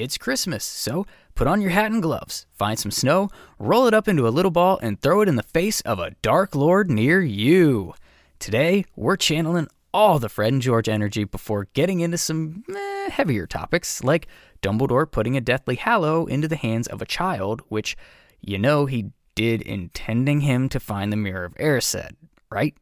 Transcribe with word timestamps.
it's 0.00 0.16
Christmas, 0.16 0.64
so 0.64 1.06
put 1.34 1.46
on 1.46 1.60
your 1.60 1.70
hat 1.70 1.92
and 1.92 2.02
gloves, 2.02 2.46
find 2.54 2.78
some 2.78 2.90
snow, 2.90 3.28
roll 3.58 3.86
it 3.86 3.94
up 3.94 4.08
into 4.08 4.26
a 4.26 4.30
little 4.30 4.50
ball, 4.50 4.78
and 4.82 5.00
throw 5.00 5.20
it 5.20 5.28
in 5.28 5.36
the 5.36 5.42
face 5.42 5.82
of 5.82 5.98
a 5.98 6.12
dark 6.22 6.54
lord 6.54 6.90
near 6.90 7.20
you. 7.20 7.92
Today, 8.38 8.86
we're 8.96 9.16
channeling 9.16 9.68
all 9.92 10.18
the 10.18 10.30
Fred 10.30 10.52
and 10.54 10.62
George 10.62 10.88
energy 10.88 11.24
before 11.24 11.68
getting 11.74 12.00
into 12.00 12.16
some 12.16 12.64
eh, 12.74 13.10
heavier 13.10 13.46
topics, 13.46 14.02
like 14.02 14.26
Dumbledore 14.62 15.10
putting 15.10 15.36
a 15.36 15.40
deathly 15.40 15.76
hallow 15.76 16.26
into 16.26 16.48
the 16.48 16.56
hands 16.56 16.86
of 16.86 17.02
a 17.02 17.06
child, 17.06 17.60
which 17.68 17.96
you 18.40 18.58
know 18.58 18.86
he 18.86 19.10
did 19.34 19.60
intending 19.60 20.40
him 20.40 20.68
to 20.70 20.80
find 20.80 21.12
the 21.12 21.16
Mirror 21.16 21.44
of 21.44 21.54
Erised, 21.56 22.12
right? 22.50 22.74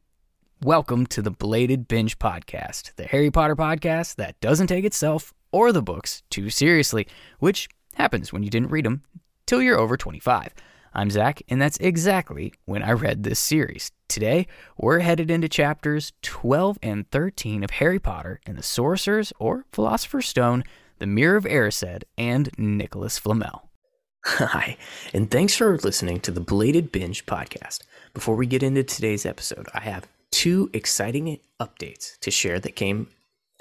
Welcome 0.63 1.07
to 1.07 1.23
the 1.23 1.31
Belated 1.31 1.89
Binge 1.89 2.19
Podcast, 2.19 2.95
the 2.97 3.05
Harry 3.05 3.31
Potter 3.31 3.57
podcast 3.57 4.17
that 4.17 4.41
doesn't 4.41 4.67
take 4.67 4.85
itself 4.85 5.33
or 5.53 5.73
the 5.73 5.83
books 5.83 6.23
too 6.31 6.51
seriously, 6.51 7.07
which 7.39 7.69
happens 7.95 8.33
when 8.33 8.43
you 8.43 8.51
didn't 8.51 8.71
read 8.71 8.85
them 8.85 9.03
till 9.47 9.63
you're 9.63 9.79
over 9.79 9.97
25. 9.97 10.55
I'm 10.95 11.11
Zach, 11.11 11.43
and 11.49 11.61
that's 11.61 11.77
exactly 11.79 12.53
when 12.65 12.83
I 12.83 12.93
read 12.93 13.23
this 13.23 13.39
series. 13.39 13.93
Today, 14.09 14.47
we're 14.77 15.01
headed 15.01 15.31
into 15.31 15.49
chapters 15.49 16.13
12 16.23 16.79
and 16.83 17.11
13 17.11 17.63
of 17.63 17.71
Harry 17.71 17.99
Potter 17.99 18.41
and 18.47 18.57
the 18.57 18.63
Sorcerer's 18.63 19.33
or 19.39 19.65
Philosopher's 19.73 20.27
Stone, 20.27 20.65
the 20.99 21.07
Mirror 21.07 21.37
of 21.37 21.45
Erised, 21.45 22.03
and 22.17 22.51
Nicolas 22.59 23.19
Flamel. 23.19 23.69
Hi, 24.25 24.77
and 25.15 25.31
thanks 25.31 25.55
for 25.55 25.79
listening 25.79 26.21
to 26.21 26.33
the 26.33 26.41
Belated 26.41 26.91
Binge 26.91 27.27
podcast. 27.27 27.81
Before 28.15 28.35
we 28.35 28.47
get 28.47 28.63
into 28.63 28.83
today's 28.83 29.25
episode, 29.25 29.69
I 29.75 29.81
have 29.81 30.09
two 30.31 30.71
exciting 30.73 31.39
updates 31.61 32.19
to 32.21 32.31
share 32.31 32.59
that 32.61 32.77
came 32.77 33.09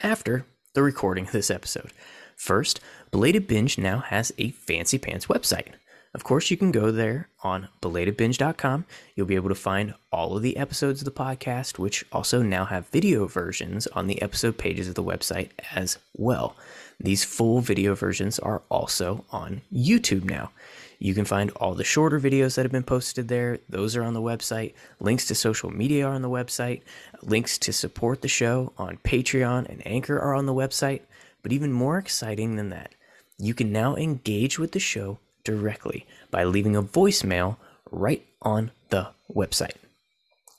after 0.01 0.45
the 0.77 0.83
recording 0.83 1.25
of 1.25 1.31
this 1.31 1.49
episode. 1.49 1.91
First, 2.35 2.79
Belated 3.09 3.47
Binge 3.47 3.79
now 3.79 3.97
has 3.97 4.31
a 4.37 4.51
fancy 4.51 4.99
pants 4.99 5.25
website. 5.25 5.69
Of 6.13 6.23
course, 6.23 6.51
you 6.51 6.57
can 6.57 6.71
go 6.71 6.91
there 6.91 7.29
on 7.43 7.69
belatedbinge.com. 7.81 8.85
You'll 9.15 9.25
be 9.25 9.33
able 9.33 9.49
to 9.49 9.55
find 9.55 9.95
all 10.11 10.37
of 10.37 10.43
the 10.43 10.55
episodes 10.55 11.01
of 11.01 11.05
the 11.05 11.11
podcast, 11.11 11.79
which 11.79 12.05
also 12.11 12.43
now 12.43 12.65
have 12.65 12.89
video 12.89 13.25
versions 13.25 13.87
on 13.87 14.05
the 14.05 14.21
episode 14.21 14.59
pages 14.59 14.87
of 14.87 14.93
the 14.93 15.03
website 15.03 15.49
as 15.73 15.97
well. 16.13 16.55
These 16.99 17.23
full 17.23 17.59
video 17.61 17.95
versions 17.95 18.37
are 18.37 18.61
also 18.69 19.25
on 19.31 19.61
YouTube 19.73 20.25
now. 20.25 20.51
You 20.99 21.13
can 21.13 21.25
find 21.25 21.51
all 21.51 21.75
the 21.75 21.83
shorter 21.83 22.19
videos 22.19 22.55
that 22.55 22.63
have 22.63 22.71
been 22.71 22.83
posted 22.83 23.27
there. 23.27 23.59
Those 23.69 23.95
are 23.95 24.03
on 24.03 24.13
the 24.13 24.21
website. 24.21 24.73
Links 24.99 25.25
to 25.25 25.35
social 25.35 25.69
media 25.69 26.07
are 26.07 26.13
on 26.13 26.23
the 26.23 26.29
website. 26.29 26.81
Links 27.21 27.57
to 27.59 27.73
support 27.73 28.21
the 28.21 28.27
show 28.27 28.73
on 28.77 28.97
Patreon 28.97 29.69
and 29.69 29.85
Anchor 29.85 30.19
are 30.19 30.33
on 30.33 30.47
the 30.47 30.53
website. 30.53 31.01
But 31.43 31.51
even 31.51 31.71
more 31.71 31.97
exciting 31.97 32.55
than 32.55 32.69
that, 32.71 32.95
you 33.37 33.53
can 33.53 33.71
now 33.71 33.95
engage 33.95 34.57
with 34.57 34.71
the 34.71 34.79
show 34.79 35.19
directly 35.43 36.05
by 36.31 36.43
leaving 36.43 36.75
a 36.75 36.81
voicemail 36.81 37.57
right 37.91 38.25
on 38.41 38.71
the 38.89 39.09
website. 39.33 39.75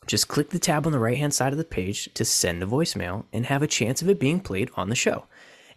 Just 0.06 0.28
click 0.28 0.50
the 0.50 0.58
tab 0.58 0.86
on 0.86 0.92
the 0.92 0.98
right 0.98 1.18
hand 1.18 1.34
side 1.34 1.52
of 1.52 1.58
the 1.58 1.64
page 1.64 2.08
to 2.14 2.24
send 2.24 2.62
a 2.62 2.66
voicemail 2.66 3.24
and 3.32 3.46
have 3.46 3.62
a 3.62 3.66
chance 3.66 4.00
of 4.00 4.08
it 4.08 4.20
being 4.20 4.40
played 4.40 4.70
on 4.74 4.88
the 4.88 4.94
show 4.94 5.24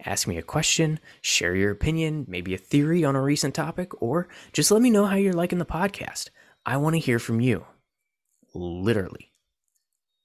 ask 0.05 0.27
me 0.27 0.38
a 0.38 0.44
question, 0.44 0.99
share 1.21 1.55
your 1.55 1.71
opinion, 1.71 2.25
maybe 2.27 2.53
a 2.53 2.57
theory 2.57 3.03
on 3.03 3.16
a 3.16 3.21
recent 3.21 3.55
topic, 3.55 4.02
or 4.02 4.27
just 4.53 4.71
let 4.71 4.81
me 4.81 4.89
know 4.89 5.05
how 5.05 5.16
you're 5.16 5.33
liking 5.33 5.59
the 5.59 5.66
podcast. 5.66 6.30
I 6.66 6.77
want 6.77 6.95
to 6.95 6.99
hear 6.99 7.19
from 7.19 7.41
you. 7.41 7.66
Literally. 8.53 9.31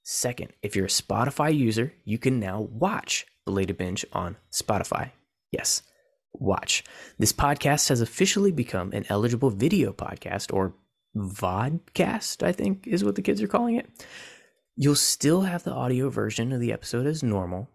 Second, 0.03 0.53
if 0.61 0.75
you're 0.75 0.85
a 0.85 0.89
Spotify 0.89 1.55
user, 1.55 1.93
you 2.05 2.17
can 2.17 2.39
now 2.39 2.61
watch 2.61 3.25
Belated 3.45 3.77
Binge 3.77 4.05
on 4.13 4.37
Spotify. 4.51 5.11
Yes, 5.51 5.81
watch. 6.33 6.83
This 7.17 7.33
podcast 7.33 7.89
has 7.89 8.01
officially 8.01 8.51
become 8.51 8.91
an 8.93 9.05
eligible 9.09 9.49
video 9.49 9.91
podcast 9.93 10.53
or 10.53 10.73
vodcast, 11.15 12.43
I 12.43 12.51
think 12.51 12.87
is 12.87 13.03
what 13.03 13.15
the 13.15 13.21
kids 13.21 13.41
are 13.41 13.47
calling 13.47 13.75
it. 13.75 13.89
You'll 14.75 14.95
still 14.95 15.41
have 15.41 15.63
the 15.63 15.73
audio 15.73 16.09
version 16.09 16.51
of 16.51 16.59
the 16.59 16.71
episode 16.71 17.07
as 17.07 17.23
normal, 17.23 17.69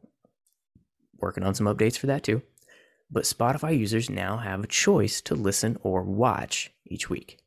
working 1.22 1.44
on 1.44 1.55
some 1.55 1.66
updates 1.66 1.97
for 1.97 2.09
that 2.09 2.22
too. 2.22 2.43
But 3.10 3.25
Spotify 3.25 3.78
users 3.78 4.10
now 4.10 4.38
have 4.38 4.65
a 4.65 4.66
choice 4.66 5.21
to 5.22 5.34
listen 5.34 5.78
or 5.83 6.03
watch 6.03 6.72
each 6.87 7.09
week. 7.09 7.38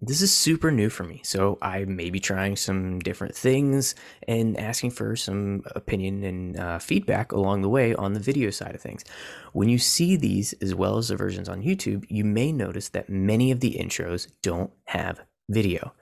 This 0.00 0.22
is 0.22 0.32
super 0.32 0.70
new 0.70 0.90
for 0.90 1.02
me, 1.02 1.20
so 1.24 1.58
I 1.60 1.84
may 1.84 2.10
be 2.10 2.20
trying 2.20 2.54
some 2.54 3.00
different 3.00 3.34
things 3.34 3.96
and 4.28 4.56
asking 4.56 4.92
for 4.92 5.16
some 5.16 5.64
opinion 5.74 6.22
and 6.22 6.56
uh, 6.56 6.78
feedback 6.78 7.32
along 7.32 7.62
the 7.62 7.68
way 7.68 7.96
on 7.96 8.12
the 8.12 8.20
video 8.20 8.50
side 8.50 8.76
of 8.76 8.80
things. 8.80 9.04
When 9.52 9.68
you 9.68 9.78
see 9.78 10.14
these, 10.14 10.52
as 10.62 10.72
well 10.72 10.98
as 10.98 11.08
the 11.08 11.16
versions 11.16 11.48
on 11.48 11.64
YouTube, 11.64 12.04
you 12.08 12.24
may 12.24 12.52
notice 12.52 12.90
that 12.90 13.10
many 13.10 13.50
of 13.50 13.58
the 13.58 13.76
intros 13.78 14.28
don't 14.40 14.70
have 14.84 15.20
video. 15.48 15.92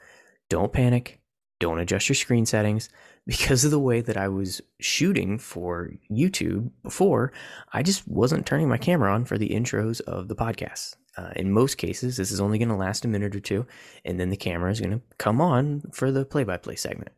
Don't 0.50 0.74
panic, 0.74 1.20
don't 1.58 1.80
adjust 1.80 2.10
your 2.10 2.16
screen 2.16 2.44
settings 2.44 2.90
because 3.26 3.64
of 3.64 3.70
the 3.70 3.80
way 3.80 4.00
that 4.00 4.16
I 4.16 4.28
was 4.28 4.60
shooting 4.78 5.38
for 5.38 5.90
YouTube 6.10 6.70
before, 6.82 7.32
I 7.72 7.82
just 7.82 8.06
wasn't 8.06 8.46
turning 8.46 8.68
my 8.68 8.78
camera 8.78 9.12
on 9.12 9.24
for 9.24 9.36
the 9.36 9.48
intros 9.48 10.00
of 10.02 10.28
the 10.28 10.36
podcast. 10.36 10.96
Uh, 11.16 11.30
in 11.34 11.50
most 11.50 11.76
cases, 11.76 12.16
this 12.16 12.30
is 12.30 12.40
only 12.40 12.58
going 12.58 12.68
to 12.68 12.76
last 12.76 13.04
a 13.04 13.08
minute 13.08 13.34
or 13.34 13.40
two, 13.40 13.66
and 14.04 14.20
then 14.20 14.30
the 14.30 14.36
camera 14.36 14.70
is 14.70 14.80
going 14.80 14.92
to 14.92 15.00
come 15.18 15.40
on 15.40 15.82
for 15.92 16.12
the 16.12 16.24
play 16.24 16.44
by 16.44 16.56
play 16.56 16.76
segment. 16.76 17.10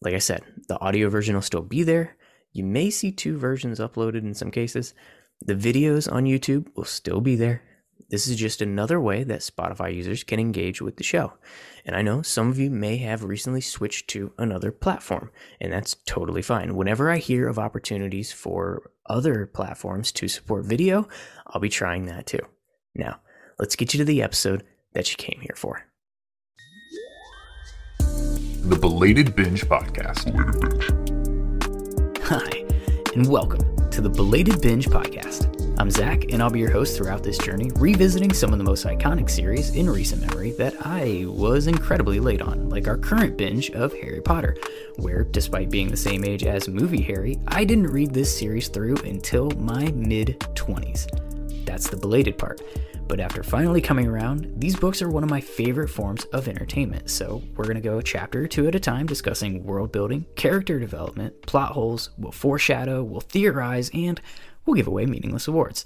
Like 0.00 0.14
I 0.14 0.18
said, 0.18 0.42
the 0.68 0.80
audio 0.80 1.10
version 1.10 1.34
will 1.34 1.42
still 1.42 1.62
be 1.62 1.82
there. 1.82 2.16
You 2.52 2.64
may 2.64 2.88
see 2.88 3.12
two 3.12 3.36
versions 3.36 3.78
uploaded 3.78 4.22
in 4.22 4.34
some 4.34 4.50
cases. 4.50 4.94
The 5.44 5.54
videos 5.54 6.10
on 6.10 6.24
YouTube 6.24 6.68
will 6.74 6.84
still 6.84 7.20
be 7.20 7.36
there. 7.36 7.62
This 8.08 8.26
is 8.26 8.36
just 8.36 8.62
another 8.62 9.00
way 9.00 9.24
that 9.24 9.40
Spotify 9.40 9.94
users 9.94 10.24
can 10.24 10.40
engage 10.40 10.80
with 10.80 10.96
the 10.96 11.04
show. 11.04 11.34
And 11.84 11.94
I 11.94 12.02
know 12.02 12.22
some 12.22 12.48
of 12.48 12.58
you 12.58 12.70
may 12.70 12.96
have 12.98 13.24
recently 13.24 13.60
switched 13.60 14.08
to 14.10 14.32
another 14.38 14.72
platform, 14.72 15.30
and 15.60 15.72
that's 15.72 15.96
totally 16.06 16.42
fine. 16.42 16.74
Whenever 16.74 17.10
I 17.10 17.18
hear 17.18 17.48
of 17.48 17.58
opportunities 17.58 18.32
for 18.32 18.90
other 19.06 19.46
platforms 19.46 20.12
to 20.12 20.28
support 20.28 20.64
video, 20.64 21.08
I'll 21.48 21.60
be 21.60 21.68
trying 21.68 22.06
that 22.06 22.26
too. 22.26 22.40
Now, 22.94 23.20
let's 23.58 23.76
get 23.76 23.92
you 23.92 23.98
to 23.98 24.04
the 24.04 24.22
episode 24.22 24.64
that 24.94 25.10
you 25.10 25.16
came 25.16 25.40
here 25.40 25.56
for. 25.56 25.84
The 27.98 28.78
Belated 28.80 29.34
Binge 29.34 29.64
Podcast. 29.66 30.30
Hi, 32.24 32.64
and 33.14 33.26
welcome 33.28 33.90
to 33.90 34.00
the 34.00 34.10
Belated 34.10 34.60
Binge 34.60 34.88
Podcast. 34.88 35.59
I'm 35.80 35.90
Zach, 35.90 36.30
and 36.30 36.42
I'll 36.42 36.50
be 36.50 36.58
your 36.58 36.70
host 36.70 36.94
throughout 36.94 37.22
this 37.22 37.38
journey, 37.38 37.70
revisiting 37.76 38.34
some 38.34 38.52
of 38.52 38.58
the 38.58 38.64
most 38.64 38.84
iconic 38.84 39.30
series 39.30 39.74
in 39.74 39.88
recent 39.88 40.20
memory 40.20 40.50
that 40.58 40.74
I 40.86 41.24
was 41.26 41.68
incredibly 41.68 42.20
late 42.20 42.42
on, 42.42 42.68
like 42.68 42.86
our 42.86 42.98
current 42.98 43.38
binge 43.38 43.70
of 43.70 43.94
Harry 43.94 44.20
Potter, 44.20 44.58
where, 44.96 45.24
despite 45.24 45.70
being 45.70 45.88
the 45.88 45.96
same 45.96 46.22
age 46.22 46.44
as 46.44 46.68
movie 46.68 47.00
Harry, 47.00 47.40
I 47.48 47.64
didn't 47.64 47.86
read 47.86 48.12
this 48.12 48.38
series 48.38 48.68
through 48.68 48.98
until 49.06 49.52
my 49.52 49.90
mid 49.92 50.38
20s. 50.52 51.64
That's 51.64 51.88
the 51.88 51.96
belated 51.96 52.36
part. 52.36 52.60
But 53.08 53.18
after 53.18 53.42
finally 53.42 53.80
coming 53.80 54.06
around, 54.06 54.52
these 54.56 54.76
books 54.76 55.00
are 55.00 55.08
one 55.08 55.24
of 55.24 55.30
my 55.30 55.40
favorite 55.40 55.88
forms 55.88 56.26
of 56.26 56.46
entertainment, 56.46 57.08
so 57.08 57.42
we're 57.56 57.64
to 57.64 57.80
go 57.80 58.00
chapter 58.02 58.44
or 58.44 58.46
two 58.46 58.68
at 58.68 58.74
a 58.74 58.80
time 58.80 59.06
discussing 59.06 59.64
world 59.64 59.90
building, 59.92 60.26
character 60.36 60.78
development, 60.78 61.40
plot 61.42 61.72
holes, 61.72 62.10
we'll 62.18 62.30
foreshadow, 62.30 63.02
we'll 63.02 63.20
theorize, 63.20 63.90
and 63.94 64.20
we'll 64.70 64.76
give 64.76 64.86
away 64.86 65.04
meaningless 65.04 65.48
awards. 65.48 65.84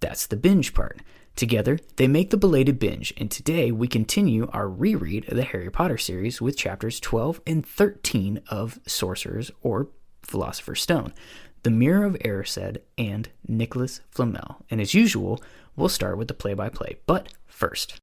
That's 0.00 0.26
the 0.26 0.36
binge 0.36 0.74
part. 0.74 1.00
Together, 1.34 1.78
they 1.96 2.06
make 2.06 2.28
the 2.28 2.36
belated 2.36 2.78
binge, 2.78 3.14
and 3.16 3.30
today 3.30 3.72
we 3.72 3.88
continue 3.88 4.50
our 4.52 4.68
reread 4.68 5.26
of 5.30 5.36
the 5.36 5.44
Harry 5.44 5.70
Potter 5.70 5.96
series 5.96 6.38
with 6.38 6.54
chapters 6.54 7.00
12 7.00 7.40
and 7.46 7.64
13 7.64 8.42
of 8.50 8.80
Sorcerer's 8.86 9.50
or 9.62 9.88
Philosopher's 10.20 10.82
Stone, 10.82 11.14
The 11.62 11.70
Mirror 11.70 12.04
of 12.04 12.18
Erised, 12.18 12.76
and 12.98 13.30
Nicolas 13.46 14.02
Flamel. 14.10 14.56
And 14.68 14.78
as 14.78 14.92
usual, 14.92 15.42
we'll 15.74 15.88
start 15.88 16.18
with 16.18 16.28
the 16.28 16.34
play 16.34 16.52
by 16.52 16.68
play. 16.68 16.98
But 17.06 17.32
first, 17.46 17.98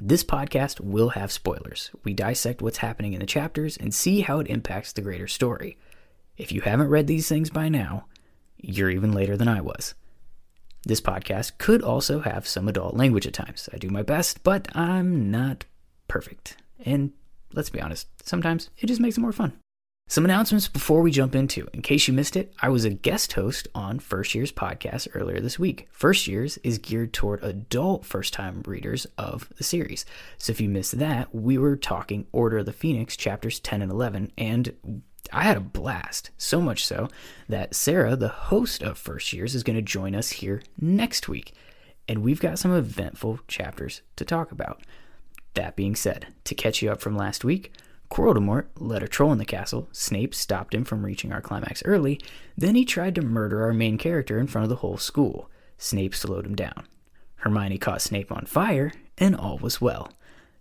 this 0.00 0.24
podcast 0.24 0.80
will 0.80 1.10
have 1.10 1.30
spoilers. 1.30 1.92
We 2.02 2.12
dissect 2.12 2.60
what's 2.60 2.78
happening 2.78 3.12
in 3.12 3.20
the 3.20 3.26
chapters 3.26 3.76
and 3.76 3.94
see 3.94 4.22
how 4.22 4.40
it 4.40 4.48
impacts 4.48 4.92
the 4.92 5.02
greater 5.02 5.28
story. 5.28 5.76
If 6.36 6.50
you 6.50 6.62
haven't 6.62 6.88
read 6.88 7.06
these 7.06 7.28
things 7.28 7.50
by 7.50 7.68
now, 7.68 8.06
you're 8.58 8.90
even 8.90 9.12
later 9.12 9.36
than 9.36 9.48
I 9.48 9.60
was. 9.60 9.94
This 10.84 11.00
podcast 11.00 11.58
could 11.58 11.82
also 11.82 12.20
have 12.20 12.46
some 12.46 12.68
adult 12.68 12.94
language 12.94 13.26
at 13.26 13.34
times. 13.34 13.68
I 13.72 13.78
do 13.78 13.88
my 13.88 14.02
best, 14.02 14.42
but 14.42 14.74
I'm 14.76 15.30
not 15.30 15.64
perfect. 16.06 16.56
And 16.84 17.12
let's 17.52 17.70
be 17.70 17.80
honest, 17.80 18.08
sometimes 18.26 18.70
it 18.78 18.86
just 18.86 19.00
makes 19.00 19.18
it 19.18 19.20
more 19.20 19.32
fun. 19.32 19.52
Some 20.10 20.24
announcements 20.24 20.68
before 20.68 21.02
we 21.02 21.10
jump 21.10 21.34
into. 21.34 21.68
In 21.74 21.82
case 21.82 22.08
you 22.08 22.14
missed 22.14 22.34
it, 22.34 22.54
I 22.62 22.70
was 22.70 22.86
a 22.86 22.90
guest 22.90 23.34
host 23.34 23.68
on 23.74 23.98
First 23.98 24.34
Year's 24.34 24.50
podcast 24.50 25.08
earlier 25.12 25.38
this 25.38 25.58
week. 25.58 25.86
First 25.90 26.26
Year's 26.26 26.56
is 26.58 26.78
geared 26.78 27.12
toward 27.12 27.44
adult 27.44 28.06
first 28.06 28.32
time 28.32 28.62
readers 28.66 29.06
of 29.18 29.50
the 29.58 29.64
series. 29.64 30.06
So 30.38 30.50
if 30.52 30.62
you 30.62 30.70
missed 30.70 30.98
that, 30.98 31.34
we 31.34 31.58
were 31.58 31.76
talking 31.76 32.26
Order 32.32 32.58
of 32.58 32.66
the 32.66 32.72
Phoenix 32.72 33.18
chapters 33.18 33.60
10 33.60 33.82
and 33.82 33.92
11, 33.92 34.32
and 34.38 35.02
I 35.32 35.42
had 35.42 35.56
a 35.56 35.60
blast, 35.60 36.30
so 36.38 36.60
much 36.60 36.84
so 36.84 37.08
that 37.48 37.74
Sarah, 37.74 38.16
the 38.16 38.28
host 38.28 38.82
of 38.82 38.98
First 38.98 39.32
Years, 39.32 39.54
is 39.54 39.62
going 39.62 39.76
to 39.76 39.82
join 39.82 40.14
us 40.14 40.30
here 40.30 40.62
next 40.80 41.28
week. 41.28 41.52
And 42.08 42.22
we've 42.22 42.40
got 42.40 42.58
some 42.58 42.74
eventful 42.74 43.40
chapters 43.48 44.02
to 44.16 44.24
talk 44.24 44.50
about. 44.52 44.82
That 45.54 45.76
being 45.76 45.94
said, 45.94 46.28
to 46.44 46.54
catch 46.54 46.82
you 46.82 46.90
up 46.90 47.00
from 47.00 47.16
last 47.16 47.44
week, 47.44 47.72
Quirrell 48.10 48.64
led 48.76 49.02
a 49.02 49.08
troll 49.08 49.32
in 49.32 49.38
the 49.38 49.44
castle. 49.44 49.88
Snape 49.92 50.34
stopped 50.34 50.74
him 50.74 50.84
from 50.84 51.04
reaching 51.04 51.32
our 51.32 51.42
climax 51.42 51.82
early. 51.84 52.20
Then 52.56 52.74
he 52.74 52.84
tried 52.84 53.14
to 53.16 53.22
murder 53.22 53.62
our 53.62 53.74
main 53.74 53.98
character 53.98 54.38
in 54.38 54.46
front 54.46 54.64
of 54.64 54.70
the 54.70 54.76
whole 54.76 54.96
school. 54.96 55.50
Snape 55.76 56.14
slowed 56.14 56.46
him 56.46 56.54
down. 56.54 56.86
Hermione 57.36 57.78
caught 57.78 58.02
Snape 58.02 58.32
on 58.32 58.46
fire, 58.46 58.92
and 59.18 59.36
all 59.36 59.58
was 59.58 59.80
well. 59.80 60.10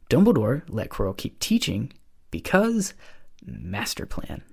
Dumbledore 0.10 0.64
let 0.68 0.90
Quirrell 0.90 1.18
keep 1.18 1.40
teaching 1.40 1.92
because 2.32 2.94
master 3.46 4.06
plan. 4.06 4.44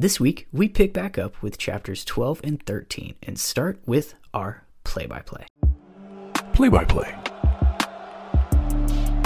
This 0.00 0.20
week, 0.20 0.46
we 0.52 0.68
pick 0.68 0.92
back 0.92 1.18
up 1.18 1.42
with 1.42 1.58
chapters 1.58 2.04
12 2.04 2.42
and 2.44 2.64
13 2.64 3.16
and 3.24 3.36
start 3.36 3.80
with 3.84 4.14
our 4.32 4.64
play 4.84 5.06
by 5.06 5.22
play. 5.22 5.44
Play 6.52 6.68
by 6.68 6.84
play. 6.84 7.12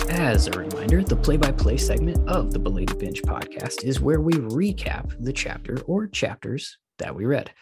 As 0.09 0.47
a 0.47 0.53
reminder, 0.53 1.05
the 1.05 1.15
play 1.15 1.37
by 1.37 1.53
play 1.53 1.77
segment 1.77 2.27
of 2.27 2.55
the 2.55 2.59
Belated 2.59 2.99
Binge 2.99 3.21
podcast 3.21 3.85
is 3.85 4.01
where 4.01 4.23
we 4.23 4.33
recap 4.33 5.15
the 5.23 5.35
chapter 5.35 5.79
or 5.83 6.07
chapters 6.07 6.79
that 6.97 7.15
we 7.15 7.27
read. 7.27 7.53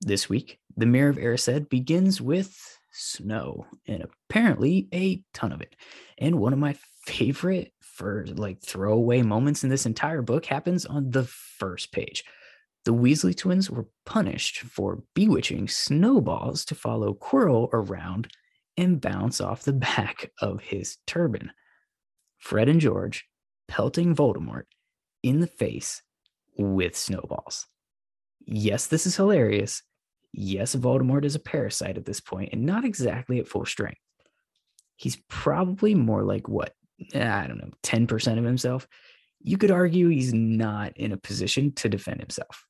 This 0.00 0.28
week, 0.28 0.58
The 0.76 0.86
Mirror 0.86 1.10
of 1.10 1.16
Erised 1.18 1.68
begins 1.68 2.20
with 2.20 2.76
snow, 2.90 3.66
and 3.86 4.04
apparently 4.28 4.88
a 4.92 5.22
ton 5.32 5.52
of 5.52 5.60
it. 5.60 5.76
And 6.18 6.40
one 6.40 6.52
of 6.52 6.58
my 6.58 6.74
favorite 7.06 7.72
for 7.94 8.26
like 8.26 8.60
throwaway 8.60 9.22
moments 9.22 9.62
in 9.62 9.70
this 9.70 9.86
entire 9.86 10.20
book 10.20 10.46
happens 10.46 10.84
on 10.84 11.10
the 11.10 11.24
first 11.24 11.92
page. 11.92 12.24
The 12.84 12.92
Weasley 12.92 13.36
twins 13.36 13.70
were 13.70 13.86
punished 14.04 14.60
for 14.60 15.04
bewitching 15.14 15.68
snowballs 15.68 16.64
to 16.66 16.74
follow 16.74 17.14
Quirrell 17.14 17.70
around 17.72 18.28
and 18.76 19.00
bounce 19.00 19.40
off 19.40 19.62
the 19.62 19.72
back 19.72 20.32
of 20.40 20.60
his 20.60 20.98
turban. 21.06 21.52
Fred 22.38 22.68
and 22.68 22.80
George 22.80 23.24
pelting 23.68 24.14
Voldemort 24.14 24.64
in 25.22 25.40
the 25.40 25.46
face 25.46 26.02
with 26.58 26.96
snowballs. 26.96 27.66
Yes, 28.44 28.88
this 28.88 29.06
is 29.06 29.16
hilarious. 29.16 29.82
Yes, 30.32 30.74
Voldemort 30.74 31.24
is 31.24 31.36
a 31.36 31.40
parasite 31.40 31.96
at 31.96 32.04
this 32.04 32.20
point 32.20 32.50
and 32.52 32.66
not 32.66 32.84
exactly 32.84 33.38
at 33.38 33.46
full 33.46 33.64
strength. 33.64 34.00
He's 34.96 35.16
probably 35.28 35.94
more 35.94 36.24
like 36.24 36.48
what 36.48 36.74
Uh, 37.14 37.18
I 37.18 37.46
don't 37.46 37.58
know, 37.58 37.70
10% 37.82 38.38
of 38.38 38.44
himself, 38.44 38.86
you 39.40 39.58
could 39.58 39.70
argue 39.70 40.08
he's 40.08 40.32
not 40.32 40.96
in 40.96 41.12
a 41.12 41.16
position 41.16 41.72
to 41.72 41.88
defend 41.88 42.20
himself. 42.20 42.64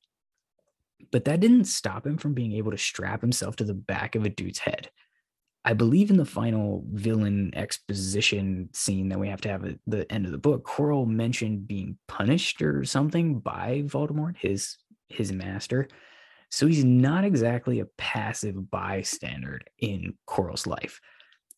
But 1.11 1.25
that 1.25 1.39
didn't 1.39 1.65
stop 1.65 2.05
him 2.05 2.17
from 2.17 2.33
being 2.33 2.53
able 2.53 2.71
to 2.71 2.77
strap 2.77 3.21
himself 3.21 3.55
to 3.57 3.63
the 3.63 3.73
back 3.73 4.15
of 4.15 4.25
a 4.25 4.29
dude's 4.29 4.59
head. 4.59 4.89
I 5.63 5.73
believe 5.73 6.11
in 6.11 6.17
the 6.17 6.25
final 6.25 6.83
villain 6.91 7.51
exposition 7.55 8.69
scene 8.71 9.09
that 9.09 9.19
we 9.19 9.29
have 9.29 9.41
to 9.41 9.49
have 9.49 9.65
at 9.65 9.79
the 9.87 10.09
end 10.11 10.27
of 10.27 10.31
the 10.31 10.37
book, 10.37 10.63
Quirrell 10.63 11.07
mentioned 11.07 11.67
being 11.67 11.97
punished 12.07 12.61
or 12.61 12.85
something 12.85 13.39
by 13.39 13.83
Voldemort, 13.85 14.37
his 14.37 14.77
his 15.09 15.31
master. 15.31 15.87
So 16.49 16.67
he's 16.67 16.85
not 16.85 17.25
exactly 17.25 17.79
a 17.79 17.87
passive 17.97 18.69
bystander 18.69 19.61
in 19.79 20.13
Quirrell's 20.27 20.67
life. 20.67 21.01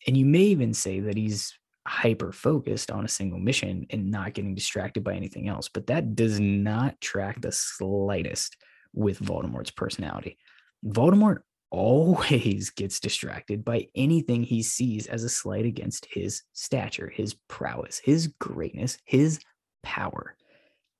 And 0.05 0.15
you 0.15 0.25
may 0.25 0.43
even 0.43 0.73
say 0.73 1.01
that 1.01 1.17
he's 1.17 1.57
hyper 1.87 2.31
focused 2.31 2.91
on 2.91 3.05
a 3.05 3.09
single 3.09 3.39
mission 3.39 3.87
and 3.89 4.11
not 4.11 4.33
getting 4.33 4.53
distracted 4.53 5.03
by 5.03 5.13
anything 5.13 5.47
else. 5.47 5.69
But 5.69 5.87
that 5.87 6.15
does 6.15 6.39
not 6.39 6.99
track 6.99 7.41
the 7.41 7.51
slightest 7.51 8.57
with 8.93 9.19
Voldemort's 9.19 9.71
personality. 9.71 10.37
Voldemort 10.85 11.39
always 11.69 12.69
gets 12.69 12.99
distracted 12.99 13.65
by 13.65 13.87
anything 13.93 14.41
he 14.41 14.63
sees 14.63 15.07
as 15.07 15.23
a 15.23 15.29
slight 15.29 15.65
against 15.65 16.07
his 16.09 16.43
stature, 16.53 17.11
his 17.13 17.35
prowess, 17.49 17.99
his 17.99 18.27
greatness, 18.39 18.97
his 19.03 19.39
power. 19.83 20.37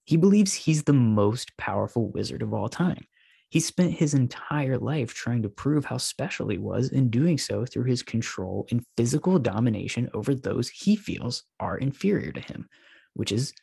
He 0.04 0.18
believes 0.18 0.54
he's 0.54 0.84
the 0.84 0.94
most 0.94 1.56
powerful 1.58 2.10
wizard 2.10 2.42
of 2.42 2.54
all 2.54 2.68
time. 2.68 3.06
He 3.50 3.62
spent 3.62 3.94
his 3.94 4.14
entire 4.14 4.78
life 4.78 5.14
trying 5.14 5.42
to 5.44 5.50
prove 5.50 5.86
how 5.86 5.98
special 5.98 6.50
he 6.50 6.58
was 6.58 6.92
and 6.92 7.10
doing 7.10 7.38
so 7.38 7.66
through 7.66 7.86
his 7.86 8.04
control 8.04 8.68
and 8.72 8.84
physical 8.98 9.40
domination 9.40 10.10
over 10.14 10.36
those 10.36 10.68
he 10.68 10.98
feels 10.98 11.44
are 11.60 11.78
inferior 11.78 12.32
to 12.34 12.42
him, 12.42 12.68
which 13.14 13.32
is 13.32 13.54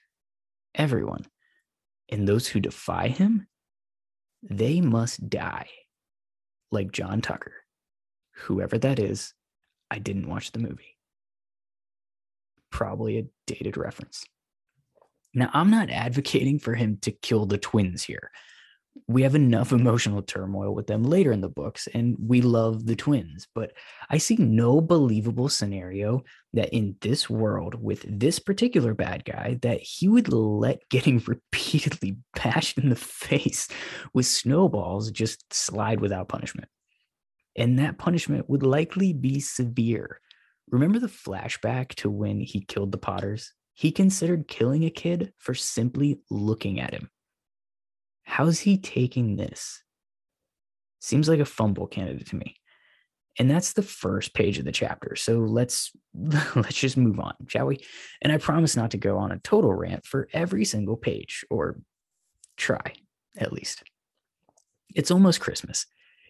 everyone. 0.74 1.26
And 2.10 2.26
those 2.26 2.48
who 2.48 2.60
defy 2.60 3.08
him, 3.08 3.46
they 4.42 4.80
must 4.80 5.28
die. 5.28 5.68
Like 6.72 6.90
John 6.90 7.20
Tucker. 7.20 7.52
Whoever 8.36 8.78
that 8.78 8.98
is, 8.98 9.34
I 9.90 9.98
didn't 9.98 10.28
watch 10.28 10.52
the 10.52 10.58
movie. 10.58 10.96
Probably 12.70 13.18
a 13.18 13.26
dated 13.46 13.76
reference. 13.76 14.24
Now, 15.34 15.50
I'm 15.52 15.70
not 15.70 15.90
advocating 15.90 16.58
for 16.58 16.74
him 16.74 16.98
to 17.02 17.12
kill 17.12 17.46
the 17.46 17.58
twins 17.58 18.02
here 18.02 18.30
we 19.06 19.22
have 19.22 19.34
enough 19.34 19.72
emotional 19.72 20.22
turmoil 20.22 20.74
with 20.74 20.86
them 20.86 21.02
later 21.02 21.32
in 21.32 21.40
the 21.40 21.48
books 21.48 21.88
and 21.94 22.16
we 22.18 22.40
love 22.40 22.86
the 22.86 22.96
twins 22.96 23.46
but 23.54 23.72
i 24.10 24.18
see 24.18 24.36
no 24.36 24.80
believable 24.80 25.48
scenario 25.48 26.22
that 26.54 26.72
in 26.72 26.96
this 27.00 27.28
world 27.28 27.74
with 27.74 28.04
this 28.08 28.38
particular 28.38 28.94
bad 28.94 29.24
guy 29.24 29.58
that 29.62 29.80
he 29.80 30.08
would 30.08 30.32
let 30.32 30.80
getting 30.88 31.22
repeatedly 31.26 32.16
bashed 32.34 32.78
in 32.78 32.88
the 32.88 32.96
face 32.96 33.68
with 34.14 34.26
snowballs 34.26 35.10
just 35.10 35.52
slide 35.52 36.00
without 36.00 36.28
punishment. 36.28 36.68
And 37.56 37.78
that 37.78 37.98
punishment 37.98 38.48
would 38.48 38.64
likely 38.64 39.12
be 39.12 39.38
severe. 39.40 40.20
Remember 40.70 40.98
the 40.98 41.06
flashback 41.06 41.94
to 41.96 42.10
when 42.10 42.40
he 42.40 42.60
killed 42.60 42.90
the 42.90 42.98
potters? 42.98 43.52
He 43.74 43.92
considered 43.92 44.48
killing 44.48 44.84
a 44.84 44.90
kid 44.90 45.32
for 45.38 45.54
simply 45.54 46.20
looking 46.30 46.80
at 46.80 46.92
him 46.92 47.10
How's 48.24 48.60
he 48.60 48.78
taking 48.78 49.36
this? 49.36 49.82
Seems 51.00 51.28
like 51.28 51.40
a 51.40 51.44
fumble 51.44 51.86
candidate 51.86 52.28
to 52.28 52.36
me. 52.36 52.56
And 53.38 53.50
that's 53.50 53.72
the 53.72 53.82
first 53.82 54.32
page 54.34 54.58
of 54.58 54.64
the 54.64 54.72
chapter. 54.72 55.16
So 55.16 55.38
let's 55.40 55.92
let's 56.14 56.76
just 56.76 56.96
move 56.96 57.18
on, 57.18 57.34
shall 57.48 57.66
we? 57.66 57.84
And 58.22 58.32
I 58.32 58.38
promise 58.38 58.76
not 58.76 58.92
to 58.92 58.98
go 58.98 59.18
on 59.18 59.32
a 59.32 59.38
total 59.38 59.74
rant 59.74 60.06
for 60.06 60.28
every 60.32 60.64
single 60.64 60.96
page 60.96 61.44
or 61.50 61.78
try 62.56 62.94
at 63.36 63.52
least. 63.52 63.82
It's 64.94 65.10
almost 65.10 65.40
Christmas. 65.40 65.86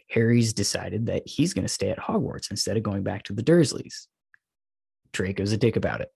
Harry's 0.09 0.53
decided 0.53 1.07
that 1.07 1.27
he's 1.27 1.55
going 1.55 1.65
to 1.65 1.73
stay 1.73 1.91
at 1.91 1.99
Hogwarts 1.99 2.51
instead 2.51 2.77
of 2.77 2.83
going 2.83 3.03
back 3.03 3.25
to 3.25 3.33
the 3.33 3.43
Dursleys. 3.43 4.07
Draco's 5.13 5.53
a 5.53 5.57
dick 5.57 5.77
about 5.77 6.01
it. 6.01 6.11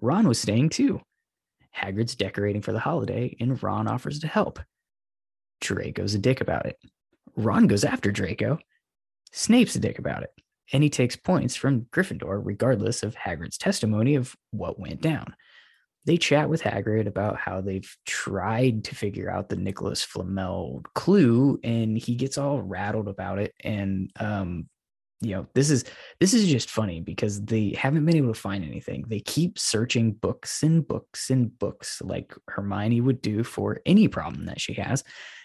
Ron 0.00 0.28
was 0.28 0.38
staying 0.38 0.70
too. 0.70 1.00
Hagrid's 1.76 2.14
decorating 2.14 2.62
for 2.62 2.72
the 2.72 2.78
holiday, 2.78 3.34
and 3.40 3.62
Ron 3.62 3.88
offers 3.88 4.18
to 4.20 4.26
help. 4.26 4.58
Draco's 5.62 6.14
a 6.14 6.18
dick 6.18 6.40
about 6.40 6.66
it. 6.66 6.78
Ron 7.36 7.66
goes 7.66 7.84
after 7.84 8.12
Draco. 8.12 8.58
Snape's 9.32 9.76
a 9.76 9.80
dick 9.80 9.98
about 9.98 10.22
it. 10.22 10.30
And 10.72 10.82
he 10.82 10.90
takes 10.90 11.16
points 11.16 11.56
from 11.56 11.82
Gryffindor, 11.92 12.40
regardless 12.42 13.02
of 13.02 13.14
Hagrid's 13.14 13.58
testimony 13.58 14.14
of 14.14 14.34
what 14.50 14.78
went 14.78 15.00
down. 15.00 15.34
They 16.04 16.16
chat 16.16 16.48
with 16.48 16.62
Hagrid 16.62 17.06
about 17.06 17.36
how 17.36 17.60
they've 17.60 17.96
tried 18.06 18.84
to 18.84 18.94
figure 18.94 19.30
out 19.30 19.48
the 19.48 19.56
Nicolas 19.56 20.02
Flamel 20.02 20.82
clue, 20.94 21.60
and 21.62 21.96
he 21.96 22.16
gets 22.16 22.38
all 22.38 22.60
rattled 22.60 23.08
about 23.08 23.38
it. 23.38 23.54
And 23.62 24.10
um, 24.18 24.68
you 25.22 25.36
know 25.36 25.46
this 25.54 25.70
is 25.70 25.84
this 26.20 26.34
is 26.34 26.48
just 26.48 26.68
funny 26.68 27.00
because 27.00 27.40
they 27.44 27.74
haven't 27.78 28.04
been 28.04 28.16
able 28.16 28.34
to 28.34 28.40
find 28.40 28.64
anything 28.64 29.04
they 29.06 29.20
keep 29.20 29.58
searching 29.58 30.12
books 30.12 30.64
and 30.64 30.86
books 30.86 31.30
and 31.30 31.56
books 31.58 32.02
like 32.02 32.34
hermione 32.48 33.00
would 33.00 33.22
do 33.22 33.44
for 33.44 33.80
any 33.86 34.08
problem 34.08 34.46
that 34.46 34.60
she 34.60 34.74
has 34.74 35.04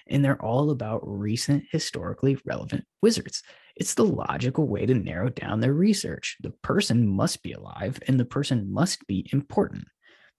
and 0.10 0.24
they're 0.24 0.42
all 0.44 0.72
about 0.72 1.02
recent 1.04 1.64
historically 1.72 2.38
relevant 2.46 2.86
wizards. 3.02 3.44
It's 3.76 3.94
the 3.94 4.06
logical 4.06 4.68
way 4.68 4.86
to 4.86 4.94
narrow 4.94 5.30
down 5.30 5.60
their 5.60 5.74
research. 5.74 6.38
The 6.42 6.52
person 6.64 7.08
must 7.08 7.44
be 7.44 7.54
alive 7.54 8.00
and 8.08 8.20
the 8.20 8.26
person 8.26 8.72
must 8.72 9.06
be 9.08 9.30
important. 9.32 9.86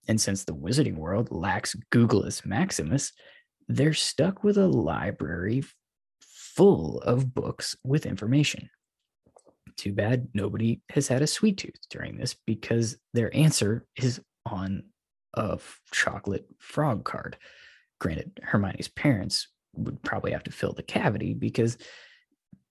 And 0.09 0.21
since 0.21 0.45
the 0.45 0.55
wizarding 0.55 0.97
world 0.97 1.31
lacks 1.31 1.77
googleus 1.93 2.45
maximus 2.45 3.13
they're 3.69 3.95
stuck 3.95 4.43
with 4.43 4.57
a 4.57 4.67
library 4.67 5.63
full 6.21 7.01
of 7.01 7.35
books 7.35 7.77
with 7.85 8.07
information. 8.07 8.71
Too 9.77 9.93
bad 9.93 10.29
nobody 10.35 10.81
has 10.91 11.07
had 11.07 11.23
a 11.23 11.27
sweet 11.27 11.59
tooth 11.59 11.79
during 11.91 12.17
this 12.17 12.35
because 12.47 12.97
their 13.13 13.35
answer 13.37 13.87
is 13.97 14.21
on 14.47 14.85
a 15.35 15.59
chocolate 15.93 16.47
frog 16.59 17.05
card. 17.05 17.37
Granted, 18.01 18.41
Hermione's 18.43 18.89
parents 18.89 19.49
would 19.79 20.03
probably 20.03 20.33
have 20.33 20.45
to 20.45 20.53
fill 20.53 20.73
the 20.73 20.83
cavity 20.83 21.35
because 21.35 21.79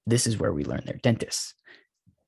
this 0.06 0.28
is 0.28 0.38
where 0.38 0.54
we 0.54 0.64
learn 0.64 0.84
their 0.86 1.00
dentists. 1.02 1.54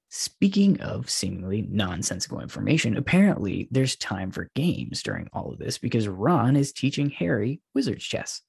Speaking 0.09 0.81
of 0.81 1.09
seemingly 1.09 1.61
nonsensical 1.69 2.41
information, 2.41 2.97
apparently 2.97 3.67
there's 3.71 3.95
time 3.95 4.31
for 4.31 4.49
games 4.55 5.03
during 5.03 5.27
all 5.33 5.51
of 5.51 5.59
this 5.59 5.77
because 5.77 6.07
Ron 6.07 6.55
is 6.55 6.71
teaching 6.73 7.09
Harry 7.11 7.61
wizard's 7.75 8.03
chess. 8.05 8.41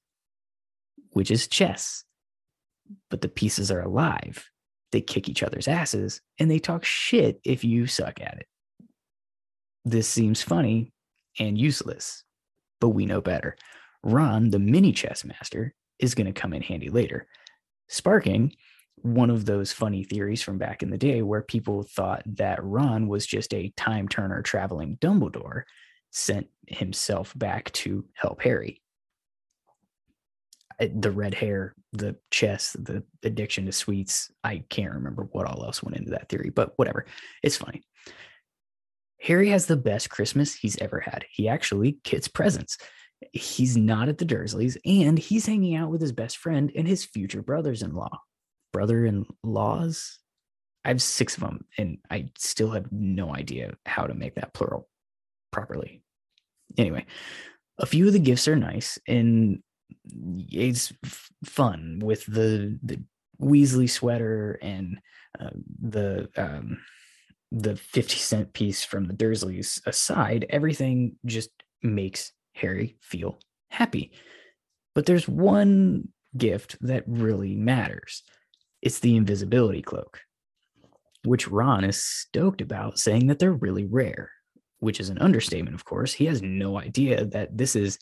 which 1.11 1.31
is 1.31 1.47
chess. 1.47 2.03
But 3.09 3.21
the 3.21 3.27
pieces 3.29 3.71
are 3.71 3.81
alive. 3.81 4.49
They 4.91 5.01
kick 5.01 5.29
each 5.29 5.43
other's 5.43 5.67
asses 5.67 6.21
and 6.39 6.49
they 6.49 6.59
talk 6.59 6.83
shit 6.83 7.39
if 7.43 7.63
you 7.63 7.87
suck 7.87 8.19
at 8.21 8.39
it. 8.39 8.47
This 9.85 10.07
seems 10.07 10.41
funny 10.41 10.93
and 11.39 11.57
useless, 11.57 12.23
but 12.79 12.89
we 12.89 13.05
know 13.05 13.21
better. 13.21 13.55
Ron, 14.03 14.49
the 14.49 14.59
mini 14.59 14.91
chess 14.91 15.23
master, 15.23 15.73
is 16.01 16.15
going 16.15 16.31
to 16.31 16.39
come 16.39 16.53
in 16.53 16.61
handy 16.61 16.89
later, 16.89 17.27
sparking 17.87 18.53
one 19.03 19.29
of 19.29 19.45
those 19.45 19.71
funny 19.71 20.03
theories 20.03 20.41
from 20.41 20.57
back 20.57 20.83
in 20.83 20.89
the 20.89 20.97
day 20.97 21.21
where 21.21 21.41
people 21.41 21.83
thought 21.83 22.23
that 22.25 22.63
Ron 22.63 23.07
was 23.07 23.25
just 23.25 23.53
a 23.53 23.73
time 23.75 24.07
turner 24.07 24.41
traveling 24.41 24.97
Dumbledore 24.97 25.63
sent 26.11 26.47
himself 26.67 27.33
back 27.35 27.71
to 27.71 28.05
help 28.13 28.41
Harry. 28.41 28.81
The 30.79 31.11
red 31.11 31.33
hair, 31.33 31.75
the 31.93 32.15
chess, 32.31 32.73
the 32.73 33.03
addiction 33.23 33.65
to 33.67 33.71
sweets. 33.71 34.31
I 34.43 34.63
can't 34.69 34.93
remember 34.93 35.27
what 35.31 35.45
all 35.45 35.63
else 35.63 35.83
went 35.83 35.97
into 35.97 36.11
that 36.11 36.29
theory, 36.29 36.49
but 36.49 36.73
whatever. 36.77 37.05
It's 37.43 37.57
funny. 37.57 37.83
Harry 39.21 39.49
has 39.49 39.67
the 39.67 39.77
best 39.77 40.09
Christmas 40.09 40.55
he's 40.55 40.77
ever 40.77 40.99
had. 40.99 41.25
He 41.29 41.47
actually 41.47 41.99
gets 42.03 42.27
presents. 42.27 42.77
He's 43.33 43.77
not 43.77 44.09
at 44.09 44.17
the 44.17 44.25
Dursleys, 44.25 44.77
and 44.85 45.17
he's 45.17 45.45
hanging 45.45 45.75
out 45.75 45.89
with 45.89 46.01
his 46.01 46.11
best 46.11 46.37
friend 46.37 46.71
and 46.75 46.87
his 46.87 47.05
future 47.05 47.41
brothers 47.41 47.81
in 47.81 47.93
law. 47.93 48.19
Brother 48.73 49.05
in 49.05 49.25
laws? 49.43 50.19
I 50.83 50.89
have 50.89 51.01
six 51.01 51.35
of 51.35 51.41
them, 51.41 51.65
and 51.77 51.99
I 52.09 52.29
still 52.37 52.71
have 52.71 52.91
no 52.91 53.35
idea 53.35 53.75
how 53.85 54.07
to 54.07 54.13
make 54.13 54.35
that 54.35 54.53
plural 54.53 54.87
properly. 55.51 56.03
Anyway, 56.77 57.05
a 57.77 57.85
few 57.85 58.07
of 58.07 58.13
the 58.13 58.19
gifts 58.19 58.47
are 58.47 58.55
nice, 58.55 58.97
and 59.07 59.61
it's 60.49 60.91
fun 61.45 61.99
with 62.01 62.25
the 62.25 62.79
the 62.81 63.03
Weasley 63.39 63.89
sweater 63.89 64.57
and 64.61 64.99
uh, 65.39 65.49
the 65.81 66.29
um, 66.37 66.79
the 67.51 67.75
50 67.75 68.15
cent 68.15 68.53
piece 68.53 68.83
from 68.83 69.05
the 69.05 69.13
Dursleys 69.13 69.81
aside, 69.85 70.45
everything 70.49 71.17
just 71.25 71.49
makes 71.83 72.31
Harry 72.53 72.97
feel 73.01 73.39
happy. 73.69 74.11
But 74.93 75.05
there's 75.05 75.27
one 75.27 76.09
gift 76.37 76.77
that 76.81 77.03
really 77.07 77.55
matters 77.55 78.23
it's 78.81 78.99
the 78.99 79.15
invisibility 79.15 79.81
cloak, 79.81 80.19
which 81.23 81.47
Ron 81.47 81.83
is 81.83 82.03
stoked 82.03 82.61
about, 82.61 82.97
saying 82.97 83.27
that 83.27 83.37
they're 83.37 83.53
really 83.53 83.85
rare, 83.85 84.31
which 84.79 84.99
is 84.99 85.09
an 85.09 85.19
understatement, 85.19 85.75
of 85.75 85.85
course. 85.85 86.13
He 86.13 86.25
has 86.25 86.41
no 86.41 86.79
idea 86.79 87.25
that 87.25 87.55
this 87.55 87.75
is 87.75 87.99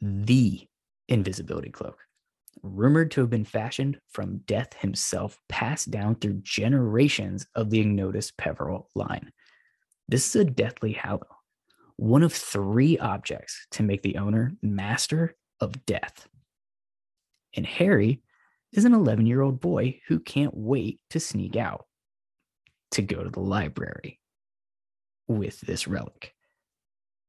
the 0.00 0.66
invisibility 1.08 1.70
cloak, 1.70 1.98
rumored 2.62 3.12
to 3.12 3.20
have 3.20 3.30
been 3.30 3.44
fashioned 3.44 4.00
from 4.10 4.38
Death 4.38 4.74
himself, 4.80 5.38
passed 5.48 5.92
down 5.92 6.16
through 6.16 6.40
generations 6.42 7.46
of 7.54 7.70
the 7.70 7.78
Ignotus 7.78 8.32
Peverell 8.36 8.88
line. 8.96 9.30
This 10.08 10.34
is 10.34 10.42
a 10.42 10.44
deathly 10.44 10.92
hallow, 10.92 11.35
one 11.96 12.22
of 12.22 12.32
three 12.32 12.98
objects 12.98 13.66
to 13.72 13.82
make 13.82 14.02
the 14.02 14.16
owner 14.16 14.52
master 14.62 15.34
of 15.60 15.86
death. 15.86 16.28
And 17.54 17.66
Harry 17.66 18.22
is 18.72 18.84
an 18.84 18.92
11 18.92 19.26
year 19.26 19.40
old 19.40 19.60
boy 19.60 20.00
who 20.08 20.20
can't 20.20 20.54
wait 20.54 21.00
to 21.10 21.20
sneak 21.20 21.56
out 21.56 21.86
to 22.92 23.02
go 23.02 23.22
to 23.22 23.30
the 23.30 23.40
library 23.40 24.20
with 25.26 25.60
this 25.60 25.88
relic. 25.88 26.34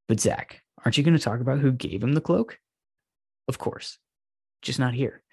But 0.08 0.20
Zach, 0.20 0.62
aren't 0.84 0.98
you 0.98 1.04
going 1.04 1.18
to 1.18 1.24
talk 1.24 1.40
about 1.40 1.60
who 1.60 1.72
gave 1.72 2.04
him 2.04 2.14
the 2.14 2.22
cloak? 2.22 2.60
Of 3.48 3.58
course, 3.58 3.98
just 4.62 4.80
not 4.80 4.94
here. 4.94 5.24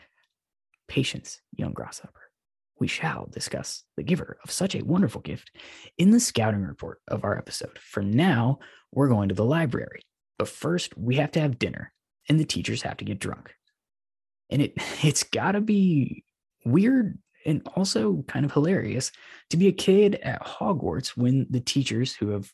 Patience, 0.88 1.40
young 1.56 1.72
grasshopper. 1.72 2.24
We 2.78 2.88
shall 2.88 3.28
discuss 3.31 3.85
the 3.97 4.02
giver 4.02 4.38
of 4.43 4.50
such 4.50 4.75
a 4.75 4.85
wonderful 4.85 5.21
gift 5.21 5.50
in 5.97 6.11
the 6.11 6.21
scouting 6.21 6.62
report 6.62 7.00
of 7.09 7.25
our 7.25 7.38
episode. 7.38 7.78
For 7.78 8.02
now, 8.02 8.59
we're 8.93 9.09
going 9.09 9.28
to 9.28 9.35
the 9.35 9.45
library. 9.45 10.02
But 10.38 10.49
first, 10.49 10.97
we 10.97 11.16
have 11.16 11.31
to 11.33 11.40
have 11.40 11.59
dinner, 11.59 11.93
and 12.28 12.38
the 12.38 12.45
teachers 12.45 12.83
have 12.83 12.97
to 12.99 13.04
get 13.04 13.21
drunk. 13.21 13.54
And 14.50 14.61
it 14.61 14.75
it's 15.04 15.23
got 15.23 15.52
to 15.52 15.61
be 15.61 16.25
weird 16.64 17.19
and 17.47 17.66
also 17.76 18.25
kind 18.26 18.45
of 18.45 18.52
hilarious 18.52 19.12
to 19.50 19.57
be 19.57 19.69
a 19.69 19.73
kid 19.73 20.16
at 20.16 20.43
Hogwarts 20.43 21.09
when 21.09 21.47
the 21.50 21.61
teachers 21.61 22.14
who 22.14 22.31
have 22.31 22.50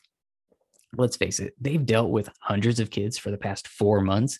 let's 0.97 1.15
face 1.15 1.39
it, 1.39 1.53
they've 1.59 1.85
dealt 1.85 2.11
with 2.11 2.29
hundreds 2.41 2.81
of 2.81 2.89
kids 2.89 3.17
for 3.17 3.31
the 3.31 3.37
past 3.37 3.69
4 3.69 4.01
months. 4.01 4.39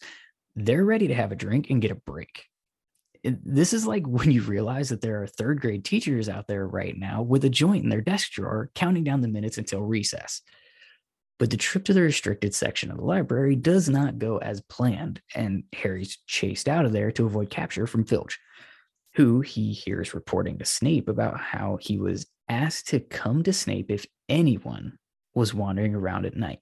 They're 0.53 0.83
ready 0.83 1.07
to 1.07 1.15
have 1.15 1.31
a 1.31 1.35
drink 1.35 1.69
and 1.69 1.81
get 1.81 1.91
a 1.91 1.95
break 1.95 2.43
this 3.23 3.73
is 3.73 3.85
like 3.85 4.05
when 4.07 4.31
you 4.31 4.41
realize 4.41 4.89
that 4.89 5.01
there 5.01 5.21
are 5.21 5.27
third 5.27 5.61
grade 5.61 5.85
teachers 5.85 6.29
out 6.29 6.47
there 6.47 6.67
right 6.67 6.97
now 6.97 7.21
with 7.21 7.45
a 7.45 7.49
joint 7.49 7.83
in 7.83 7.89
their 7.89 8.01
desk 8.01 8.31
drawer 8.31 8.69
counting 8.75 9.03
down 9.03 9.21
the 9.21 9.27
minutes 9.27 9.57
until 9.57 9.81
recess. 9.81 10.41
But 11.39 11.49
the 11.49 11.57
trip 11.57 11.85
to 11.85 11.93
the 11.93 12.01
restricted 12.01 12.53
section 12.53 12.91
of 12.91 12.97
the 12.97 13.03
library 13.03 13.55
does 13.55 13.89
not 13.89 14.19
go 14.19 14.37
as 14.37 14.61
planned, 14.61 15.21
and 15.33 15.63
Harry's 15.73 16.19
chased 16.27 16.69
out 16.69 16.85
of 16.85 16.91
there 16.91 17.11
to 17.13 17.25
avoid 17.25 17.49
capture 17.49 17.87
from 17.87 18.05
Filch, 18.05 18.37
who 19.15 19.41
he 19.41 19.73
hears 19.73 20.13
reporting 20.13 20.59
to 20.59 20.65
Snape 20.65 21.09
about 21.09 21.39
how 21.39 21.79
he 21.81 21.97
was 21.97 22.27
asked 22.47 22.89
to 22.89 22.99
come 22.99 23.41
to 23.41 23.53
Snape 23.53 23.89
if 23.89 24.05
anyone 24.29 24.99
was 25.33 25.51
wandering 25.51 25.95
around 25.95 26.27
at 26.27 26.37
night 26.37 26.59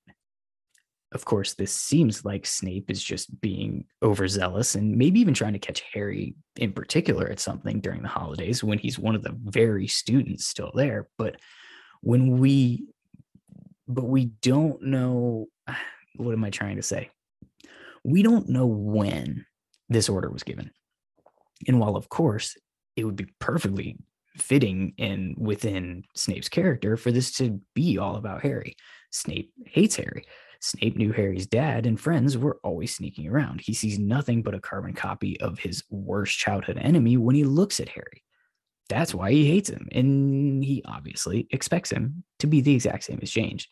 of 1.12 1.25
course, 1.25 1.56
this 1.56 1.74
seems 1.74 2.24
like 2.24 2.46
Snape 2.46 2.92
is 2.92 3.04
just 3.04 3.42
being 3.42 3.86
overzealous 4.04 4.75
and 4.75 4.96
maybe 4.96 5.20
even 5.20 5.34
trying 5.34 5.54
to 5.54 5.60
catch 5.60 5.82
Harry 5.94 6.36
in 6.56 6.72
particular 6.72 7.28
at 7.28 7.39
something 7.39 7.80
during 7.80 8.04
the 8.04 8.08
holidays 8.08 8.63
when 8.63 8.78
he's 8.78 9.00
one 9.00 9.16
of 9.16 9.24
the 9.24 9.36
very 9.44 9.88
students 9.88 10.46
still 10.46 10.72
there. 10.75 11.08
But 11.18 11.38
when 12.01 12.38
we, 12.38 12.86
but 13.88 14.06
we 14.06 14.25
don't 14.25 14.84
know, 14.84 15.48
what 16.18 16.34
am 16.34 16.44
I 16.44 16.51
trying 16.51 16.75
to 16.75 16.84
say? 16.84 17.10
We 18.04 18.22
don't 18.22 18.50
know 18.50 18.68
when 18.68 19.46
this 19.89 20.10
order 20.10 20.30
was 20.30 20.44
given. 20.44 20.70
And 21.68 21.80
while, 21.80 21.96
of 21.96 22.08
course, 22.10 22.56
it 22.96 23.04
would 23.04 23.16
be 23.16 23.28
perfectly 23.39 23.98
fitting 24.38 24.94
and 25.00 25.36
within 25.38 26.04
Snape's 26.16 26.50
character 26.50 26.98
for 26.98 27.12
this 27.12 27.32
to 27.38 27.60
be 27.74 27.98
all 27.98 28.16
about 28.16 28.44
Harry, 28.44 28.75
Snape 29.12 29.51
hates 29.66 29.96
Harry 29.96 30.25
Snape 30.60 30.98
knew 30.98 31.12
Harry's 31.12 31.48
dad 31.48 31.86
and 31.86 32.00
friends 32.00 32.38
were 32.38 32.60
always 32.63 32.94
sneaking 32.94 33.28
around. 33.28 33.62
He 33.62 33.74
sees 33.74 33.98
nothing 33.98 34.44
but 34.44 34.54
a 34.54 34.60
carbon 34.60 34.94
copy 34.94 35.39
of 35.39 35.60
his 35.60 35.84
worst 35.89 36.38
childhood 36.38 36.78
enemy 36.78 37.18
when 37.18 37.36
he 37.36 37.46
looks 37.46 37.80
at 37.80 37.89
Harry. 37.89 38.24
That's 38.89 39.13
why 39.13 39.32
he 39.32 39.48
hates 39.48 39.70
him, 39.70 39.88
and 39.92 40.63
he 40.63 40.82
obviously 40.84 41.48
expects 41.51 41.92
him 41.92 42.24
to 42.39 42.48
be 42.48 42.60
the 42.60 42.74
exact 42.74 43.04
same 43.04 43.20
as 43.22 43.30
James. 43.30 43.68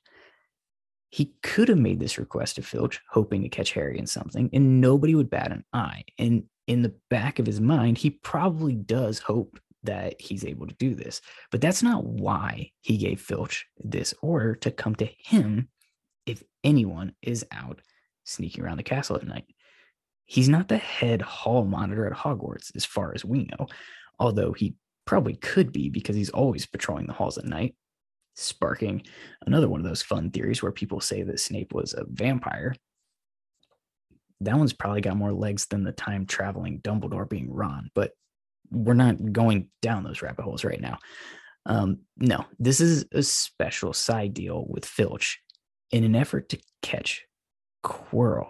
He 1.10 1.34
could 1.42 1.70
have 1.70 1.80
made 1.80 2.00
this 2.00 2.20
request 2.20 2.56
to 2.56 2.62
Filch, 2.62 3.02
hoping 3.10 3.42
to 3.42 3.50
catch 3.50 3.72
Harry 3.72 3.98
in 3.98 4.06
something, 4.06 4.50
and 4.54 4.80
nobody 4.80 5.16
would 5.16 5.30
bat 5.30 5.52
an 5.52 5.66
eye. 5.74 6.04
And 6.20 6.44
in 6.68 6.84
the 6.84 6.96
back 7.10 7.40
of 7.40 7.46
his 7.46 7.60
mind, 7.60 7.98
he 7.98 8.12
probably 8.12 8.76
does 8.76 9.20
hope 9.20 9.60
that 9.84 10.22
he's 10.22 10.46
able 10.46 10.68
to 10.68 10.76
do 10.76 10.94
this. 10.94 11.22
But 11.50 11.62
that's 11.62 11.82
not 11.82 12.04
why 12.04 12.72
he 12.82 12.98
gave 12.98 13.20
Filch 13.20 13.66
this 13.84 14.14
order 14.22 14.54
to 14.56 14.70
come 14.70 14.96
to 14.96 15.10
him 15.18 15.70
if 16.28 16.44
anyone 16.64 17.14
is 17.22 17.46
out 17.52 17.82
sneaking 18.28 18.64
around 18.64 18.78
the 18.78 18.84
castle 18.84 19.16
at 19.16 19.26
night. 19.26 19.46
He's 20.26 20.50
not 20.50 20.68
the 20.68 20.78
head 20.78 21.22
hall 21.22 21.64
monitor 21.64 22.06
at 22.06 22.18
Hogwarts, 22.18 22.76
as 22.76 22.84
far 22.84 23.14
as 23.16 23.24
we 23.24 23.46
know, 23.46 23.68
although 24.20 24.52
he 24.52 24.76
probably 25.06 25.36
could 25.36 25.72
be 25.72 25.90
because 25.90 26.16
he's 26.16 26.30
always 26.30 26.66
patrolling 26.66 27.08
the 27.08 27.14
halls 27.14 27.38
at 27.38 27.46
night, 27.46 27.76
sparking 28.36 29.04
another 29.46 29.70
one 29.70 29.80
of 29.80 29.86
those 29.86 30.02
fun 30.02 30.30
theories 30.30 30.62
where 30.62 30.74
people 30.74 31.00
say 31.00 31.24
that 31.24 31.40
Snape 31.40 31.74
was 31.74 31.94
a 31.94 32.06
vampire. 32.10 32.76
That 34.42 34.58
one's 34.58 34.74
probably 34.74 35.02
got 35.02 35.16
more 35.16 35.32
legs 35.32 35.66
than 35.68 35.84
the 35.84 35.94
time 35.94 36.26
traveling 36.26 36.82
Dumbledore 36.82 37.28
being 37.28 37.52
Ron, 37.52 37.90
but 37.96 38.12
we're 38.70 38.94
not 38.94 39.32
going 39.32 39.70
down 39.82 40.04
those 40.04 40.22
rabbit 40.22 40.44
holes 40.44 40.66
right 40.66 40.82
now. 40.82 41.00
Um, 41.66 42.00
no, 42.18 42.46
this 42.60 42.82
is 42.82 43.06
a 43.14 43.24
special 43.24 43.94
side 43.94 44.34
deal 44.34 44.66
with 44.68 44.86
Filch 44.86 45.42
in 45.92 46.04
an 46.04 46.16
effort 46.16 46.50
to 46.50 46.60
catch 46.82 47.26
Quirrell. 47.84 48.50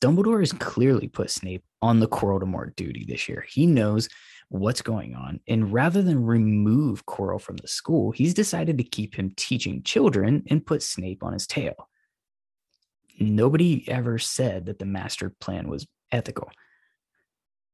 Dumbledore 0.00 0.40
has 0.40 0.52
clearly 0.52 1.08
put 1.08 1.30
Snape 1.30 1.64
on 1.80 2.00
the 2.00 2.08
Quirrell-to-Mort 2.08 2.76
duty 2.76 3.04
this 3.08 3.28
year. 3.28 3.44
He 3.48 3.66
knows 3.66 4.08
what's 4.48 4.82
going 4.82 5.14
on. 5.14 5.40
And 5.48 5.72
rather 5.72 6.02
than 6.02 6.26
remove 6.26 7.06
Quirrell 7.06 7.40
from 7.40 7.56
the 7.56 7.68
school, 7.68 8.10
he's 8.10 8.34
decided 8.34 8.78
to 8.78 8.84
keep 8.84 9.14
him 9.14 9.32
teaching 9.36 9.82
children 9.82 10.44
and 10.50 10.64
put 10.64 10.82
Snape 10.82 11.22
on 11.22 11.32
his 11.32 11.46
tail. 11.46 11.88
Nobody 13.18 13.88
ever 13.88 14.18
said 14.18 14.66
that 14.66 14.78
the 14.78 14.84
master 14.84 15.30
plan 15.40 15.68
was 15.68 15.86
ethical. 16.12 16.50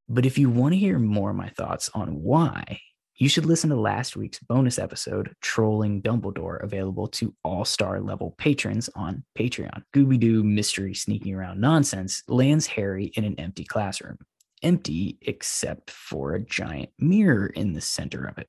But 0.09 0.26
if 0.26 0.38
you 0.38 0.50
want 0.50 0.75
to 0.75 0.78
hear 0.78 0.99
more 0.99 1.30
of 1.30 1.37
my 1.37 1.49
thoughts 1.49 1.90
on 1.94 2.23
why 2.23 2.80
you 3.20 3.28
should 3.28 3.44
listen 3.44 3.68
to 3.68 3.76
last 3.76 4.16
week's 4.16 4.38
bonus 4.38 4.78
episode, 4.78 5.34
Trolling 5.42 6.00
Dumbledore, 6.00 6.62
available 6.62 7.06
to 7.08 7.34
all 7.44 7.66
star 7.66 8.00
level 8.00 8.34
patrons 8.38 8.88
on 8.94 9.22
Patreon. 9.38 9.84
Scooby 9.94 10.18
Doo 10.18 10.42
mystery 10.42 10.94
sneaking 10.94 11.34
around 11.34 11.60
nonsense 11.60 12.22
lands 12.28 12.66
Harry 12.66 13.12
in 13.14 13.24
an 13.24 13.38
empty 13.38 13.64
classroom. 13.64 14.18
empty 14.62 15.18
except 15.22 15.90
for 15.90 16.34
a 16.34 16.40
giant 16.40 16.90
mirror 16.98 17.46
in 17.46 17.72
the 17.72 17.80
center 17.80 18.24
of 18.24 18.38
it. 18.38 18.48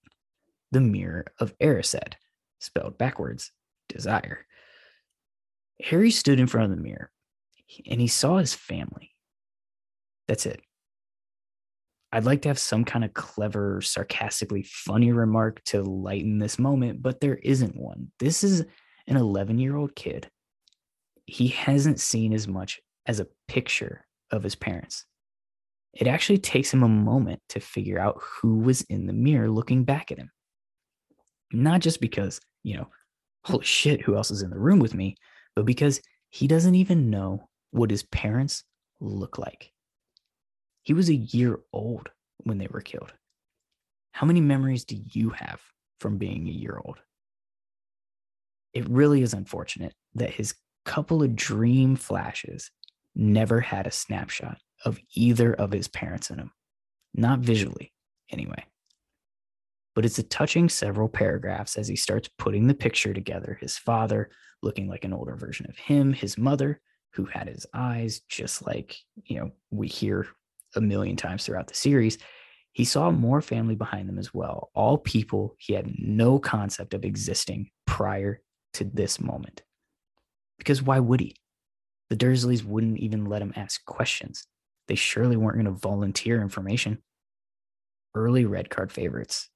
The 0.71 0.81
mirror 0.81 1.25
of 1.39 1.57
Erised, 1.59 2.13
spelled 2.59 2.97
backwards, 2.97 3.51
desire. 3.89 4.45
Harry 5.81 6.11
stood 6.11 6.39
in 6.39 6.47
front 6.47 6.71
of 6.71 6.77
the 6.77 6.83
mirror 6.83 7.11
and 7.89 7.99
he 7.99 8.07
saw 8.07 8.37
his 8.37 8.53
family. 8.53 9.11
That's 10.27 10.45
it. 10.45 10.61
I'd 12.13 12.25
like 12.25 12.41
to 12.41 12.49
have 12.49 12.59
some 12.59 12.83
kind 12.83 13.05
of 13.05 13.13
clever, 13.13 13.81
sarcastically 13.81 14.63
funny 14.63 15.11
remark 15.11 15.63
to 15.65 15.81
lighten 15.81 16.39
this 16.39 16.59
moment, 16.59 17.01
but 17.01 17.21
there 17.21 17.35
isn't 17.35 17.75
one. 17.75 18.11
This 18.19 18.43
is 18.43 18.65
an 19.07 19.15
11 19.17 19.59
year 19.59 19.77
old 19.77 19.95
kid. 19.95 20.29
He 21.25 21.47
hasn't 21.47 21.99
seen 21.99 22.33
as 22.33 22.47
much 22.47 22.81
as 23.05 23.19
a 23.19 23.27
picture 23.47 24.05
of 24.29 24.43
his 24.43 24.55
parents. 24.55 25.05
It 25.93 26.07
actually 26.07 26.39
takes 26.39 26.73
him 26.73 26.83
a 26.83 26.89
moment 26.89 27.41
to 27.49 27.59
figure 27.59 27.99
out 27.99 28.21
who 28.21 28.59
was 28.59 28.81
in 28.83 29.07
the 29.07 29.13
mirror 29.13 29.49
looking 29.49 29.83
back 29.83 30.11
at 30.11 30.17
him. 30.17 30.31
Not 31.53 31.81
just 31.81 31.99
because, 31.99 32.39
you 32.63 32.77
know, 32.77 32.87
holy 33.45 33.65
shit, 33.65 34.01
who 34.01 34.15
else 34.15 34.31
is 34.31 34.41
in 34.41 34.49
the 34.49 34.59
room 34.59 34.79
with 34.79 34.93
me, 34.93 35.15
but 35.55 35.65
because 35.65 36.01
he 36.29 36.47
doesn't 36.47 36.75
even 36.75 37.09
know 37.09 37.49
what 37.71 37.91
his 37.91 38.03
parents 38.03 38.63
look 38.99 39.37
like. 39.37 39.71
He 40.83 40.93
was 40.93 41.09
a 41.09 41.15
year 41.15 41.59
old 41.71 42.09
when 42.43 42.57
they 42.57 42.67
were 42.67 42.81
killed. 42.81 43.13
How 44.11 44.27
many 44.27 44.41
memories 44.41 44.83
do 44.83 44.97
you 45.11 45.29
have 45.29 45.61
from 45.99 46.17
being 46.17 46.47
a 46.47 46.51
year 46.51 46.79
old? 46.83 46.97
It 48.73 48.89
really 48.89 49.21
is 49.21 49.33
unfortunate 49.33 49.93
that 50.15 50.31
his 50.31 50.55
couple 50.85 51.21
of 51.23 51.35
dream 51.35 51.95
flashes 51.95 52.71
never 53.15 53.59
had 53.59 53.87
a 53.87 53.91
snapshot 53.91 54.57
of 54.85 54.99
either 55.15 55.53
of 55.53 55.71
his 55.71 55.87
parents 55.87 56.29
in 56.29 56.39
him, 56.39 56.51
not 57.13 57.39
visually, 57.39 57.93
anyway. 58.29 58.65
But 59.93 60.05
it's 60.05 60.19
a 60.19 60.23
touching 60.23 60.69
several 60.69 61.09
paragraphs 61.09 61.77
as 61.77 61.87
he 61.87 61.95
starts 61.95 62.29
putting 62.37 62.67
the 62.67 62.73
picture 62.73 63.13
together 63.13 63.57
his 63.59 63.77
father 63.77 64.29
looking 64.63 64.87
like 64.87 65.03
an 65.03 65.13
older 65.13 65.35
version 65.35 65.65
of 65.69 65.77
him, 65.77 66.13
his 66.13 66.37
mother, 66.37 66.79
who 67.13 67.25
had 67.25 67.47
his 67.47 67.65
eyes 67.73 68.21
just 68.29 68.65
like, 68.65 68.95
you 69.25 69.39
know, 69.39 69.51
we 69.69 69.87
hear 69.87 70.27
a 70.75 70.81
million 70.81 71.15
times 71.15 71.45
throughout 71.45 71.67
the 71.67 71.73
series. 71.73 72.17
He 72.73 72.85
saw 72.85 73.11
more 73.11 73.41
family 73.41 73.75
behind 73.75 74.07
them 74.07 74.17
as 74.17 74.33
well, 74.33 74.69
all 74.73 74.97
people 74.97 75.55
he 75.57 75.73
had 75.73 75.93
no 75.97 76.39
concept 76.39 76.93
of 76.93 77.03
existing 77.03 77.69
prior 77.85 78.41
to 78.73 78.85
this 78.85 79.19
moment. 79.19 79.61
Because 80.57 80.81
why 80.81 80.99
would 80.99 81.19
he? 81.19 81.35
The 82.09 82.15
Dursleys 82.15 82.63
wouldn't 82.63 82.99
even 82.99 83.25
let 83.25 83.41
him 83.41 83.53
ask 83.55 83.83
questions. 83.85 84.45
They 84.87 84.95
surely 84.95 85.35
weren't 85.35 85.55
going 85.55 85.65
to 85.73 85.79
volunteer 85.79 86.41
information. 86.41 86.99
Early 88.13 88.45
red 88.45 88.69
card 88.69 88.91
favorites, 88.91 89.49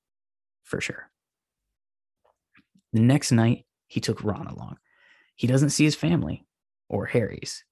for 0.64 0.80
sure. 0.80 1.10
The 2.94 3.02
next 3.02 3.32
night, 3.32 3.66
he 3.88 4.00
took 4.00 4.24
Ron 4.24 4.48
along. 4.48 4.78
He 5.36 5.48
doesn't 5.48 5.72
see 5.72 5.84
his 5.84 5.96
family 5.96 6.46
or 6.90 7.06
Harry's. 7.06 7.64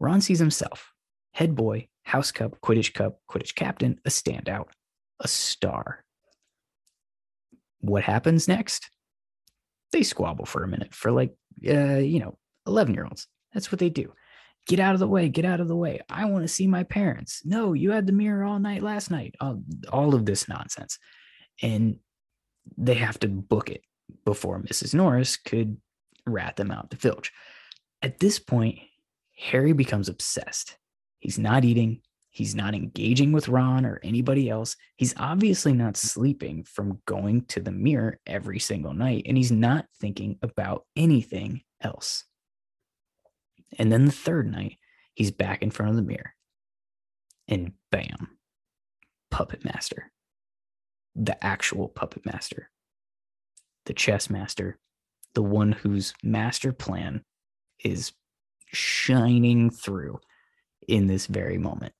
Ron 0.00 0.20
sees 0.20 0.40
himself 0.40 0.92
head 1.32 1.54
boy, 1.54 1.88
house 2.02 2.32
cup, 2.32 2.60
Quidditch 2.60 2.94
cup, 2.94 3.20
Quidditch 3.30 3.54
captain, 3.54 4.00
a 4.04 4.10
standout, 4.10 4.68
a 5.20 5.28
star. 5.28 6.04
What 7.80 8.04
happens 8.04 8.48
next? 8.48 8.90
They 9.92 10.02
squabble 10.02 10.46
for 10.46 10.62
a 10.62 10.68
minute 10.68 10.94
for 10.94 11.10
like, 11.10 11.34
uh, 11.68 11.98
you 11.98 12.20
know, 12.20 12.38
11 12.66 12.94
year 12.94 13.04
olds. 13.04 13.26
That's 13.52 13.70
what 13.70 13.78
they 13.78 13.90
do. 13.90 14.12
Get 14.66 14.80
out 14.80 14.94
of 14.94 15.00
the 15.00 15.08
way. 15.08 15.28
Get 15.28 15.44
out 15.44 15.60
of 15.60 15.68
the 15.68 15.76
way. 15.76 16.00
I 16.08 16.26
want 16.26 16.44
to 16.44 16.48
see 16.48 16.66
my 16.66 16.84
parents. 16.84 17.42
No, 17.44 17.72
you 17.72 17.90
had 17.90 18.06
the 18.06 18.12
mirror 18.12 18.44
all 18.44 18.60
night 18.60 18.82
last 18.82 19.10
night. 19.10 19.34
All, 19.40 19.62
all 19.90 20.14
of 20.14 20.24
this 20.24 20.48
nonsense. 20.48 20.98
And 21.60 21.98
they 22.78 22.94
have 22.94 23.18
to 23.20 23.28
book 23.28 23.70
it 23.70 23.82
before 24.24 24.60
Mrs. 24.60 24.94
Norris 24.94 25.36
could 25.36 25.78
rat 26.26 26.56
them 26.56 26.70
out 26.70 26.90
to 26.90 26.96
Filch. 26.96 27.32
At 28.00 28.18
this 28.20 28.38
point, 28.38 28.78
Harry 29.36 29.72
becomes 29.72 30.08
obsessed. 30.08 30.76
He's 31.22 31.38
not 31.38 31.64
eating. 31.64 32.00
He's 32.30 32.56
not 32.56 32.74
engaging 32.74 33.30
with 33.30 33.48
Ron 33.48 33.86
or 33.86 34.00
anybody 34.02 34.50
else. 34.50 34.74
He's 34.96 35.14
obviously 35.16 35.72
not 35.72 35.96
sleeping 35.96 36.64
from 36.64 37.00
going 37.06 37.44
to 37.46 37.60
the 37.60 37.70
mirror 37.70 38.18
every 38.26 38.58
single 38.58 38.92
night, 38.92 39.22
and 39.26 39.36
he's 39.36 39.52
not 39.52 39.86
thinking 40.00 40.36
about 40.42 40.84
anything 40.96 41.62
else. 41.80 42.24
And 43.78 43.92
then 43.92 44.04
the 44.06 44.12
third 44.12 44.50
night, 44.50 44.78
he's 45.14 45.30
back 45.30 45.62
in 45.62 45.70
front 45.70 45.90
of 45.90 45.96
the 45.96 46.02
mirror. 46.02 46.34
And 47.46 47.72
bam, 47.92 48.36
puppet 49.30 49.64
master. 49.64 50.10
The 51.14 51.42
actual 51.44 51.86
puppet 51.86 52.26
master. 52.26 52.68
The 53.86 53.94
chess 53.94 54.28
master. 54.28 54.76
The 55.34 55.42
one 55.42 55.70
whose 55.70 56.14
master 56.24 56.72
plan 56.72 57.22
is 57.78 58.12
shining 58.72 59.70
through 59.70 60.18
in 60.88 61.06
this 61.06 61.26
very 61.26 61.58
moment. 61.58 61.92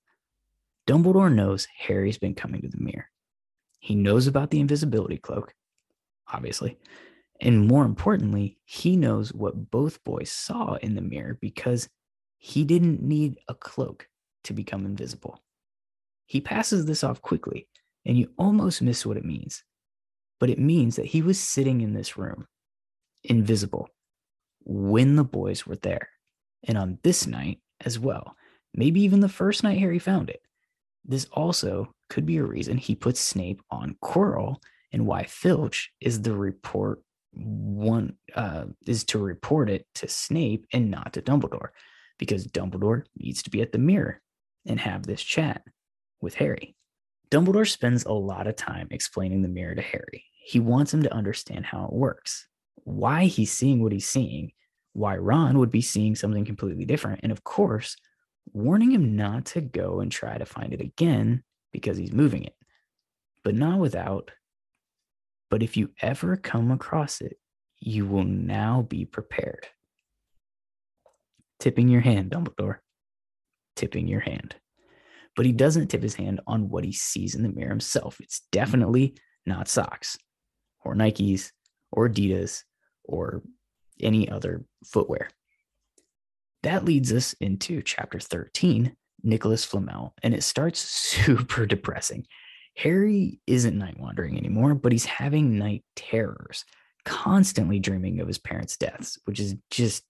Dumbledore 0.87 1.33
knows 1.33 1.67
Harry's 1.77 2.19
been 2.19 2.35
coming 2.35 2.63
to 2.63 2.69
the 2.69 2.83
mirror. 2.83 3.09
He 3.79 3.95
knows 3.95 4.27
about 4.27 4.51
the 4.51 4.61
invisibility 4.61 5.17
cloak, 5.17 5.55
obviously, 6.33 6.79
and 7.41 7.67
more 7.67 7.85
importantly, 7.85 8.59
he 8.65 8.97
knows 8.97 9.33
what 9.33 9.71
both 9.71 10.03
boys 10.05 10.31
saw 10.31 10.75
in 10.75 10.95
the 10.95 11.01
mirror 11.01 11.37
because 11.41 11.89
he 12.39 12.65
didn't 12.65 13.03
need 13.03 13.39
a 13.49 13.55
cloak 13.55 14.09
to 14.45 14.53
become 14.53 14.87
invisible. 14.87 15.43
He 16.27 16.41
passes 16.41 16.87
this 16.87 17.03
off 17.03 17.21
quickly, 17.21 17.69
and 18.07 18.17
you 18.17 18.31
almost 18.39 18.81
miss 18.81 19.05
what 19.05 19.17
it 19.17 19.25
means. 19.25 19.65
But 20.39 20.51
it 20.51 20.59
means 20.59 20.97
that 20.97 21.07
he 21.07 21.21
was 21.21 21.39
sitting 21.39 21.81
in 21.81 21.93
this 21.93 22.17
room, 22.17 22.47
invisible, 23.25 23.89
when 24.65 25.17
the 25.17 25.25
boys 25.25 25.67
were 25.67 25.77
there. 25.77 26.09
And 26.65 26.79
on 26.79 26.99
this 27.03 27.27
night 27.27 27.61
as 27.81 27.99
well, 27.99 28.37
maybe 28.75 29.01
even 29.03 29.21
the 29.21 29.29
first 29.29 29.63
night 29.63 29.79
Harry 29.79 29.99
found 29.99 30.31
it. 30.31 30.41
This 31.05 31.27
also 31.33 31.93
could 32.09 32.27
be 32.27 32.37
a 32.37 32.45
reason 32.45 32.77
he 32.77 32.95
put 32.95 33.17
Snape 33.17 33.63
on 33.71 33.97
Quirrell 34.03 34.57
and 34.93 35.07
why 35.07 35.25
Filch 35.25 35.91
is 36.01 36.23
the 36.23 36.35
report 36.35 37.03
one 37.33 38.15
uh, 38.35 38.67
is 38.87 39.05
to 39.05 39.19
report 39.19 39.71
it 39.71 39.87
to 39.95 40.09
Snape 40.09 40.67
and 40.73 40.91
not 40.91 41.15
to 41.15 41.23
Dumbledore, 41.23 41.71
because 42.19 42.47
Dumbledore 42.47 43.05
needs 43.17 43.43
to 43.45 43.51
be 43.51 43.63
at 43.63 43.73
the 43.73 43.79
mirror 43.79 44.21
and 44.67 44.79
have 44.79 45.05
this 45.07 45.23
chat 45.23 45.63
with 46.21 46.35
Harry. 46.35 46.77
Dumbledore 47.31 47.69
spends 47.69 48.05
a 48.05 48.13
lot 48.13 48.47
of 48.47 48.57
time 48.57 48.89
explaining 48.91 49.41
the 49.41 49.49
mirror 49.49 49.75
to 49.75 49.81
Harry. 49.81 50.25
He 50.45 50.61
wants 50.61 50.93
him 50.93 51.03
to 51.03 51.15
understand 51.15 51.65
how 51.65 51.87
it 51.87 51.93
works, 51.93 52.47
why 52.85 53.25
he's 53.25 53.51
seeing 53.51 53.83
what 53.83 53.93
he's 53.93 54.09
seeing, 54.09 54.53
why 54.93 55.17
Ron 55.17 55.59
would 55.59 55.71
be 55.71 55.81
seeing 55.81 56.15
something 56.15 56.45
completely 56.45 56.85
different, 56.85 57.21
and 57.23 57.33
of 57.33 57.43
course, 57.45 57.97
warning 58.53 58.93
him 58.93 59.17
not 59.17 59.47
to 59.47 59.61
go 59.61 60.01
and 60.01 60.11
try 60.11 60.39
to 60.39 60.47
find 60.47 60.73
it 60.73 60.81
again 60.81 61.43
because 61.73 61.97
he's 61.97 62.13
moving 62.13 62.45
it, 62.45 62.57
but 63.45 63.55
not 63.55 63.79
without 63.79 64.31
but 65.53 65.63
if 65.63 65.77
you 65.77 65.91
ever 66.01 66.39
come 66.39 66.71
across 66.71 67.21
it, 67.21 67.37
you 67.79 68.07
will 68.07 68.25
now 68.25 68.87
be 68.89 69.05
prepared. 69.05 69.67
Tipping 71.61 71.89
your 71.89 72.01
hand, 72.01 72.31
Dumbledore. 72.31 72.79
Tipping 73.77 74.09
your 74.09 74.21
hand. 74.21 74.57
But 75.37 75.45
he 75.45 75.53
doesn't 75.53 75.89
tip 75.89 76.03
his 76.03 76.15
hand 76.15 76.41
on 76.47 76.71
what 76.71 76.85
he 76.85 76.93
sees 76.93 77.35
in 77.35 77.43
the 77.43 77.51
mirror 77.51 77.69
himself. 77.69 78.19
It's 78.19 78.41
definitely 78.51 79.15
not 79.45 79.69
socks 79.69 80.17
or 80.87 80.95
Nikes 80.95 81.51
or 81.91 82.09
Adidas 82.09 82.63
or 83.05 83.43
any 84.01 84.31
other 84.31 84.65
footwear. 84.87 85.29
That 86.63 86.85
leads 86.85 87.13
us 87.13 87.33
into 87.35 87.83
chapter 87.83 88.21
13, 88.21 88.95
Nicolas 89.23 89.65
Flamel, 89.65 90.15
and 90.23 90.35
it 90.35 90.43
starts 90.43 90.81
super 90.81 91.67
depressing. 91.67 92.27
Harry 92.77 93.41
isn't 93.47 93.77
night 93.77 93.99
wandering 93.99 94.39
anymore, 94.39 94.75
but 94.75 94.93
he's 94.93 95.05
having 95.05 95.59
night 95.59 95.85
terrors, 95.95 96.65
constantly 97.05 97.79
dreaming 97.79 98.21
of 98.21 98.29
his 98.29 98.39
parents' 98.39 98.77
deaths, 98.77 99.19
which 99.25 99.41
is 99.41 99.57
just, 99.71 100.05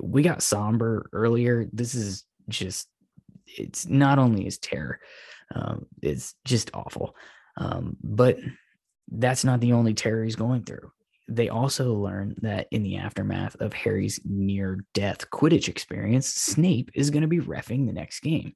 we 0.00 0.22
got 0.22 0.42
somber 0.42 1.08
earlier. 1.12 1.66
This 1.72 1.94
is 1.94 2.24
just, 2.48 2.88
it's 3.46 3.86
not 3.86 4.18
only 4.18 4.44
his 4.44 4.58
terror, 4.58 5.00
um, 5.54 5.86
it's 6.02 6.34
just 6.44 6.70
awful. 6.74 7.16
Um, 7.56 7.96
but 8.02 8.38
that's 9.10 9.44
not 9.44 9.60
the 9.60 9.72
only 9.72 9.94
terror 9.94 10.24
he's 10.24 10.36
going 10.36 10.64
through. 10.64 10.90
They 11.26 11.48
also 11.48 11.94
learn 11.94 12.34
that 12.42 12.68
in 12.70 12.82
the 12.82 12.96
aftermath 12.96 13.56
of 13.60 13.72
Harry's 13.72 14.20
near 14.24 14.84
death 14.92 15.30
Quidditch 15.30 15.68
experience, 15.68 16.28
Snape 16.28 16.90
is 16.94 17.10
going 17.10 17.22
to 17.22 17.28
be 17.28 17.40
refing 17.40 17.86
the 17.86 17.92
next 17.92 18.20
game. 18.20 18.54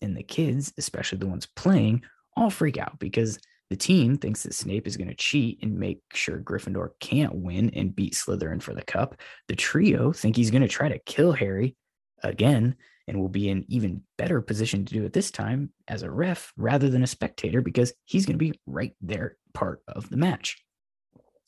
And 0.00 0.16
the 0.16 0.22
kids, 0.22 0.72
especially 0.78 1.18
the 1.18 1.26
ones 1.26 1.46
playing, 1.46 2.02
all 2.36 2.50
freak 2.50 2.78
out 2.78 2.98
because 2.98 3.38
the 3.68 3.76
team 3.76 4.16
thinks 4.16 4.44
that 4.44 4.54
Snape 4.54 4.86
is 4.86 4.96
going 4.96 5.08
to 5.08 5.14
cheat 5.14 5.58
and 5.62 5.78
make 5.78 6.00
sure 6.14 6.38
Gryffindor 6.38 6.90
can't 7.00 7.34
win 7.34 7.70
and 7.70 7.94
beat 7.94 8.14
Slytherin 8.14 8.62
for 8.62 8.74
the 8.74 8.82
cup. 8.82 9.16
The 9.48 9.56
trio 9.56 10.12
think 10.12 10.36
he's 10.36 10.50
going 10.50 10.62
to 10.62 10.68
try 10.68 10.88
to 10.88 11.00
kill 11.00 11.32
Harry 11.32 11.76
again 12.22 12.76
and 13.08 13.20
will 13.20 13.28
be 13.28 13.48
in 13.48 13.64
even 13.68 14.02
better 14.18 14.40
position 14.40 14.84
to 14.84 14.94
do 14.94 15.04
it 15.04 15.12
this 15.12 15.30
time 15.30 15.70
as 15.88 16.02
a 16.02 16.10
ref 16.10 16.52
rather 16.56 16.88
than 16.88 17.02
a 17.02 17.08
spectator 17.08 17.60
because 17.60 17.92
he's 18.04 18.26
going 18.26 18.34
to 18.34 18.44
be 18.44 18.58
right 18.66 18.94
there 19.00 19.36
part 19.52 19.80
of 19.88 20.08
the 20.10 20.16
match. 20.16 20.62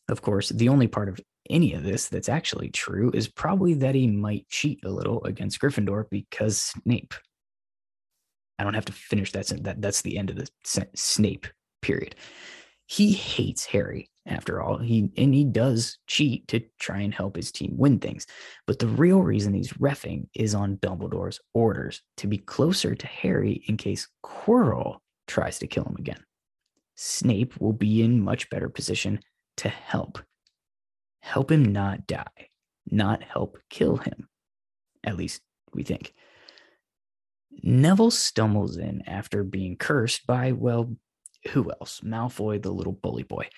Of 0.09 0.23
course, 0.23 0.49
the 0.49 0.69
only 0.69 0.89
part 0.89 1.09
of 1.09 1.21
any 1.51 1.75
of 1.75 1.83
this 1.83 2.09
that's 2.09 2.29
actually 2.29 2.71
true 2.71 3.11
is 3.15 3.29
probably 3.29 3.75
that 3.75 3.95
he 3.95 4.07
might 4.07 4.49
cheat 4.49 4.85
a 4.85 4.91
little 4.91 5.23
against 5.25 5.61
Gryffindor 5.61 6.09
because 6.11 6.59
Snape. 6.59 7.15
I 8.59 8.65
don't 8.65 8.75
have 8.75 8.87
to 8.87 8.93
finish 8.93 9.33
that. 9.33 9.47
that 9.65 9.81
that's 9.81 10.03
the 10.03 10.19
end 10.19 10.31
of 10.31 10.37
the 10.37 10.49
Snape 10.95 11.47
period. 11.83 12.17
He 12.87 13.13
hates 13.13 13.67
Harry 13.67 14.11
after 14.27 14.63
all. 14.63 14.79
He 14.79 15.11
and 15.17 15.35
he 15.35 15.45
does 15.45 15.99
cheat 16.07 16.49
to 16.49 16.61
try 16.81 17.01
and 17.01 17.13
help 17.13 17.37
his 17.37 17.53
team 17.53 17.77
win 17.77 17.99
things. 17.99 18.27
But 18.67 18.79
the 18.79 18.89
real 18.89 19.21
reason 19.21 19.53
he's 19.53 19.75
refing 19.75 20.29
is 20.35 20.55
on 20.55 20.79
Dumbledore's 20.79 21.41
orders 21.55 22.03
to 22.17 22.27
be 22.27 22.39
closer 22.39 22.95
to 22.95 23.07
Harry 23.07 23.63
in 23.67 23.77
case 23.77 24.09
Quirrell 24.25 24.99
tries 25.27 25.59
to 25.59 25.67
kill 25.67 25.85
him 25.85 25.97
again. 25.99 26.25
Snape 26.97 27.61
will 27.61 27.75
be 27.75 28.03
in 28.03 28.23
much 28.23 28.51
better 28.51 28.69
position 28.69 29.21
to 29.59 29.69
help. 29.69 30.19
Help 31.21 31.51
him 31.53 31.65
not 31.65 32.07
die, 32.07 32.49
not 32.91 33.23
help 33.23 33.59
kill 33.69 33.97
him. 33.97 34.29
At 35.05 35.17
least 35.17 35.43
we 35.75 35.83
think. 35.83 36.15
Neville 37.63 38.11
stumbles 38.11 38.77
in 38.77 39.03
after 39.07 39.45
being 39.45 39.77
cursed 39.77 40.27
by, 40.27 40.53
well, 40.53 40.95
who 41.51 41.71
else? 41.71 42.01
Malfoy, 42.05 42.63
the 42.63 42.71
little 42.71 42.93
bully 42.93 43.25
boy. 43.25 43.49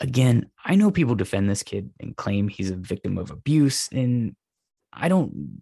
Again, 0.00 0.50
I 0.64 0.76
know 0.76 0.90
people 0.90 1.14
defend 1.14 1.48
this 1.48 1.62
kid 1.62 1.90
and 2.00 2.16
claim 2.16 2.48
he's 2.48 2.70
a 2.70 2.76
victim 2.76 3.18
of 3.18 3.30
abuse, 3.30 3.88
and 3.92 4.34
I 4.92 5.08
don't 5.08 5.60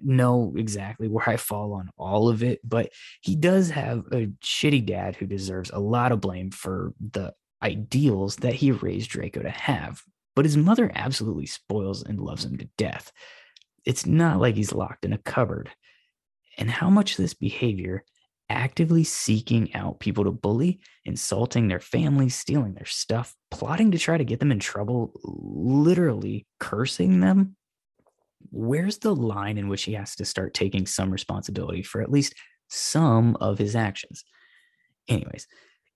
know 0.00 0.54
exactly 0.56 1.08
where 1.08 1.28
I 1.28 1.36
fall 1.36 1.72
on 1.74 1.90
all 1.96 2.28
of 2.28 2.42
it, 2.42 2.60
but 2.62 2.90
he 3.20 3.34
does 3.34 3.70
have 3.70 4.04
a 4.12 4.28
shitty 4.42 4.86
dad 4.86 5.16
who 5.16 5.26
deserves 5.26 5.70
a 5.70 5.80
lot 5.80 6.12
of 6.12 6.20
blame 6.20 6.50
for 6.50 6.94
the 7.00 7.34
ideals 7.64 8.36
that 8.36 8.54
he 8.54 8.70
raised 8.70 9.10
Draco 9.10 9.42
to 9.42 9.50
have. 9.50 10.02
But 10.36 10.44
his 10.44 10.56
mother 10.56 10.90
absolutely 10.94 11.46
spoils 11.46 12.02
and 12.02 12.20
loves 12.20 12.44
him 12.44 12.58
to 12.58 12.68
death. 12.76 13.12
It's 13.84 14.06
not 14.06 14.40
like 14.40 14.54
he's 14.54 14.72
locked 14.72 15.04
in 15.04 15.12
a 15.12 15.18
cupboard. 15.18 15.70
And 16.58 16.70
how 16.70 16.90
much 16.90 17.16
this 17.16 17.34
behavior, 17.34 18.04
actively 18.48 19.04
seeking 19.04 19.74
out 19.74 20.00
people 20.00 20.24
to 20.24 20.30
bully, 20.30 20.80
insulting 21.04 21.68
their 21.68 21.80
families, 21.80 22.34
stealing 22.34 22.74
their 22.74 22.86
stuff, 22.86 23.34
plotting 23.50 23.90
to 23.92 23.98
try 23.98 24.18
to 24.18 24.24
get 24.24 24.40
them 24.40 24.52
in 24.52 24.58
trouble, 24.58 25.12
literally 25.24 26.46
cursing 26.60 27.20
them, 27.20 27.56
where's 28.50 28.98
the 28.98 29.14
line 29.14 29.58
in 29.58 29.68
which 29.68 29.84
he 29.84 29.94
has 29.94 30.14
to 30.16 30.24
start 30.24 30.54
taking 30.54 30.86
some 30.86 31.10
responsibility 31.10 31.82
for 31.82 32.00
at 32.00 32.10
least 32.10 32.34
some 32.68 33.36
of 33.36 33.58
his 33.58 33.74
actions? 33.74 34.24
Anyways, 35.08 35.46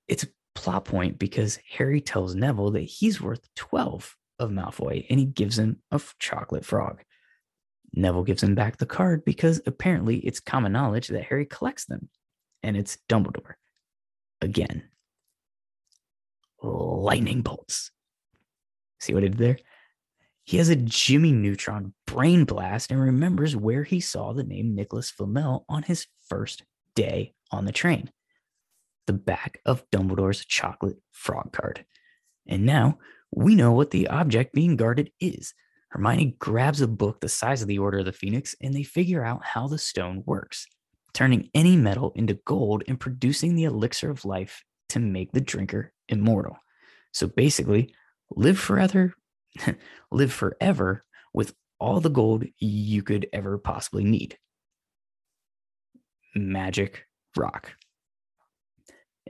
it's 0.07 0.26
plot 0.59 0.85
point 0.85 1.18
because 1.18 1.59
Harry 1.71 2.01
tells 2.01 2.35
Neville 2.35 2.73
that 2.73 2.81
he's 2.81 3.21
worth 3.21 3.49
12 3.55 4.16
of 4.38 4.51
Malfoy 4.51 5.07
and 5.09 5.21
he 5.21 5.27
gives 5.27 5.59
him 5.59 5.79
a 5.90 6.01
chocolate 6.18 6.64
frog. 6.64 7.03
Neville 7.94 8.25
gives 8.25 8.42
him 8.42 8.55
back 8.55 8.77
the 8.77 8.87
card 8.87 9.25
because 9.25 9.62
apparently 9.66 10.18
it's 10.18 10.40
common 10.40 10.73
knowledge 10.73 11.09
that 11.09 11.25
Harry 11.25 11.47
collects 11.47 11.87
them, 11.87 12.09
and 12.62 12.77
it's 12.77 12.99
Dumbledore. 13.09 13.55
Again, 14.40 14.85
lightning 16.62 17.42
bolts. 17.42 17.90
See 19.01 19.14
what 19.14 19.25
I 19.25 19.29
did 19.29 19.38
there? 19.38 19.59
He 20.44 20.59
has 20.59 20.68
a 20.68 20.77
Jimmy 20.77 21.33
Neutron 21.33 21.94
brain 22.07 22.44
blast 22.44 22.90
and 22.90 23.01
remembers 23.01 23.55
where 23.55 23.85
he 23.85 24.01
saw 24.01 24.33
the 24.33 24.44
name 24.44 24.75
Nicolas 24.75 25.11
Flamel 25.11 25.64
on 25.68 25.83
his 25.83 26.07
first 26.29 26.64
day 26.94 27.35
on 27.51 27.64
the 27.64 27.73
train. 27.73 28.11
The 29.09 29.14
back 29.14 29.62
of 29.64 29.88
Dumbledore's 29.90 30.44
chocolate 30.44 30.99
frog 31.12 31.55
card. 31.55 31.87
And 32.47 32.66
now 32.66 32.99
we 33.31 33.55
know 33.55 33.73
what 33.73 33.90
the 33.90 34.07
object 34.09 34.53
being 34.53 34.77
guarded 34.77 35.11
is 35.18 35.55
Hermione 35.88 36.37
grabs 36.38 36.83
a 36.83 36.87
book 36.87 37.23
the 37.23 37.29
size 37.31 37.62
of 37.62 37.68
the 37.68 37.79
Order 37.79 38.01
of 38.01 38.05
the 38.05 38.12
Phoenix 38.12 38.55
and 38.61 38.75
they 38.75 38.83
figure 38.83 39.25
out 39.25 39.42
how 39.42 39.66
the 39.66 39.79
stone 39.79 40.25
works, 40.27 40.66
turning 41.14 41.49
any 41.55 41.75
metal 41.75 42.12
into 42.16 42.35
gold 42.44 42.85
and 42.87 43.01
producing 43.01 43.55
the 43.55 43.64
elixir 43.64 44.11
of 44.11 44.27
life 44.27 44.62
to 44.90 45.01
make 45.01 45.33
the 45.33 45.40
drinker 45.40 45.94
immortal. 46.11 46.59
So 47.12 47.29
basically, 47.29 47.94
live 48.31 48.59
forever, 48.59 49.14
live 50.12 50.35
forever 50.35 51.03
with 51.33 51.55
all 51.81 52.01
the 52.01 52.11
gold 52.11 52.44
you 52.59 53.03
could 53.03 53.27
ever 53.33 53.57
possibly 53.57 54.05
need. 54.05 54.37
Magic 56.35 57.07
rock. 57.35 57.73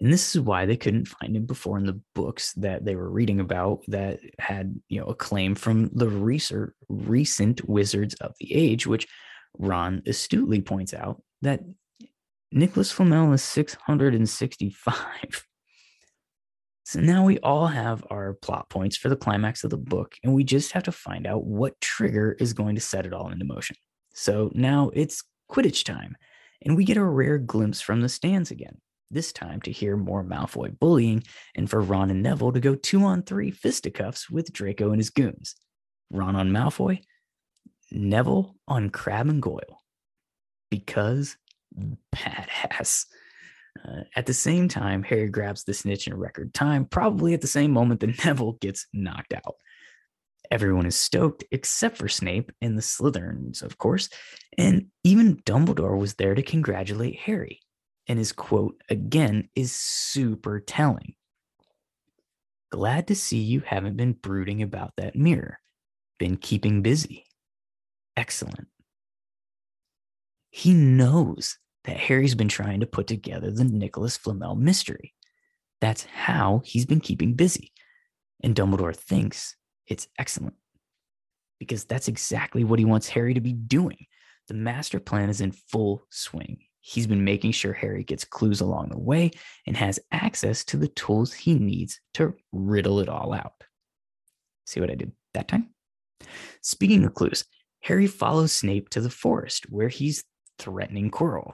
And 0.01 0.13
this 0.13 0.35
is 0.35 0.41
why 0.41 0.65
they 0.65 0.77
couldn't 0.77 1.09
find 1.09 1.37
him 1.37 1.45
before 1.45 1.77
in 1.77 1.87
the 1.87 2.01
books 2.15 2.53
that 2.55 2.85
they 2.85 2.95
were 2.95 3.11
reading 3.11 3.41
about 3.41 3.83
that 3.89 4.21
had, 4.39 4.81
you 4.89 5.01
know, 5.01 5.07
acclaim 5.07 5.55
from 5.55 5.91
the 5.93 6.09
research, 6.09 6.73
recent 6.89 7.69
Wizards 7.69 8.15
of 8.15 8.35
the 8.39 8.55
Age, 8.55 8.87
which 8.87 9.09
Ron 9.59 10.03
astutely 10.07 10.61
points 10.61 10.95
out 10.95 11.23
that 11.43 11.61
Nicolas 12.53 12.93
Flamel 12.93 13.33
is 13.33 13.43
665. 13.43 14.95
So 16.85 17.01
now 17.01 17.23
we 17.23 17.39
all 17.41 17.67
have 17.67 18.03
our 18.09 18.33
plot 18.41 18.71
points 18.71 18.97
for 18.97 19.11
the 19.11 19.17
climax 19.17 19.63
of 19.63 19.69
the 19.69 19.77
book, 19.77 20.15
and 20.25 20.33
we 20.33 20.43
just 20.43 20.73
have 20.73 20.85
to 20.85 20.91
find 20.91 21.27
out 21.27 21.45
what 21.45 21.79
trigger 21.83 22.35
is 22.41 22.55
going 22.55 22.77
to 22.77 22.81
set 22.81 23.05
it 23.05 23.13
all 23.13 23.29
into 23.31 23.45
motion. 23.45 23.77
So 24.15 24.51
now 24.55 24.91
it's 24.95 25.23
Quidditch 25.51 25.85
time, 25.85 26.17
and 26.63 26.79
we 26.79 26.87
get 26.87 26.97
a 26.97 27.05
rare 27.05 27.37
glimpse 27.37 27.83
from 27.83 28.01
the 28.01 28.09
stands 28.09 28.51
again 28.51 28.79
this 29.11 29.33
time 29.33 29.61
to 29.62 29.73
hear 29.73 29.97
more 29.97 30.25
Malfoy 30.25 30.79
bullying 30.79 31.23
and 31.55 31.68
for 31.68 31.81
Ron 31.81 32.11
and 32.11 32.23
Neville 32.23 32.53
to 32.53 32.61
go 32.61 32.75
two 32.75 33.03
on 33.05 33.23
three 33.23 33.51
fisticuffs 33.51 34.31
with 34.31 34.53
Draco 34.53 34.90
and 34.90 34.99
his 34.99 35.11
goons. 35.11 35.55
Ron 36.11 36.37
on 36.37 36.51
Malfoy, 36.51 37.01
Neville 37.90 38.55
on 38.66 38.90
Crabbe 38.90 39.29
and 39.29 39.42
Goyle. 39.42 39.83
Because 40.71 41.37
badass. 42.14 43.07
Uh, 43.87 44.03
at 44.16 44.27
the 44.27 44.35
same 44.35 44.68
time, 44.68 45.03
Harry 45.05 45.29
grabs 45.29 45.64
the 45.64 45.75
snitch 45.75 46.07
in 46.07 46.14
record 46.14 46.53
time, 46.53 46.85
probably 46.85 47.33
at 47.35 47.40
the 47.40 47.47
same 47.47 47.71
moment 47.71 48.01
that 48.01 48.18
Neville 48.25 48.53
gets 48.61 48.87
knocked 48.92 49.33
out. 49.33 49.55
Everyone 50.51 50.87
is 50.87 50.97
stoked 50.97 51.44
except 51.51 51.99
for 51.99 52.09
Snape 52.09 52.53
and 52.61 52.77
the 52.77 52.83
Slytherins, 52.83 53.62
of 53.62 53.77
course, 53.77 54.09
and 54.57 54.87
even 55.05 55.37
Dumbledore 55.42 55.99
was 55.99 56.14
there 56.14 56.35
to 56.35 56.42
congratulate 56.42 57.18
Harry 57.21 57.61
and 58.09 58.18
his 58.18 58.33
quote 58.33 58.83
again 58.88 59.49
is 59.55 59.73
super 59.73 60.61
telling. 60.61 61.14
Glad 62.71 63.07
to 63.09 63.14
see 63.14 63.38
you 63.38 63.61
haven't 63.61 63.97
been 63.97 64.12
brooding 64.12 64.62
about 64.62 64.94
that 64.97 65.14
mirror. 65.14 65.59
Been 66.18 66.37
keeping 66.37 66.83
busy. 66.83 67.25
Excellent. 68.16 68.68
He 70.51 70.75
knows 70.75 71.59
that 71.85 71.97
Harry's 71.97 72.35
been 72.35 72.49
trying 72.49 72.81
to 72.81 72.87
put 72.87 73.07
together 73.07 73.51
the 73.51 73.64
Nicolas 73.64 74.16
Flamel 74.16 74.57
mystery. 74.57 75.14
That's 75.81 76.05
how 76.05 76.62
he's 76.64 76.87
been 76.87 77.01
keeping 77.01 77.35
busy. 77.35 77.73
And 78.42 78.55
Dumbledore 78.55 78.97
thinks 78.97 79.57
it's 79.87 80.09
excellent 80.18 80.57
because 81.59 81.85
that's 81.85 82.09
exactly 82.09 82.64
what 82.64 82.79
he 82.79 82.85
wants 82.85 83.09
Harry 83.09 83.35
to 83.35 83.40
be 83.40 83.53
doing. 83.53 84.07
The 84.49 84.55
master 84.55 85.01
plan 85.01 85.29
is 85.29 85.40
in 85.40 85.53
full 85.53 86.05
swing. 86.11 86.59
He's 86.88 87.07
been 87.07 87.22
making 87.22 87.53
sure 87.53 87.74
Harry 87.74 88.03
gets 88.03 88.24
clues 88.24 88.62
along 88.62 88.88
the 88.88 88.98
way 88.98 89.33
and 89.66 89.77
has 89.77 90.01
access 90.11 90.64
to 90.64 90.79
the 90.79 90.88
tools 90.88 91.35
he 91.35 91.59
needs 91.59 92.01
to 92.14 92.33
riddle 92.51 93.01
it 93.01 93.11
all 93.11 93.35
out. 93.35 93.62
See 94.64 94.81
what 94.81 94.90
I 94.90 94.94
did 94.94 95.12
that 95.35 95.48
time? 95.48 95.68
Speaking 96.62 97.05
of 97.05 97.12
clues, 97.12 97.44
Harry 97.83 98.07
follows 98.07 98.53
Snape 98.53 98.88
to 98.90 99.03
the 99.03 99.11
forest 99.11 99.66
where 99.68 99.90
he's 99.90 100.24
threatening 100.59 101.11
Quirrell. 101.11 101.53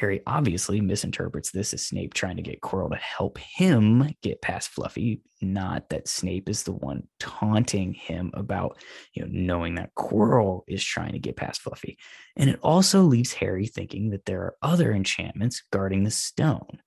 Harry 0.00 0.22
obviously 0.26 0.80
misinterprets 0.80 1.50
this 1.50 1.74
as 1.74 1.84
Snape 1.84 2.14
trying 2.14 2.36
to 2.36 2.42
get 2.42 2.62
Quirrell 2.62 2.90
to 2.90 2.96
help 2.96 3.36
him 3.36 4.14
get 4.22 4.40
past 4.40 4.70
Fluffy, 4.70 5.20
not 5.42 5.90
that 5.90 6.08
Snape 6.08 6.48
is 6.48 6.62
the 6.62 6.72
one 6.72 7.06
taunting 7.18 7.92
him 7.92 8.30
about, 8.32 8.78
you 9.12 9.22
know, 9.22 9.28
knowing 9.30 9.74
that 9.74 9.94
Quirrell 9.94 10.62
is 10.66 10.82
trying 10.82 11.12
to 11.12 11.18
get 11.18 11.36
past 11.36 11.60
Fluffy. 11.60 11.98
And 12.34 12.48
it 12.48 12.58
also 12.62 13.02
leaves 13.02 13.34
Harry 13.34 13.66
thinking 13.66 14.08
that 14.10 14.24
there 14.24 14.40
are 14.40 14.56
other 14.62 14.90
enchantments 14.90 15.62
guarding 15.70 16.04
the 16.04 16.10
stone, 16.10 16.80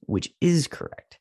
which 0.00 0.34
is 0.40 0.66
correct. 0.66 1.20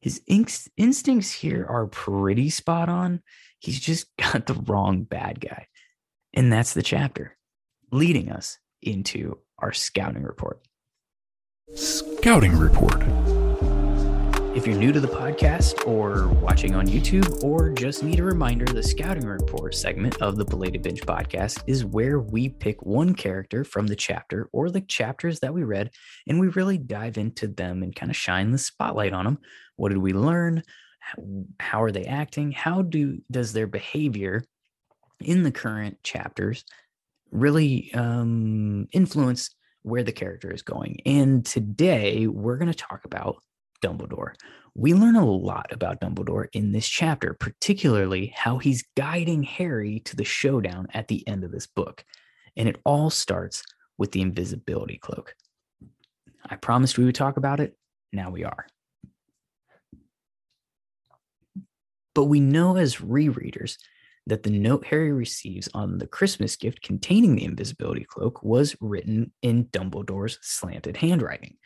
His 0.00 0.22
inst- 0.26 0.70
instincts 0.78 1.30
here 1.30 1.66
are 1.68 1.88
pretty 1.88 2.48
spot 2.48 2.88
on. 2.88 3.22
He's 3.58 3.80
just 3.80 4.06
got 4.32 4.46
the 4.46 4.54
wrong 4.54 5.02
bad 5.02 5.40
guy. 5.40 5.66
And 6.32 6.50
that's 6.50 6.72
the 6.72 6.82
chapter, 6.82 7.36
leading 7.92 8.32
us 8.32 8.58
into 8.80 9.40
our 9.58 9.74
scouting 9.74 10.22
report. 10.22 10.62
Scouting 11.74 12.56
Report. 12.56 13.02
If 14.56 14.66
you're 14.66 14.76
new 14.76 14.92
to 14.92 15.00
the 15.00 15.08
podcast 15.08 15.86
or 15.86 16.28
watching 16.28 16.76
on 16.76 16.86
YouTube, 16.86 17.42
or 17.42 17.70
just 17.70 18.04
need 18.04 18.20
a 18.20 18.22
reminder, 18.22 18.64
the 18.64 18.84
scouting 18.84 19.26
report 19.26 19.74
segment 19.74 20.22
of 20.22 20.36
the 20.36 20.44
Belated 20.44 20.82
Binge 20.82 21.02
podcast 21.02 21.62
is 21.66 21.84
where 21.84 22.20
we 22.20 22.48
pick 22.48 22.80
one 22.82 23.14
character 23.14 23.64
from 23.64 23.88
the 23.88 23.96
chapter 23.96 24.48
or 24.52 24.70
the 24.70 24.80
chapters 24.80 25.40
that 25.40 25.52
we 25.52 25.64
read, 25.64 25.90
and 26.28 26.38
we 26.38 26.48
really 26.48 26.78
dive 26.78 27.18
into 27.18 27.48
them 27.48 27.82
and 27.82 27.96
kind 27.96 28.10
of 28.10 28.16
shine 28.16 28.52
the 28.52 28.58
spotlight 28.58 29.12
on 29.12 29.24
them. 29.24 29.38
What 29.74 29.88
did 29.88 29.98
we 29.98 30.12
learn? 30.12 30.62
How 31.58 31.82
are 31.82 31.92
they 31.92 32.04
acting? 32.04 32.52
How 32.52 32.82
do 32.82 33.18
does 33.30 33.52
their 33.52 33.66
behavior 33.66 34.44
in 35.20 35.42
the 35.42 35.52
current 35.52 35.98
chapters 36.04 36.64
really 37.32 37.92
um, 37.92 38.86
influence 38.92 39.55
where 39.86 40.02
the 40.02 40.10
character 40.10 40.52
is 40.52 40.62
going? 40.62 41.00
And 41.06 41.46
today 41.46 42.26
we're 42.26 42.56
going 42.56 42.72
to 42.72 42.74
talk 42.74 43.04
about 43.04 43.36
Dumbledore. 43.84 44.32
We 44.74 44.94
learn 44.94 45.14
a 45.14 45.24
lot 45.24 45.68
about 45.70 46.00
Dumbledore 46.00 46.48
in 46.52 46.72
this 46.72 46.88
chapter, 46.88 47.34
particularly 47.34 48.34
how 48.34 48.58
he's 48.58 48.84
guiding 48.96 49.44
Harry 49.44 50.00
to 50.00 50.16
the 50.16 50.24
showdown 50.24 50.88
at 50.92 51.06
the 51.06 51.26
end 51.28 51.44
of 51.44 51.52
this 51.52 51.68
book. 51.68 52.04
And 52.56 52.68
it 52.68 52.80
all 52.84 53.10
starts 53.10 53.62
with 53.96 54.10
the 54.10 54.22
invisibility 54.22 54.98
cloak. 54.98 55.36
I 56.44 56.56
promised 56.56 56.98
we 56.98 57.04
would 57.04 57.14
talk 57.14 57.36
about 57.36 57.60
it. 57.60 57.76
Now 58.12 58.30
we 58.30 58.42
are. 58.42 58.66
But 62.12 62.24
we 62.24 62.40
know 62.40 62.76
as 62.76 62.96
rereaders 62.96 63.76
that 64.26 64.42
the 64.42 64.50
note 64.50 64.84
Harry 64.86 65.12
receives 65.12 65.68
on 65.72 65.98
the 65.98 66.06
Christmas 66.06 66.56
gift 66.56 66.82
containing 66.82 67.36
the 67.36 67.44
invisibility 67.44 68.04
cloak 68.04 68.42
was 68.42 68.76
written 68.80 69.32
in 69.42 69.66
Dumbledore's 69.66 70.38
slanted 70.42 70.96
handwriting. 70.96 71.56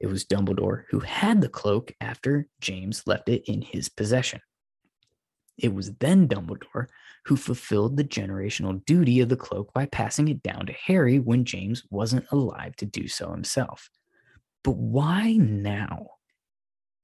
It 0.00 0.06
was 0.06 0.24
Dumbledore 0.24 0.84
who 0.90 1.00
had 1.00 1.40
the 1.40 1.48
cloak 1.48 1.92
after 2.00 2.46
James 2.60 3.02
left 3.06 3.28
it 3.28 3.42
in 3.46 3.62
his 3.62 3.88
possession. 3.88 4.40
It 5.58 5.74
was 5.74 5.92
then 5.96 6.26
Dumbledore 6.26 6.86
who 7.26 7.36
fulfilled 7.36 7.96
the 7.96 8.04
generational 8.04 8.84
duty 8.86 9.20
of 9.20 9.28
the 9.28 9.36
cloak 9.36 9.72
by 9.74 9.86
passing 9.86 10.28
it 10.28 10.42
down 10.42 10.66
to 10.66 10.72
Harry 10.72 11.18
when 11.18 11.44
James 11.44 11.84
wasn't 11.90 12.26
alive 12.30 12.76
to 12.76 12.86
do 12.86 13.08
so 13.08 13.30
himself. 13.30 13.90
But 14.64 14.76
why 14.76 15.34
now? 15.34 16.06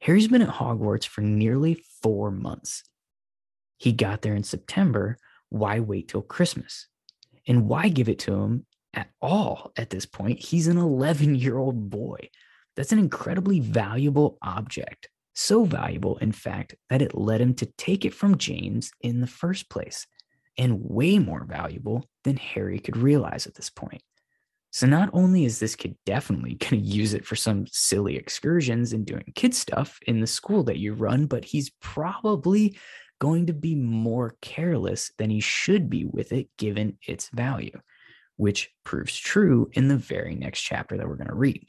Harry's 0.00 0.29
been 0.29 0.42
at 0.42 0.48
Hogwarts 0.48 1.07
for 1.07 1.20
nearly 1.20 1.83
four 2.02 2.31
months. 2.31 2.83
He 3.76 3.92
got 3.92 4.22
there 4.22 4.34
in 4.34 4.44
September. 4.44 5.18
Why 5.48 5.80
wait 5.80 6.08
till 6.08 6.22
Christmas? 6.22 6.86
And 7.46 7.68
why 7.68 7.88
give 7.88 8.08
it 8.08 8.18
to 8.20 8.34
him 8.34 8.66
at 8.94 9.08
all 9.20 9.72
at 9.76 9.90
this 9.90 10.06
point? 10.06 10.38
He's 10.38 10.66
an 10.66 10.78
11 10.78 11.36
year 11.36 11.58
old 11.58 11.90
boy. 11.90 12.30
That's 12.74 12.92
an 12.92 12.98
incredibly 12.98 13.60
valuable 13.60 14.38
object. 14.42 15.08
So 15.34 15.64
valuable, 15.64 16.16
in 16.18 16.32
fact, 16.32 16.74
that 16.88 17.02
it 17.02 17.14
led 17.14 17.40
him 17.40 17.54
to 17.56 17.66
take 17.76 18.04
it 18.04 18.14
from 18.14 18.38
James 18.38 18.90
in 19.02 19.20
the 19.20 19.26
first 19.26 19.68
place, 19.68 20.06
and 20.56 20.80
way 20.80 21.18
more 21.18 21.44
valuable 21.44 22.06
than 22.24 22.38
Harry 22.38 22.78
could 22.78 22.96
realize 22.96 23.46
at 23.46 23.54
this 23.54 23.68
point. 23.68 24.02
So, 24.70 24.86
not 24.86 25.10
only 25.12 25.44
is 25.44 25.58
this 25.58 25.76
kid 25.76 25.96
definitely 26.06 26.54
going 26.60 26.82
to 26.82 26.88
use 26.88 27.14
it 27.14 27.26
for 27.26 27.36
some 27.36 27.66
silly 27.70 28.16
excursions 28.16 28.92
and 28.92 29.06
doing 29.06 29.32
kid 29.34 29.54
stuff 29.54 29.98
in 30.06 30.20
the 30.20 30.26
school 30.26 30.64
that 30.64 30.78
you 30.78 30.94
run, 30.94 31.26
but 31.26 31.44
he's 31.44 31.70
probably 31.80 32.78
going 33.18 33.46
to 33.46 33.52
be 33.52 33.74
more 33.74 34.37
careless 34.42 35.11
than 35.18 35.31
he 35.31 35.40
should 35.40 35.88
be 35.88 36.05
with 36.05 36.33
it 36.33 36.48
given 36.59 36.98
its 37.07 37.29
value, 37.31 37.79
which 38.37 38.70
proves 38.85 39.16
true 39.16 39.70
in 39.72 39.88
the 39.88 39.96
very 39.96 40.35
next 40.35 40.61
chapter 40.61 40.96
that 40.96 41.09
we're 41.09 41.16
going 41.16 41.29
to 41.29 41.35
read. 41.35 41.66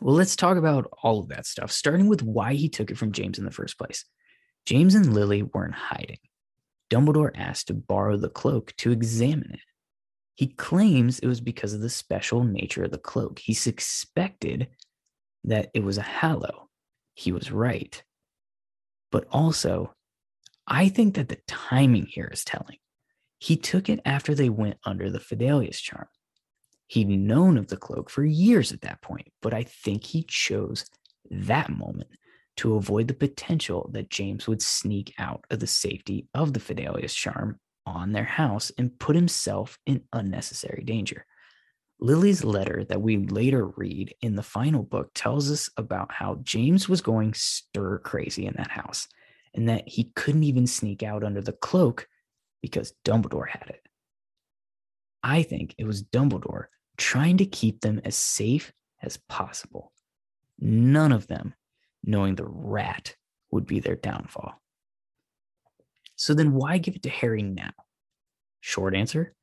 Well, 0.00 0.14
let's 0.14 0.36
talk 0.36 0.56
about 0.56 0.90
all 1.02 1.20
of 1.20 1.28
that 1.28 1.46
stuff, 1.46 1.72
starting 1.72 2.06
with 2.06 2.22
why 2.22 2.54
he 2.54 2.68
took 2.68 2.90
it 2.90 2.98
from 2.98 3.12
James 3.12 3.38
in 3.38 3.44
the 3.44 3.50
first 3.50 3.78
place. 3.78 4.04
James 4.64 4.94
and 4.94 5.12
Lily 5.12 5.42
weren't 5.42 5.74
hiding. 5.74 6.18
Dumbledore 6.90 7.32
asked 7.34 7.68
to 7.68 7.74
borrow 7.74 8.16
the 8.16 8.28
cloak 8.28 8.74
to 8.76 8.92
examine 8.92 9.52
it. 9.54 9.60
He 10.36 10.46
claims 10.46 11.18
it 11.18 11.26
was 11.26 11.40
because 11.40 11.72
of 11.72 11.80
the 11.80 11.90
special 11.90 12.44
nature 12.44 12.84
of 12.84 12.92
the 12.92 12.98
cloak. 12.98 13.40
He 13.40 13.54
suspected 13.54 14.68
that 15.44 15.70
it 15.74 15.82
was 15.82 15.98
a 15.98 16.02
hallow. 16.02 16.68
He 17.14 17.32
was 17.32 17.50
right. 17.50 18.00
But 19.10 19.26
also, 19.32 19.94
I 20.70 20.90
think 20.90 21.14
that 21.14 21.30
the 21.30 21.38
timing 21.46 22.06
here 22.06 22.28
is 22.30 22.44
telling. 22.44 22.76
He 23.38 23.56
took 23.56 23.88
it 23.88 24.00
after 24.04 24.34
they 24.34 24.50
went 24.50 24.76
under 24.84 25.10
the 25.10 25.18
Fidelius 25.18 25.80
charm. 25.80 26.08
He'd 26.88 27.08
known 27.08 27.56
of 27.56 27.68
the 27.68 27.76
cloak 27.76 28.10
for 28.10 28.24
years 28.24 28.70
at 28.72 28.82
that 28.82 29.00
point, 29.00 29.28
but 29.40 29.54
I 29.54 29.62
think 29.62 30.04
he 30.04 30.24
chose 30.24 30.84
that 31.30 31.70
moment 31.70 32.10
to 32.56 32.74
avoid 32.74 33.08
the 33.08 33.14
potential 33.14 33.88
that 33.92 34.10
James 34.10 34.46
would 34.46 34.60
sneak 34.60 35.14
out 35.18 35.44
of 35.50 35.60
the 35.60 35.66
safety 35.66 36.28
of 36.34 36.52
the 36.52 36.60
Fidelius 36.60 37.14
charm 37.14 37.58
on 37.86 38.12
their 38.12 38.24
house 38.24 38.70
and 38.76 38.98
put 38.98 39.16
himself 39.16 39.78
in 39.86 40.02
unnecessary 40.12 40.82
danger. 40.84 41.24
Lily's 42.00 42.44
letter 42.44 42.84
that 42.84 43.00
we 43.00 43.16
later 43.16 43.66
read 43.76 44.14
in 44.20 44.34
the 44.34 44.42
final 44.42 44.82
book 44.82 45.10
tells 45.14 45.50
us 45.50 45.70
about 45.76 46.12
how 46.12 46.40
James 46.42 46.88
was 46.88 47.00
going 47.00 47.32
stir 47.34 47.98
crazy 47.98 48.46
in 48.46 48.54
that 48.56 48.70
house 48.70 49.08
and 49.58 49.68
that 49.68 49.88
he 49.88 50.12
couldn't 50.14 50.44
even 50.44 50.68
sneak 50.68 51.02
out 51.02 51.24
under 51.24 51.40
the 51.40 51.52
cloak 51.52 52.06
because 52.62 52.94
Dumbledore 53.04 53.48
had 53.48 53.64
it. 53.70 53.82
I 55.20 55.42
think 55.42 55.74
it 55.78 55.84
was 55.84 56.04
Dumbledore 56.04 56.66
trying 56.96 57.38
to 57.38 57.44
keep 57.44 57.80
them 57.80 58.00
as 58.04 58.14
safe 58.14 58.72
as 59.02 59.16
possible. 59.28 59.92
None 60.60 61.10
of 61.10 61.26
them 61.26 61.54
knowing 62.04 62.36
the 62.36 62.46
rat 62.46 63.16
would 63.50 63.66
be 63.66 63.80
their 63.80 63.96
downfall. 63.96 64.62
So 66.14 66.34
then 66.34 66.52
why 66.52 66.78
give 66.78 66.94
it 66.94 67.02
to 67.02 67.10
Harry 67.10 67.42
now? 67.42 67.72
Short 68.60 68.94
answer 68.94 69.34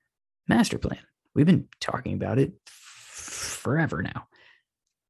master 0.47 0.78
plan. 0.78 0.99
We've 1.34 1.45
been 1.45 1.67
talking 1.82 2.13
about 2.13 2.39
it 2.39 2.54
forever 2.63 4.01
now. 4.01 4.28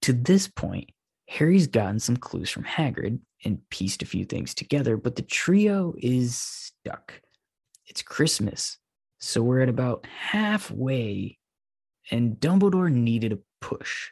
To 0.01 0.13
this 0.13 0.47
point, 0.47 0.89
Harry's 1.27 1.67
gotten 1.67 1.99
some 1.99 2.17
clues 2.17 2.49
from 2.49 2.63
Hagrid 2.63 3.19
and 3.43 3.69
pieced 3.69 4.03
a 4.03 4.05
few 4.05 4.25
things 4.25 4.53
together, 4.53 4.97
but 4.97 5.15
the 5.15 5.23
trio 5.23 5.93
is 5.97 6.37
stuck. 6.37 7.13
It's 7.87 8.01
Christmas, 8.01 8.77
so 9.19 9.41
we're 9.41 9.61
at 9.61 9.69
about 9.69 10.05
halfway 10.05 11.37
and 12.11 12.35
Dumbledore 12.35 12.91
needed 12.91 13.33
a 13.33 13.39
push 13.61 14.09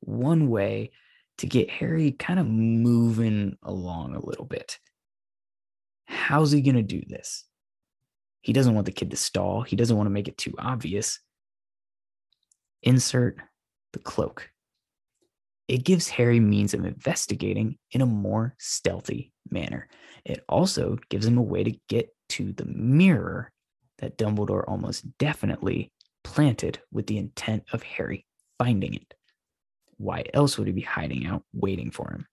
one 0.00 0.48
way 0.48 0.90
to 1.38 1.46
get 1.46 1.70
Harry 1.70 2.12
kind 2.12 2.38
of 2.38 2.46
moving 2.46 3.56
along 3.62 4.14
a 4.14 4.24
little 4.24 4.44
bit. 4.44 4.78
How's 6.04 6.52
he 6.52 6.60
going 6.60 6.76
to 6.76 6.82
do 6.82 7.02
this? 7.08 7.44
He 8.42 8.52
doesn't 8.52 8.74
want 8.74 8.86
the 8.86 8.92
kid 8.92 9.10
to 9.10 9.16
stall, 9.16 9.62
he 9.62 9.76
doesn't 9.76 9.96
want 9.96 10.06
to 10.06 10.12
make 10.12 10.28
it 10.28 10.38
too 10.38 10.54
obvious. 10.58 11.20
Insert 12.82 13.38
the 13.92 14.00
cloak. 14.00 14.51
It 15.72 15.84
gives 15.84 16.10
Harry 16.10 16.38
means 16.38 16.74
of 16.74 16.84
investigating 16.84 17.78
in 17.92 18.02
a 18.02 18.06
more 18.06 18.54
stealthy 18.58 19.32
manner. 19.50 19.88
It 20.22 20.44
also 20.46 20.98
gives 21.08 21.24
him 21.24 21.38
a 21.38 21.42
way 21.42 21.64
to 21.64 21.72
get 21.88 22.14
to 22.28 22.52
the 22.52 22.66
mirror 22.66 23.50
that 23.96 24.18
Dumbledore 24.18 24.64
almost 24.68 25.16
definitely 25.16 25.90
planted 26.24 26.78
with 26.92 27.06
the 27.06 27.16
intent 27.16 27.64
of 27.72 27.82
Harry 27.84 28.26
finding 28.58 28.92
it. 28.92 29.14
Why 29.96 30.24
else 30.34 30.58
would 30.58 30.66
he 30.66 30.74
be 30.74 30.82
hiding 30.82 31.26
out, 31.26 31.42
waiting 31.54 31.90
for 31.90 32.10
him? 32.10 32.26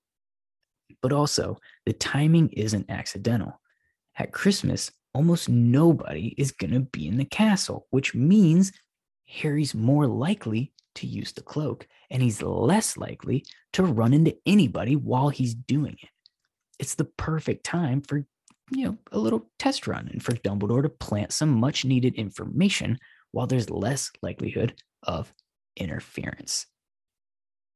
But 1.02 1.14
also, 1.14 1.60
the 1.86 1.94
timing 1.94 2.50
isn't 2.50 2.92
accidental. 2.92 3.62
At 4.18 4.34
Christmas, 4.34 4.92
almost 5.14 5.48
nobody 5.48 6.36
is 6.38 6.52
going 6.52 6.74
to 6.74 6.82
be 6.82 7.08
in 7.08 7.16
the 7.16 7.24
castle, 7.24 7.88
which 7.90 8.14
means 8.14 8.74
Harry's 9.28 9.74
more 9.74 10.08
likely 10.08 10.74
to 10.96 11.08
use 11.08 11.32
the 11.32 11.42
cloak 11.42 11.88
and 12.10 12.22
he's 12.22 12.42
less 12.42 12.98
likely 12.98 13.46
to 13.74 13.84
run 13.84 14.14
into 14.14 14.36
anybody 14.46 14.96
while 14.96 15.30
he's 15.30 15.54
doing 15.54 15.96
it. 16.02 16.10
It's 16.80 16.96
the 16.96 17.06
perfect 17.06 17.64
time 17.64 18.02
for, 18.02 18.26
you 18.72 18.86
know, 18.86 18.98
a 19.12 19.20
little 19.20 19.50
test 19.60 19.88
run 19.88 20.10
and 20.12 20.24
for 20.24 20.34
Dumbledore 20.34 20.84
to 20.84 20.90
plant 20.90 21.32
some 21.32 21.50
much 21.52 21.86
needed 21.86 22.16
information 22.16 22.98
while 23.32 23.48
there's 23.48 23.70
less 23.70 24.12
likelihood 24.22 24.74
of 25.04 25.34
interference. 25.76 26.66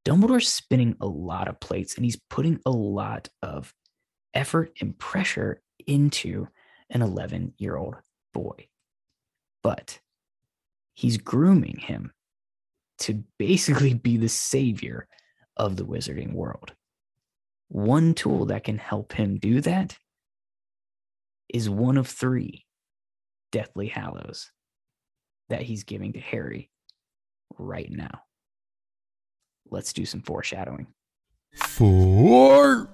Dumbledore's 0.06 0.47
spinning 0.47 0.95
a 0.99 1.08
lot 1.08 1.47
of 1.47 1.60
plates 1.60 1.95
and 1.95 2.04
he's 2.04 2.19
putting 2.30 2.60
a 2.65 2.71
lot 2.71 3.30
of 3.41 3.73
effort 4.34 4.71
and 4.82 4.97
pressure 4.97 5.62
into 5.86 6.47
an 6.89 7.02
11 7.02 7.54
year 7.58 7.78
old 7.78 7.95
boy. 8.34 8.67
But 9.62 9.99
he's 10.93 11.17
grooming 11.17 11.78
him 11.78 12.12
to 13.04 13.24
basically 13.38 13.94
be 13.94 14.16
the 14.18 14.30
savior 14.30 15.08
of 15.58 15.76
the 15.76 15.86
wizarding 15.86 16.34
world. 16.34 16.74
One 17.68 18.13
tool 18.13 18.46
that 18.46 18.63
can 18.63 18.78
help 18.78 19.13
him 19.13 19.38
do 19.39 19.60
that 19.62 19.98
is 21.54 21.70
one 21.70 21.98
of 21.98 22.08
three 22.08 22.66
Deathly 23.52 23.88
Hallows 23.88 24.52
that 25.50 25.62
he's 25.62 25.84
giving 25.84 26.13
to 26.13 26.20
Harry 26.20 26.72
right 27.58 27.92
now. 27.92 28.22
Let's 29.70 29.94
do 29.94 30.06
some 30.06 30.22
foreshadowing. 30.22 30.88
Four. 31.54 32.89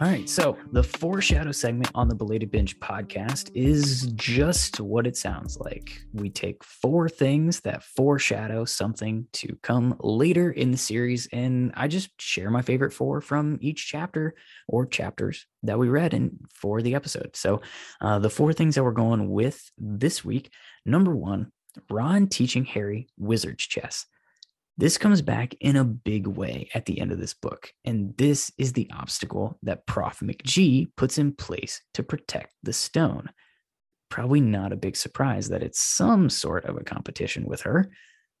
All 0.00 0.06
right, 0.06 0.28
so 0.28 0.56
the 0.70 0.84
foreshadow 0.84 1.50
segment 1.50 1.90
on 1.92 2.06
the 2.06 2.14
Belated 2.14 2.52
Binge 2.52 2.78
podcast 2.78 3.50
is 3.52 4.12
just 4.14 4.78
what 4.78 5.08
it 5.08 5.16
sounds 5.16 5.58
like. 5.58 6.00
We 6.12 6.30
take 6.30 6.62
four 6.62 7.08
things 7.08 7.58
that 7.62 7.82
foreshadow 7.82 8.64
something 8.64 9.26
to 9.32 9.58
come 9.60 9.96
later 9.98 10.52
in 10.52 10.70
the 10.70 10.78
series, 10.78 11.26
and 11.32 11.72
I 11.74 11.88
just 11.88 12.10
share 12.20 12.48
my 12.48 12.62
favorite 12.62 12.92
four 12.92 13.20
from 13.20 13.58
each 13.60 13.88
chapter 13.88 14.36
or 14.68 14.86
chapters 14.86 15.46
that 15.64 15.80
we 15.80 15.88
read 15.88 16.14
in 16.14 16.38
for 16.54 16.80
the 16.80 16.94
episode. 16.94 17.30
So, 17.34 17.62
uh, 18.00 18.20
the 18.20 18.30
four 18.30 18.52
things 18.52 18.76
that 18.76 18.84
we're 18.84 18.92
going 18.92 19.28
with 19.28 19.68
this 19.78 20.24
week 20.24 20.52
number 20.86 21.16
one, 21.16 21.50
Ron 21.90 22.28
teaching 22.28 22.64
Harry 22.66 23.08
wizard's 23.18 23.66
chess. 23.66 24.06
This 24.78 24.96
comes 24.96 25.22
back 25.22 25.56
in 25.60 25.74
a 25.74 25.82
big 25.82 26.28
way 26.28 26.70
at 26.72 26.86
the 26.86 27.00
end 27.00 27.10
of 27.10 27.18
this 27.18 27.34
book, 27.34 27.72
and 27.84 28.16
this 28.16 28.52
is 28.58 28.72
the 28.72 28.88
obstacle 28.94 29.58
that 29.64 29.86
Prof. 29.86 30.20
McGee 30.20 30.86
puts 30.96 31.18
in 31.18 31.32
place 31.34 31.82
to 31.94 32.04
protect 32.04 32.54
the 32.62 32.72
stone. 32.72 33.28
Probably 34.08 34.40
not 34.40 34.72
a 34.72 34.76
big 34.76 34.94
surprise 34.94 35.48
that 35.48 35.64
it's 35.64 35.80
some 35.80 36.30
sort 36.30 36.64
of 36.64 36.76
a 36.76 36.84
competition 36.84 37.44
with 37.44 37.62
her. 37.62 37.90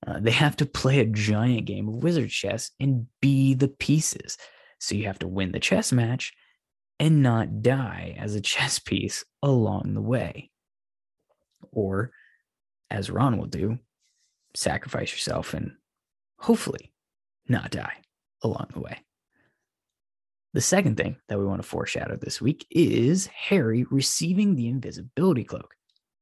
Uh, 0.06 0.20
they 0.20 0.30
have 0.30 0.56
to 0.58 0.66
play 0.66 1.00
a 1.00 1.04
giant 1.04 1.64
game 1.64 1.88
of 1.88 2.04
wizard 2.04 2.30
chess 2.30 2.70
and 2.78 3.08
be 3.20 3.54
the 3.54 3.66
pieces. 3.66 4.38
So 4.78 4.94
you 4.94 5.06
have 5.06 5.18
to 5.18 5.26
win 5.26 5.50
the 5.50 5.58
chess 5.58 5.90
match 5.90 6.32
and 7.00 7.20
not 7.20 7.62
die 7.62 8.16
as 8.16 8.36
a 8.36 8.40
chess 8.52 8.78
piece 8.78 9.24
along 9.42 9.94
the 9.94 10.00
way. 10.00 10.52
Or, 11.72 12.12
as 12.92 13.10
Ron 13.10 13.38
will 13.38 13.46
do, 13.46 13.80
sacrifice 14.54 15.10
yourself 15.10 15.52
and 15.52 15.72
hopefully 16.38 16.92
not 17.48 17.70
die 17.70 17.94
along 18.42 18.68
the 18.72 18.80
way. 18.80 18.98
The 20.54 20.60
second 20.60 20.96
thing 20.96 21.16
that 21.28 21.38
we 21.38 21.44
want 21.44 21.62
to 21.62 21.68
foreshadow 21.68 22.16
this 22.16 22.40
week 22.40 22.66
is 22.70 23.26
Harry 23.26 23.84
receiving 23.90 24.54
the 24.54 24.68
invisibility 24.68 25.44
cloak. 25.44 25.74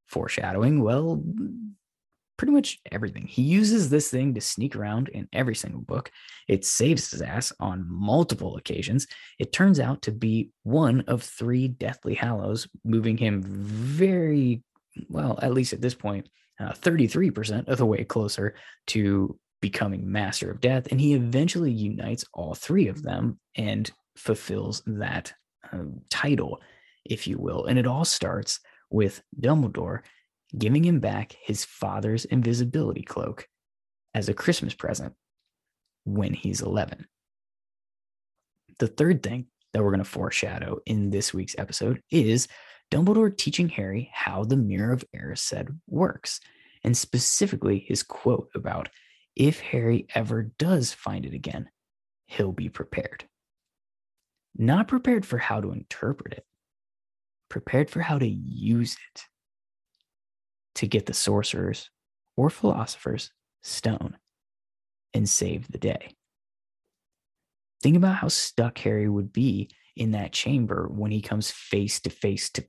Foreshadowing, 0.06 0.82
well, 0.82 1.22
pretty 2.36 2.52
much 2.52 2.80
everything. 2.92 3.26
He 3.26 3.42
uses 3.42 3.88
this 3.88 4.10
thing 4.10 4.34
to 4.34 4.40
sneak 4.40 4.76
around 4.76 5.08
in 5.08 5.28
every 5.32 5.54
single 5.54 5.80
book. 5.80 6.10
It 6.48 6.64
saves 6.64 7.10
his 7.10 7.22
ass 7.22 7.52
on 7.60 7.86
multiple 7.88 8.56
occasions. 8.56 9.06
It 9.38 9.52
turns 9.52 9.80
out 9.80 10.02
to 10.02 10.12
be 10.12 10.50
one 10.62 11.02
of 11.02 11.22
three 11.22 11.68
Deathly 11.68 12.14
Hallows, 12.14 12.68
moving 12.84 13.16
him 13.16 13.42
very, 13.42 14.62
well, 15.08 15.38
at 15.40 15.54
least 15.54 15.72
at 15.72 15.80
this 15.80 15.94
point, 15.94 16.28
uh, 16.60 16.72
33% 16.72 17.68
of 17.68 17.78
the 17.78 17.86
way 17.86 18.04
closer 18.04 18.54
to 18.88 19.38
becoming 19.60 20.10
master 20.10 20.50
of 20.50 20.60
death 20.60 20.86
and 20.90 21.00
he 21.00 21.14
eventually 21.14 21.72
unites 21.72 22.24
all 22.34 22.54
three 22.54 22.88
of 22.88 23.02
them 23.02 23.38
and 23.56 23.90
fulfills 24.16 24.82
that 24.86 25.32
um, 25.72 26.00
title 26.10 26.60
if 27.04 27.26
you 27.26 27.38
will. 27.38 27.66
And 27.66 27.78
it 27.78 27.86
all 27.86 28.04
starts 28.04 28.60
with 28.90 29.22
dumbledore 29.40 30.00
giving 30.56 30.84
him 30.84 31.00
back 31.00 31.36
his 31.42 31.64
father's 31.64 32.24
invisibility 32.26 33.02
cloak 33.02 33.48
as 34.14 34.28
a 34.28 34.34
christmas 34.34 34.74
present 34.74 35.12
when 36.04 36.32
he's 36.32 36.60
11 36.60 37.06
the 38.78 38.86
third 38.86 39.22
thing 39.22 39.46
that 39.72 39.82
we're 39.82 39.90
going 39.90 39.98
to 39.98 40.04
foreshadow 40.04 40.78
in 40.86 41.10
this 41.10 41.34
week's 41.34 41.56
episode 41.58 42.00
is 42.10 42.46
dumbledore 42.92 43.36
teaching 43.36 43.68
harry 43.68 44.08
how 44.12 44.44
the 44.44 44.56
mirror 44.56 44.92
of 44.92 45.04
erised 45.14 45.68
works 45.88 46.40
and 46.84 46.96
specifically 46.96 47.84
his 47.88 48.02
quote 48.02 48.48
about 48.54 48.88
if 49.36 49.60
Harry 49.60 50.06
ever 50.14 50.50
does 50.58 50.92
find 50.92 51.26
it 51.26 51.34
again, 51.34 51.68
he'll 52.26 52.52
be 52.52 52.70
prepared. 52.70 53.24
Not 54.56 54.88
prepared 54.88 55.26
for 55.26 55.36
how 55.36 55.60
to 55.60 55.72
interpret 55.72 56.32
it, 56.32 56.46
prepared 57.50 57.90
for 57.90 58.00
how 58.00 58.18
to 58.18 58.26
use 58.26 58.96
it 59.14 59.22
to 60.76 60.86
get 60.86 61.04
the 61.04 61.14
sorcerer's 61.14 61.90
or 62.36 62.48
philosopher's 62.48 63.30
stone 63.62 64.16
and 65.12 65.28
save 65.28 65.70
the 65.70 65.78
day. 65.78 66.14
Think 67.82 67.96
about 67.96 68.16
how 68.16 68.28
stuck 68.28 68.78
Harry 68.78 69.08
would 69.08 69.32
be 69.32 69.68
in 69.94 70.12
that 70.12 70.32
chamber 70.32 70.88
when 70.90 71.10
he 71.10 71.20
comes 71.20 71.50
face 71.50 72.00
to 72.00 72.10
face 72.10 72.48
to 72.50 72.64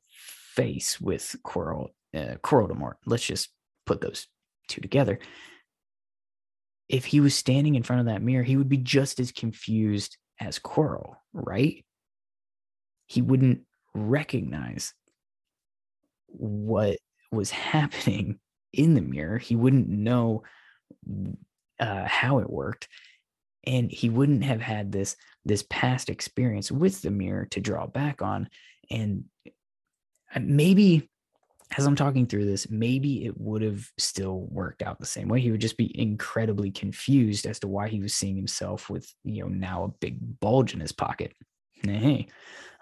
face 0.56 1.00
with 1.00 1.36
Quirrell, 1.46 1.90
uh, 2.14 2.36
Quirrell 2.44 2.94
Let's 3.06 3.26
just 3.26 3.50
put 3.86 4.02
those 4.02 4.28
two 4.68 4.82
together 4.82 5.20
if 6.90 7.06
he 7.06 7.20
was 7.20 7.36
standing 7.36 7.76
in 7.76 7.84
front 7.84 8.00
of 8.00 8.06
that 8.08 8.22
mirror, 8.22 8.44
he 8.44 8.58
would 8.58 8.70
be 8.70 8.78
just 8.78 9.20
as 9.20 9.32
confused 9.32 10.18
as 10.40 10.60
Quirrell, 10.60 11.16
right? 11.34 11.86
He 13.08 13.22
wouldn't 13.22 13.62
recognize 13.94 14.94
what 16.28 16.98
was 17.32 17.52
happening 17.52 18.40
in 18.74 18.94
the 18.94 19.02
mirror. 19.02 19.38
He 19.38 19.56
wouldn't 19.56 19.90
know 19.90 20.44
uh, 21.80 22.06
how 22.06 22.40
it 22.40 22.50
worked, 22.50 22.88
and 23.66 23.92
he 23.92 24.10
wouldn't 24.10 24.44
have 24.44 24.62
had 24.62 24.92
this 24.92 25.16
this 25.46 25.66
past 25.70 26.10
experience 26.10 26.72
with 26.72 27.02
the 27.02 27.12
mirror 27.12 27.46
to 27.52 27.62
draw 27.62 27.88
back 27.88 28.22
on. 28.22 28.50
And 28.90 29.26
uh, 30.36 30.40
maybe 30.42 31.10
as 31.76 31.86
I'm 31.86 31.96
talking 31.96 32.26
through 32.26 32.46
this, 32.46 32.70
maybe 32.70 33.26
it 33.26 33.40
would 33.40 33.62
have 33.62 33.90
still 33.98 34.48
worked 34.50 34.82
out 34.82 35.00
the 35.00 35.06
same 35.06 35.28
way. 35.28 35.42
He 35.42 35.52
would 35.52 35.62
just 35.62 35.78
be 35.78 36.00
incredibly 36.00 36.72
confused 36.72 37.46
as 37.46 37.60
to 37.60 37.68
why 37.68 37.90
he 37.90 38.00
was 38.00 38.14
seeing 38.14 38.36
himself 38.38 38.90
with, 38.90 39.12
you 39.24 39.42
know, 39.42 39.50
now 39.50 39.84
a 39.84 40.00
big 40.00 40.40
bulge 40.40 40.74
in 40.74 40.80
his 40.80 40.92
pocket. 40.94 41.34
Hey, 41.84 42.28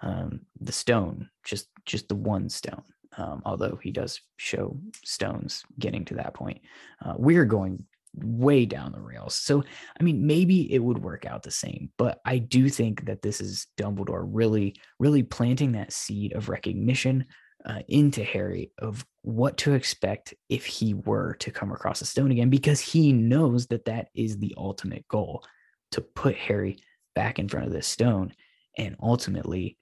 um, 0.02 0.40
the 0.60 0.72
stone, 0.72 1.28
just 1.44 1.68
just 1.84 2.08
the 2.08 2.14
one 2.14 2.48
stone. 2.48 2.82
Um, 3.18 3.42
although 3.44 3.78
he 3.82 3.90
does 3.90 4.20
show 4.36 4.78
stones 5.04 5.64
getting 5.78 6.04
to 6.06 6.14
that 6.14 6.34
point, 6.34 6.60
uh, 7.04 7.14
we're 7.16 7.46
going 7.46 7.84
way 8.14 8.64
down 8.66 8.92
the 8.92 9.00
rails. 9.00 9.34
So, 9.34 9.62
I 9.98 10.02
mean, 10.02 10.26
maybe 10.26 10.72
it 10.72 10.78
would 10.78 11.02
work 11.02 11.26
out 11.26 11.42
the 11.42 11.50
same, 11.50 11.90
but 11.98 12.20
I 12.24 12.38
do 12.38 12.68
think 12.68 13.06
that 13.06 13.22
this 13.22 13.40
is 13.40 13.66
Dumbledore 13.78 14.26
really, 14.26 14.76
really 14.98 15.22
planting 15.22 15.72
that 15.72 15.92
seed 15.92 16.32
of 16.34 16.48
recognition 16.48 17.26
uh, 17.64 17.80
into 17.88 18.22
Harry 18.22 18.70
of 18.78 19.04
what 19.22 19.56
to 19.58 19.74
expect 19.74 20.34
if 20.48 20.66
he 20.66 20.94
were 20.94 21.34
to 21.34 21.50
come 21.50 21.72
across 21.72 22.00
a 22.00 22.06
stone 22.06 22.30
again, 22.30 22.50
because 22.50 22.80
he 22.80 23.12
knows 23.12 23.66
that 23.68 23.86
that 23.86 24.08
is 24.14 24.38
the 24.38 24.54
ultimate 24.56 25.06
goal 25.08 25.44
to 25.92 26.00
put 26.00 26.36
Harry 26.36 26.78
back 27.14 27.38
in 27.38 27.48
front 27.48 27.66
of 27.66 27.72
this 27.72 27.86
stone 27.86 28.32
and 28.78 28.96
ultimately 29.00 29.76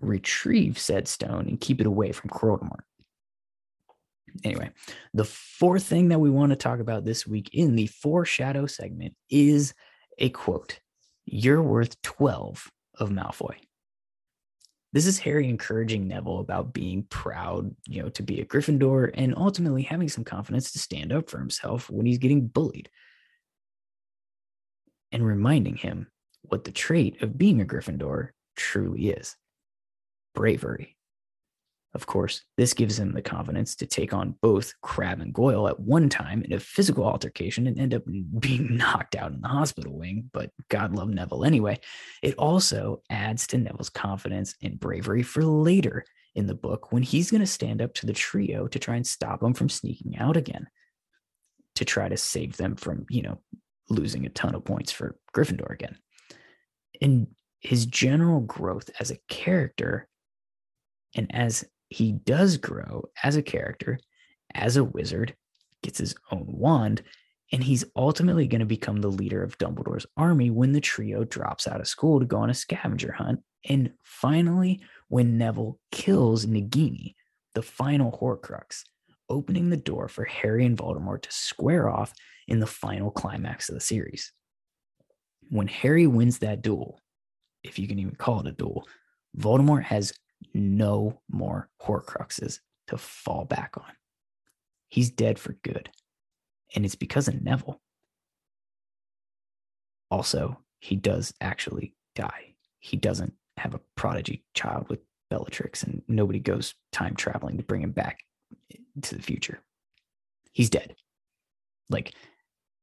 retrieve 0.00 0.78
said 0.78 1.06
stone 1.06 1.46
and 1.46 1.60
keep 1.60 1.80
it 1.80 1.86
away 1.86 2.12
from 2.12 2.30
Voldemort. 2.30 2.80
Anyway, 4.44 4.70
the 5.12 5.24
fourth 5.24 5.84
thing 5.84 6.08
that 6.08 6.20
we 6.20 6.30
want 6.30 6.50
to 6.50 6.56
talk 6.56 6.80
about 6.80 7.04
this 7.04 7.26
week 7.26 7.50
in 7.52 7.74
the 7.74 7.88
foreshadow 7.88 8.66
segment 8.66 9.14
is 9.28 9.74
a 10.18 10.30
quote 10.30 10.80
You're 11.24 11.62
worth 11.62 12.00
12 12.02 12.70
of 12.98 13.10
Malfoy. 13.10 13.56
This 14.92 15.06
is 15.06 15.20
Harry 15.20 15.48
encouraging 15.48 16.08
Neville 16.08 16.40
about 16.40 16.72
being 16.72 17.04
proud, 17.04 17.74
you 17.86 18.02
know, 18.02 18.08
to 18.10 18.22
be 18.22 18.40
a 18.40 18.44
Gryffindor 18.44 19.10
and 19.14 19.34
ultimately 19.36 19.82
having 19.82 20.08
some 20.08 20.24
confidence 20.24 20.72
to 20.72 20.80
stand 20.80 21.12
up 21.12 21.30
for 21.30 21.38
himself 21.38 21.88
when 21.88 22.06
he's 22.06 22.18
getting 22.18 22.48
bullied. 22.48 22.90
And 25.12 25.24
reminding 25.24 25.76
him 25.76 26.08
what 26.42 26.64
the 26.64 26.72
trait 26.72 27.22
of 27.22 27.38
being 27.38 27.60
a 27.60 27.64
Gryffindor 27.64 28.30
truly 28.56 29.10
is 29.10 29.36
bravery. 30.34 30.96
Of 31.92 32.06
course, 32.06 32.42
this 32.56 32.72
gives 32.72 32.98
him 32.98 33.12
the 33.12 33.22
confidence 33.22 33.74
to 33.76 33.86
take 33.86 34.12
on 34.12 34.36
both 34.42 34.72
Crabbe 34.80 35.20
and 35.20 35.34
Goyle 35.34 35.66
at 35.66 35.80
one 35.80 36.08
time 36.08 36.42
in 36.42 36.52
a 36.52 36.60
physical 36.60 37.04
altercation 37.04 37.66
and 37.66 37.78
end 37.78 37.94
up 37.94 38.04
being 38.38 38.76
knocked 38.76 39.16
out 39.16 39.32
in 39.32 39.40
the 39.40 39.48
hospital 39.48 39.98
wing, 39.98 40.30
but 40.32 40.50
God 40.68 40.94
love 40.94 41.08
Neville 41.08 41.44
anyway. 41.44 41.80
It 42.22 42.36
also 42.36 43.02
adds 43.10 43.46
to 43.48 43.58
Neville's 43.58 43.90
confidence 43.90 44.54
and 44.62 44.78
bravery 44.78 45.22
for 45.22 45.44
later 45.44 46.04
in 46.36 46.46
the 46.46 46.54
book 46.54 46.92
when 46.92 47.02
he's 47.02 47.30
going 47.30 47.40
to 47.40 47.46
stand 47.46 47.82
up 47.82 47.92
to 47.94 48.06
the 48.06 48.12
trio 48.12 48.68
to 48.68 48.78
try 48.78 48.94
and 48.94 49.06
stop 49.06 49.40
them 49.40 49.52
from 49.52 49.68
sneaking 49.68 50.16
out 50.16 50.36
again, 50.36 50.68
to 51.74 51.84
try 51.84 52.08
to 52.08 52.16
save 52.16 52.56
them 52.56 52.76
from, 52.76 53.04
you 53.10 53.22
know, 53.22 53.40
losing 53.88 54.26
a 54.26 54.30
ton 54.30 54.54
of 54.54 54.64
points 54.64 54.92
for 54.92 55.16
Gryffindor 55.34 55.72
again. 55.72 55.96
And 57.02 57.26
his 57.58 57.84
general 57.84 58.40
growth 58.40 58.90
as 59.00 59.10
a 59.10 59.18
character 59.28 60.06
and 61.16 61.34
as 61.34 61.64
he 61.90 62.12
does 62.12 62.56
grow 62.56 63.04
as 63.22 63.36
a 63.36 63.42
character, 63.42 63.98
as 64.54 64.76
a 64.76 64.84
wizard, 64.84 65.34
gets 65.82 65.98
his 65.98 66.14
own 66.30 66.46
wand, 66.46 67.02
and 67.52 67.62
he's 67.64 67.84
ultimately 67.96 68.46
going 68.46 68.60
to 68.60 68.66
become 68.66 69.00
the 69.00 69.08
leader 69.08 69.42
of 69.42 69.58
Dumbledore's 69.58 70.06
army 70.16 70.50
when 70.50 70.72
the 70.72 70.80
trio 70.80 71.24
drops 71.24 71.66
out 71.66 71.80
of 71.80 71.88
school 71.88 72.20
to 72.20 72.26
go 72.26 72.38
on 72.38 72.48
a 72.48 72.54
scavenger 72.54 73.12
hunt. 73.12 73.40
And 73.68 73.92
finally, 74.04 74.80
when 75.08 75.36
Neville 75.36 75.78
kills 75.90 76.46
Nagini, 76.46 77.14
the 77.54 77.62
final 77.62 78.12
Horcrux, 78.12 78.84
opening 79.28 79.68
the 79.68 79.76
door 79.76 80.08
for 80.08 80.24
Harry 80.24 80.64
and 80.64 80.78
Voldemort 80.78 81.22
to 81.22 81.32
square 81.32 81.90
off 81.90 82.12
in 82.46 82.60
the 82.60 82.66
final 82.66 83.10
climax 83.10 83.68
of 83.68 83.74
the 83.74 83.80
series. 83.80 84.32
when 85.50 85.66
Harry 85.66 86.06
wins 86.06 86.38
that 86.38 86.62
duel, 86.62 87.00
if 87.64 87.78
you 87.78 87.88
can 87.88 87.98
even 87.98 88.14
call 88.14 88.40
it 88.40 88.46
a 88.46 88.52
duel, 88.52 88.86
Voldemort 89.36 89.82
has 89.82 90.12
no 90.54 91.20
more 91.30 91.68
Horcruxes 91.82 92.60
to 92.88 92.98
fall 92.98 93.44
back 93.44 93.74
on. 93.76 93.92
He's 94.88 95.10
dead 95.10 95.38
for 95.38 95.52
good. 95.62 95.90
And 96.74 96.84
it's 96.84 96.94
because 96.94 97.28
of 97.28 97.42
Neville. 97.42 97.80
Also, 100.10 100.58
he 100.80 100.96
does 100.96 101.32
actually 101.40 101.94
die. 102.14 102.54
He 102.80 102.96
doesn't 102.96 103.34
have 103.56 103.74
a 103.74 103.80
prodigy 103.96 104.44
child 104.54 104.88
with 104.88 105.00
Bellatrix, 105.30 105.82
and 105.84 106.02
nobody 106.08 106.40
goes 106.40 106.74
time 106.92 107.14
traveling 107.14 107.56
to 107.58 107.62
bring 107.62 107.82
him 107.82 107.92
back 107.92 108.20
to 109.02 109.14
the 109.14 109.22
future. 109.22 109.60
He's 110.52 110.70
dead. 110.70 110.96
Like, 111.88 112.14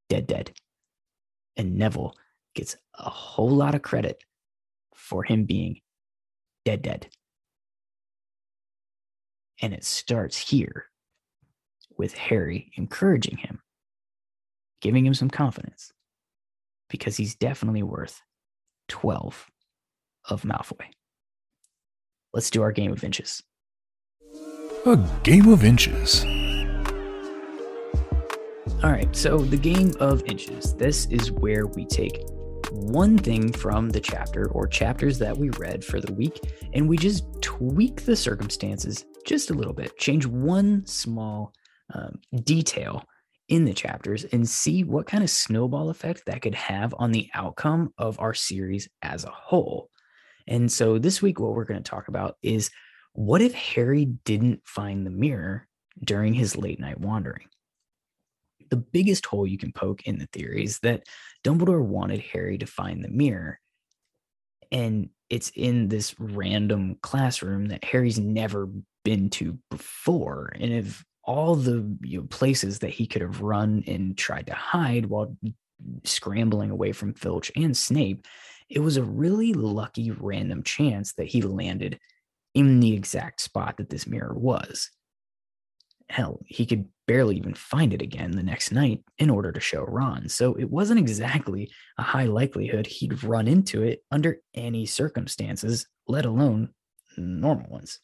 dead, 0.09 0.27
dead. 0.27 0.53
And 1.57 1.77
Neville 1.77 2.15
gets 2.55 2.77
a 2.97 3.09
whole 3.09 3.49
lot 3.49 3.75
of 3.75 3.81
credit 3.81 4.23
for 4.95 5.23
him 5.23 5.43
being 5.45 5.81
dead, 6.63 6.81
dead. 6.81 7.09
And 9.61 9.73
it 9.73 9.83
starts 9.83 10.37
here 10.37 10.85
with 11.97 12.13
Harry 12.13 12.71
encouraging 12.75 13.37
him, 13.37 13.59
giving 14.81 15.05
him 15.05 15.13
some 15.13 15.29
confidence, 15.29 15.91
because 16.89 17.17
he's 17.17 17.35
definitely 17.35 17.83
worth 17.83 18.21
12 18.87 19.47
of 20.29 20.43
Malfoy. 20.43 20.85
Let's 22.33 22.49
do 22.49 22.61
our 22.61 22.71
game 22.71 22.91
of 22.91 23.03
inches. 23.03 23.41
A 24.85 24.97
game 25.23 25.47
of 25.47 25.63
inches. 25.63 26.23
All 28.83 28.91
right, 28.91 29.13
so 29.15 29.39
the 29.39 29.57
game 29.57 29.91
of 29.99 30.23
inches. 30.25 30.75
This 30.75 31.07
is 31.07 31.31
where 31.31 31.65
we 31.65 31.83
take 31.85 32.21
one 32.77 33.17
thing 33.17 33.51
from 33.51 33.89
the 33.89 33.99
chapter 33.99 34.49
or 34.51 34.67
chapters 34.67 35.17
that 35.17 35.35
we 35.35 35.49
read 35.51 35.83
for 35.83 35.99
the 35.99 36.13
week 36.13 36.39
and 36.73 36.87
we 36.87 36.95
just 36.95 37.25
tweak 37.41 38.05
the 38.05 38.15
circumstances 38.15 39.05
just 39.25 39.49
a 39.49 39.53
little 39.53 39.73
bit, 39.73 39.97
change 39.97 40.25
one 40.25 40.85
small 40.85 41.53
um, 41.93 42.19
detail 42.43 43.03
in 43.49 43.65
the 43.65 43.73
chapters 43.73 44.25
and 44.25 44.47
see 44.47 44.83
what 44.83 45.07
kind 45.07 45.23
of 45.23 45.29
snowball 45.29 45.89
effect 45.89 46.23
that 46.25 46.41
could 46.41 46.55
have 46.55 46.93
on 46.97 47.11
the 47.11 47.29
outcome 47.33 47.91
of 47.97 48.19
our 48.19 48.33
series 48.33 48.87
as 49.01 49.23
a 49.23 49.31
whole. 49.31 49.89
And 50.47 50.71
so 50.71 50.99
this 50.99 51.21
week, 51.21 51.39
what 51.39 51.53
we're 51.53 51.65
going 51.65 51.81
to 51.81 51.89
talk 51.89 52.07
about 52.09 52.35
is 52.41 52.69
what 53.13 53.41
if 53.41 53.53
Harry 53.53 54.05
didn't 54.05 54.61
find 54.65 55.05
the 55.05 55.11
mirror 55.11 55.67
during 56.03 56.33
his 56.33 56.55
late 56.55 56.79
night 56.79 56.99
wandering? 56.99 57.47
The 58.69 58.77
biggest 58.77 59.25
hole 59.25 59.47
you 59.47 59.57
can 59.57 59.71
poke 59.71 60.03
in 60.03 60.17
the 60.17 60.27
theory 60.33 60.63
is 60.63 60.79
that 60.79 61.07
Dumbledore 61.43 61.83
wanted 61.83 62.19
Harry 62.19 62.57
to 62.57 62.65
find 62.65 63.03
the 63.03 63.09
mirror. 63.09 63.59
And 64.71 65.09
it's 65.29 65.51
in 65.55 65.87
this 65.87 66.15
random 66.19 66.97
classroom 67.01 67.67
that 67.67 67.83
Harry's 67.83 68.19
never 68.19 68.69
been 69.03 69.29
to 69.31 69.57
before. 69.69 70.51
And 70.59 70.73
if 70.73 71.03
all 71.23 71.55
the 71.55 71.97
you 72.01 72.21
know, 72.21 72.27
places 72.27 72.79
that 72.79 72.89
he 72.89 73.05
could 73.05 73.21
have 73.21 73.41
run 73.41 73.83
and 73.87 74.17
tried 74.17 74.47
to 74.47 74.53
hide 74.53 75.05
while 75.05 75.37
scrambling 76.03 76.71
away 76.71 76.91
from 76.91 77.13
Filch 77.13 77.51
and 77.55 77.75
Snape, 77.75 78.25
it 78.69 78.79
was 78.79 78.97
a 78.97 79.03
really 79.03 79.53
lucky 79.53 80.11
random 80.11 80.63
chance 80.63 81.13
that 81.13 81.27
he 81.27 81.41
landed 81.41 81.99
in 82.53 82.79
the 82.79 82.93
exact 82.93 83.41
spot 83.41 83.77
that 83.77 83.89
this 83.89 84.07
mirror 84.07 84.33
was. 84.33 84.89
Hell, 86.09 86.39
he 86.45 86.65
could 86.65 86.87
barely 87.05 87.37
even 87.37 87.53
find 87.53 87.93
it 87.93 88.01
again 88.01 88.31
the 88.31 88.43
next 88.43 88.71
night 88.71 89.03
in 89.17 89.29
order 89.29 89.51
to 89.51 89.59
show 89.59 89.83
Ron. 89.83 90.29
So 90.29 90.53
it 90.55 90.69
wasn't 90.69 90.99
exactly 90.99 91.71
a 91.97 92.03
high 92.03 92.25
likelihood 92.25 92.87
he'd 92.87 93.23
run 93.23 93.47
into 93.47 93.83
it 93.83 94.03
under 94.11 94.39
any 94.53 94.85
circumstances, 94.85 95.87
let 96.07 96.25
alone 96.25 96.69
normal 97.17 97.69
ones. 97.69 97.99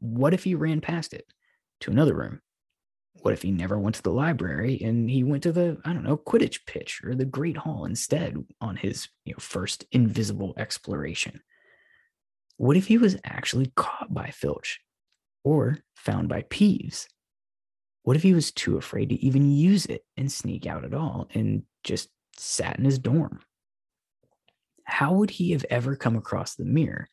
What 0.00 0.34
if 0.34 0.44
he 0.44 0.54
ran 0.54 0.80
past 0.80 1.12
it 1.12 1.26
to 1.80 1.90
another 1.90 2.14
room? 2.14 2.40
What 3.22 3.34
if 3.34 3.42
he 3.42 3.50
never 3.50 3.78
went 3.78 3.96
to 3.96 4.02
the 4.02 4.12
library 4.12 4.80
and 4.82 5.10
he 5.10 5.24
went 5.24 5.42
to 5.42 5.52
the, 5.52 5.78
I 5.84 5.92
don't 5.92 6.04
know, 6.04 6.16
Quidditch 6.16 6.64
pitch 6.66 7.02
or 7.04 7.14
the 7.14 7.24
Great 7.24 7.56
Hall 7.56 7.84
instead 7.84 8.36
on 8.60 8.76
his 8.76 9.08
you 9.24 9.32
know, 9.32 9.38
first 9.38 9.84
invisible 9.92 10.54
exploration? 10.56 11.40
What 12.56 12.76
if 12.76 12.86
he 12.86 12.98
was 12.98 13.16
actually 13.24 13.72
caught 13.76 14.12
by 14.12 14.30
Filch 14.30 14.80
or 15.44 15.78
found 15.94 16.28
by 16.28 16.42
Peeves? 16.42 17.06
What 18.02 18.16
if 18.16 18.22
he 18.22 18.34
was 18.34 18.50
too 18.50 18.76
afraid 18.76 19.10
to 19.10 19.24
even 19.24 19.50
use 19.50 19.86
it 19.86 20.04
and 20.16 20.30
sneak 20.30 20.66
out 20.66 20.84
at 20.84 20.94
all 20.94 21.28
and 21.34 21.62
just 21.84 22.08
sat 22.36 22.78
in 22.78 22.84
his 22.84 22.98
dorm? 22.98 23.40
How 24.84 25.12
would 25.12 25.30
he 25.30 25.52
have 25.52 25.64
ever 25.70 25.96
come 25.96 26.16
across 26.16 26.54
the 26.54 26.64
mirror? 26.64 27.08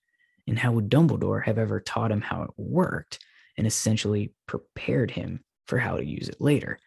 And 0.48 0.58
how 0.58 0.72
would 0.72 0.90
Dumbledore 0.90 1.44
have 1.44 1.58
ever 1.58 1.80
taught 1.80 2.12
him 2.12 2.22
how 2.22 2.44
it 2.44 2.52
worked 2.56 3.20
and 3.58 3.68
essentially 3.68 4.34
prepared 4.48 5.12
him 5.12 5.44
for 5.66 5.78
how 5.78 5.98
to 5.98 6.06
use 6.06 6.30
it 6.30 6.40
later? 6.40 6.80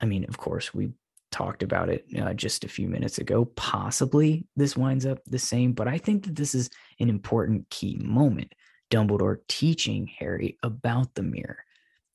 I 0.00 0.06
mean, 0.06 0.24
of 0.28 0.36
course, 0.36 0.74
we 0.74 0.90
talked 1.30 1.62
about 1.62 1.88
it 1.88 2.06
uh, 2.20 2.34
just 2.34 2.64
a 2.64 2.68
few 2.68 2.88
minutes 2.88 3.18
ago. 3.18 3.44
Possibly 3.44 4.46
this 4.56 4.76
winds 4.76 5.06
up 5.06 5.18
the 5.26 5.38
same, 5.38 5.72
but 5.72 5.88
I 5.88 5.98
think 5.98 6.24
that 6.24 6.34
this 6.34 6.54
is 6.54 6.70
an 7.00 7.08
important 7.08 7.68
key 7.70 7.98
moment. 8.02 8.52
Dumbledore 8.90 9.38
teaching 9.48 10.06
Harry 10.18 10.58
about 10.62 11.14
the 11.14 11.22
mirror. 11.22 11.58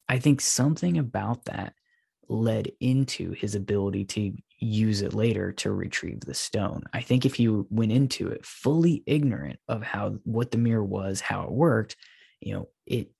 I 0.07 0.19
think 0.19 0.41
something 0.41 0.97
about 0.97 1.45
that 1.45 1.73
led 2.27 2.71
into 2.79 3.31
his 3.31 3.55
ability 3.55 4.05
to 4.05 4.33
use 4.59 5.01
it 5.01 5.13
later 5.13 5.51
to 5.51 5.71
retrieve 5.71 6.21
the 6.21 6.33
stone. 6.33 6.83
I 6.93 7.01
think 7.01 7.25
if 7.25 7.35
he 7.35 7.47
went 7.47 7.91
into 7.91 8.29
it 8.29 8.45
fully 8.45 9.03
ignorant 9.05 9.59
of 9.67 9.83
how 9.83 10.17
what 10.23 10.51
the 10.51 10.57
mirror 10.57 10.83
was, 10.83 11.19
how 11.19 11.43
it 11.43 11.51
worked, 11.51 11.95
you 12.39 12.53
know, 12.53 12.69
it 12.85 13.11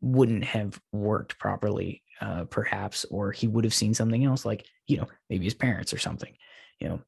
wouldn't 0.00 0.44
have 0.44 0.80
worked 0.92 1.38
properly 1.38 2.02
uh, 2.20 2.44
perhaps 2.44 3.04
or 3.06 3.32
he 3.32 3.46
would 3.48 3.64
have 3.64 3.74
seen 3.74 3.94
something 3.94 4.24
else 4.24 4.44
like 4.44 4.66
you 4.86 4.96
know 4.96 5.08
maybe 5.30 5.44
his 5.44 5.54
parents 5.54 5.92
or 5.92 5.98
something 5.98 6.36
you 6.78 6.88
know 6.88 7.00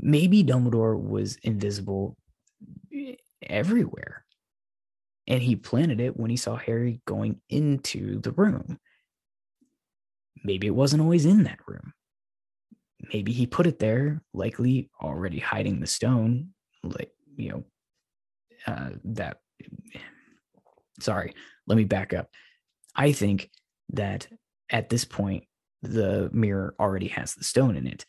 maybe 0.00 0.42
dumbledore 0.42 0.98
was 0.98 1.36
invisible 1.42 2.16
eh, 2.94 3.16
everywhere 3.42 4.23
and 5.26 5.42
he 5.42 5.56
planted 5.56 6.00
it 6.00 6.16
when 6.16 6.30
he 6.30 6.36
saw 6.36 6.56
harry 6.56 7.00
going 7.06 7.40
into 7.48 8.20
the 8.20 8.32
room. 8.32 8.78
Maybe 10.42 10.66
it 10.66 10.74
wasn't 10.74 11.02
always 11.02 11.24
in 11.24 11.44
that 11.44 11.60
room. 11.66 11.94
Maybe 13.12 13.32
he 13.32 13.46
put 13.46 13.66
it 13.66 13.78
there 13.78 14.22
likely 14.32 14.90
already 15.00 15.38
hiding 15.38 15.80
the 15.80 15.86
stone 15.86 16.50
like 16.82 17.10
you 17.36 17.50
know 17.50 17.64
uh, 18.66 18.90
that 19.04 19.38
sorry 21.00 21.34
let 21.66 21.76
me 21.76 21.84
back 21.84 22.12
up. 22.12 22.28
I 22.94 23.12
think 23.12 23.50
that 23.90 24.28
at 24.70 24.88
this 24.88 25.04
point 25.04 25.44
the 25.82 26.30
mirror 26.32 26.74
already 26.78 27.08
has 27.08 27.34
the 27.34 27.44
stone 27.44 27.76
in 27.76 27.86
it. 27.86 28.06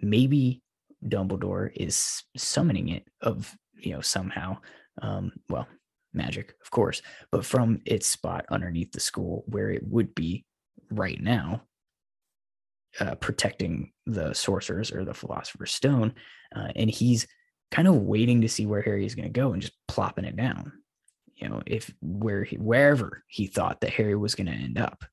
Maybe 0.00 0.62
Dumbledore 1.04 1.70
is 1.74 2.22
summoning 2.36 2.88
it 2.88 3.04
of 3.20 3.54
you 3.74 3.92
know 3.92 4.00
somehow 4.00 4.58
um 5.02 5.32
well 5.48 5.66
magic 6.14 6.54
of 6.62 6.70
course 6.70 7.02
but 7.30 7.44
from 7.44 7.80
its 7.84 8.06
spot 8.06 8.44
underneath 8.50 8.92
the 8.92 9.00
school 9.00 9.44
where 9.46 9.70
it 9.70 9.82
would 9.86 10.14
be 10.14 10.44
right 10.90 11.20
now 11.20 11.62
uh, 13.00 13.14
protecting 13.16 13.92
the 14.06 14.32
sorcerers 14.32 14.92
or 14.92 15.04
the 15.04 15.14
philosopher's 15.14 15.72
stone 15.72 16.14
uh, 16.54 16.68
and 16.76 16.90
he's 16.90 17.26
kind 17.70 17.88
of 17.88 17.96
waiting 17.96 18.40
to 18.40 18.48
see 18.48 18.66
where 18.66 18.82
harry 18.82 19.04
is 19.04 19.14
going 19.14 19.26
to 19.26 19.40
go 19.40 19.52
and 19.52 19.62
just 19.62 19.74
plopping 19.88 20.24
it 20.24 20.36
down 20.36 20.72
you 21.36 21.48
know 21.48 21.60
if 21.66 21.92
where 22.00 22.44
he, 22.44 22.56
wherever 22.56 23.24
he 23.26 23.46
thought 23.46 23.80
that 23.80 23.90
harry 23.90 24.14
was 24.14 24.34
going 24.34 24.46
to 24.46 24.52
end 24.52 24.78
up 24.78 25.04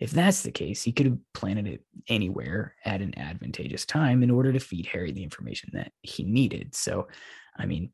if 0.00 0.10
that's 0.12 0.40
the 0.40 0.50
case, 0.50 0.82
he 0.82 0.92
could 0.92 1.06
have 1.06 1.18
planted 1.34 1.66
it 1.66 1.84
anywhere 2.08 2.74
at 2.86 3.02
an 3.02 3.16
advantageous 3.18 3.84
time 3.84 4.22
in 4.22 4.30
order 4.30 4.50
to 4.50 4.58
feed 4.58 4.86
Harry 4.86 5.12
the 5.12 5.22
information 5.22 5.70
that 5.74 5.92
he 6.00 6.24
needed. 6.24 6.74
So, 6.74 7.08
I 7.56 7.66
mean, 7.66 7.92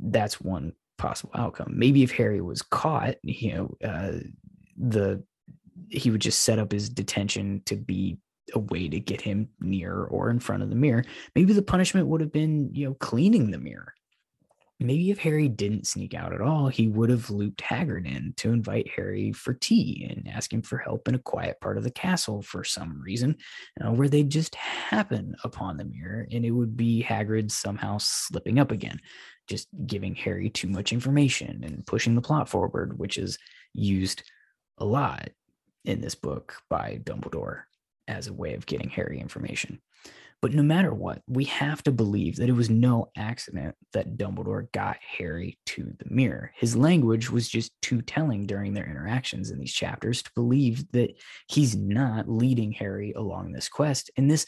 that's 0.00 0.40
one 0.40 0.72
possible 0.98 1.32
outcome. 1.34 1.72
Maybe 1.76 2.02
if 2.02 2.12
Harry 2.12 2.40
was 2.40 2.62
caught, 2.62 3.16
you 3.22 3.54
know, 3.54 3.88
uh, 3.88 4.12
the 4.76 5.22
he 5.90 6.10
would 6.10 6.20
just 6.20 6.42
set 6.42 6.58
up 6.58 6.72
his 6.72 6.88
detention 6.88 7.62
to 7.66 7.76
be 7.76 8.18
a 8.54 8.58
way 8.58 8.88
to 8.88 9.00
get 9.00 9.20
him 9.20 9.48
near 9.60 10.04
or 10.04 10.30
in 10.30 10.38
front 10.38 10.62
of 10.62 10.70
the 10.70 10.76
mirror. 10.76 11.04
Maybe 11.34 11.52
the 11.52 11.62
punishment 11.62 12.06
would 12.08 12.20
have 12.20 12.32
been, 12.32 12.70
you 12.72 12.86
know, 12.86 12.94
cleaning 12.94 13.50
the 13.50 13.58
mirror 13.58 13.92
maybe 14.78 15.10
if 15.10 15.18
Harry 15.18 15.48
didn't 15.48 15.86
sneak 15.86 16.14
out 16.14 16.32
at 16.32 16.40
all, 16.40 16.68
he 16.68 16.88
would 16.88 17.08
have 17.08 17.30
looped 17.30 17.62
Hagrid 17.62 18.06
in 18.06 18.34
to 18.36 18.52
invite 18.52 18.90
Harry 18.94 19.32
for 19.32 19.54
tea 19.54 20.06
and 20.10 20.28
ask 20.28 20.52
him 20.52 20.62
for 20.62 20.76
help 20.76 21.08
in 21.08 21.14
a 21.14 21.20
quiet 21.20 21.60
part 21.60 21.78
of 21.78 21.84
the 21.84 21.90
castle 21.90 22.42
for 22.42 22.62
some 22.62 23.00
reason, 23.00 23.36
uh, 23.80 23.90
where 23.92 24.08
they'd 24.08 24.30
just 24.30 24.54
happen 24.54 25.34
upon 25.44 25.76
the 25.76 25.84
mirror 25.84 26.26
and 26.30 26.44
it 26.44 26.50
would 26.50 26.76
be 26.76 27.02
Hagrid 27.02 27.50
somehow 27.50 27.96
slipping 27.98 28.58
up 28.58 28.70
again, 28.70 29.00
just 29.48 29.68
giving 29.86 30.14
Harry 30.14 30.50
too 30.50 30.68
much 30.68 30.92
information 30.92 31.64
and 31.64 31.86
pushing 31.86 32.14
the 32.14 32.22
plot 32.22 32.48
forward, 32.48 32.98
which 32.98 33.16
is 33.16 33.38
used 33.72 34.24
a 34.78 34.84
lot 34.84 35.30
in 35.86 36.00
this 36.00 36.14
book 36.14 36.56
by 36.68 37.00
Dumbledore 37.02 37.62
as 38.08 38.26
a 38.26 38.34
way 38.34 38.54
of 38.54 38.66
getting 38.66 38.90
Harry 38.90 39.20
information. 39.20 39.80
But 40.46 40.54
no 40.54 40.62
matter 40.62 40.94
what, 40.94 41.22
we 41.26 41.42
have 41.46 41.82
to 41.82 41.90
believe 41.90 42.36
that 42.36 42.48
it 42.48 42.52
was 42.52 42.70
no 42.70 43.10
accident 43.16 43.74
that 43.92 44.16
Dumbledore 44.16 44.70
got 44.70 44.96
Harry 45.18 45.58
to 45.66 45.92
the 45.98 46.04
mirror. 46.08 46.52
His 46.54 46.76
language 46.76 47.28
was 47.32 47.48
just 47.48 47.72
too 47.82 48.00
telling 48.00 48.46
during 48.46 48.72
their 48.72 48.88
interactions 48.88 49.50
in 49.50 49.58
these 49.58 49.72
chapters 49.72 50.22
to 50.22 50.30
believe 50.36 50.88
that 50.92 51.16
he's 51.48 51.74
not 51.74 52.28
leading 52.28 52.70
Harry 52.70 53.12
along 53.14 53.50
this 53.50 53.68
quest. 53.68 54.08
And 54.16 54.30
this 54.30 54.46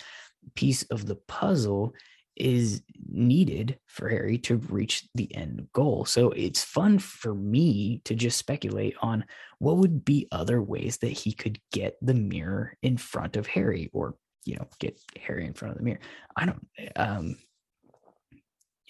piece 0.55 0.85
of 0.85 1.07
the 1.07 1.17
puzzle 1.17 1.95
is 2.37 2.81
needed 3.11 3.81
for 3.87 4.09
Harry 4.09 4.39
to 4.39 4.59
reach 4.69 5.09
the 5.17 5.35
end 5.35 5.67
goal. 5.73 6.05
So 6.05 6.31
it's 6.31 6.63
fun 6.63 7.01
for 7.01 7.35
me 7.35 8.03
to 8.05 8.15
just 8.15 8.39
speculate 8.39 8.95
on 9.03 9.25
what 9.59 9.79
would 9.79 10.05
be 10.05 10.29
other 10.31 10.63
ways 10.63 10.99
that 10.99 11.09
he 11.09 11.33
could 11.33 11.59
get 11.73 11.97
the 12.01 12.15
mirror 12.15 12.77
in 12.85 12.99
front 12.99 13.37
of 13.37 13.49
Harry 13.49 13.91
or 13.93 14.15
you 14.49 14.57
know 14.57 14.67
get 14.81 14.99
Harry 15.21 15.45
in 15.45 15.53
front 15.53 15.73
of 15.73 15.79
the 15.79 15.85
mirror. 15.85 16.01
I 16.35 16.47
don't 16.47 16.67
um 16.97 17.37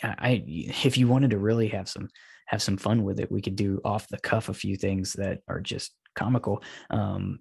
I 0.03 0.45
if 0.47 0.97
you 0.97 1.09
wanted 1.09 1.31
to 1.31 1.39
really 1.39 1.69
have 1.69 1.89
some 1.89 2.09
have 2.47 2.63
some 2.63 2.77
fun 2.77 3.03
with 3.03 3.19
it, 3.19 3.33
we 3.33 3.43
could 3.43 3.57
do 3.57 3.81
off 3.85 4.09
the 4.09 4.21
cuff 4.21 4.49
a 4.49 4.55
few 4.55 4.77
things 4.77 5.15
that 5.15 5.41
are 5.49 5.61
just 5.61 5.93
comical. 6.15 6.63
Um 6.91 7.41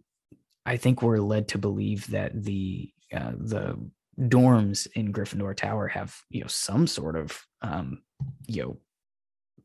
I 0.66 0.78
think 0.78 1.02
we're 1.02 1.20
led 1.20 1.48
to 1.50 1.60
believe 1.60 2.08
that 2.08 2.44
the 2.44 2.92
uh, 3.14 3.34
the 3.38 3.80
dorms 4.20 4.88
in 4.96 5.14
Gryffindor 5.14 5.56
Tower 5.56 5.88
have 5.88 6.16
you 6.32 6.42
know 6.42 6.48
some 6.48 6.88
sort 6.88 7.16
of 7.16 7.40
um 7.62 8.02
you 8.48 8.64
know 8.64 8.78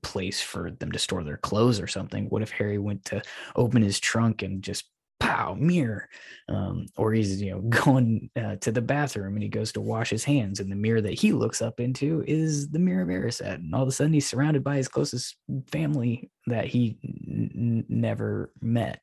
place 0.02 0.42
for 0.42 0.70
them 0.70 0.92
to 0.92 0.98
store 0.98 1.24
their 1.24 1.38
clothes 1.38 1.80
or 1.80 1.86
something. 1.86 2.26
What 2.26 2.42
if 2.42 2.50
Harry 2.50 2.78
went 2.78 3.06
to 3.06 3.22
open 3.56 3.80
his 3.80 3.98
trunk 3.98 4.42
and 4.42 4.62
just 4.62 4.84
pow 5.22 5.54
mirror 5.54 6.08
um, 6.48 6.86
or 6.96 7.12
he's 7.12 7.40
you 7.40 7.52
know 7.52 7.60
going 7.84 8.28
uh, 8.36 8.56
to 8.56 8.72
the 8.72 8.82
bathroom 8.82 9.34
and 9.34 9.42
he 9.42 9.48
goes 9.48 9.70
to 9.70 9.80
wash 9.80 10.10
his 10.10 10.24
hands 10.24 10.58
and 10.58 10.70
the 10.70 10.76
mirror 10.76 11.00
that 11.00 11.14
he 11.14 11.32
looks 11.32 11.62
up 11.62 11.78
into 11.78 12.24
is 12.26 12.68
the 12.70 12.78
mirror 12.78 13.02
of 13.02 13.08
Erised 13.08 13.40
and 13.40 13.72
all 13.72 13.82
of 13.82 13.88
a 13.88 13.92
sudden 13.92 14.12
he's 14.12 14.28
surrounded 14.28 14.64
by 14.64 14.76
his 14.76 14.88
closest 14.88 15.36
family 15.70 16.28
that 16.48 16.66
he 16.66 16.98
n- 17.04 17.84
never 17.88 18.52
met 18.60 19.00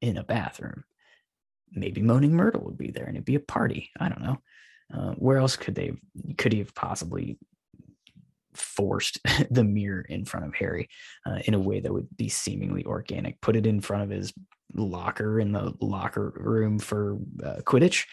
in 0.00 0.16
a 0.18 0.22
bathroom. 0.22 0.84
Maybe 1.72 2.00
moaning 2.00 2.34
myrtle 2.34 2.62
would 2.64 2.78
be 2.78 2.92
there 2.92 3.06
and 3.06 3.16
it'd 3.16 3.24
be 3.24 3.34
a 3.34 3.40
party 3.40 3.90
i 3.98 4.08
don't 4.08 4.22
know. 4.22 4.38
Uh, 4.94 5.12
where 5.14 5.38
else 5.38 5.56
could 5.56 5.74
they 5.74 5.92
could 6.38 6.52
he 6.52 6.60
have 6.60 6.74
possibly 6.74 7.38
forced 8.58 9.18
the 9.50 9.64
mirror 9.64 10.02
in 10.02 10.24
front 10.24 10.46
of 10.46 10.54
Harry 10.54 10.88
uh, 11.26 11.38
in 11.44 11.54
a 11.54 11.58
way 11.58 11.80
that 11.80 11.92
would 11.92 12.08
be 12.16 12.28
seemingly 12.28 12.84
organic. 12.84 13.40
Put 13.40 13.56
it 13.56 13.66
in 13.66 13.80
front 13.80 14.02
of 14.04 14.10
his 14.10 14.32
locker 14.74 15.40
in 15.40 15.52
the 15.52 15.74
locker 15.80 16.32
room 16.36 16.78
for 16.78 17.18
uh, 17.42 17.56
Quidditch. 17.62 18.04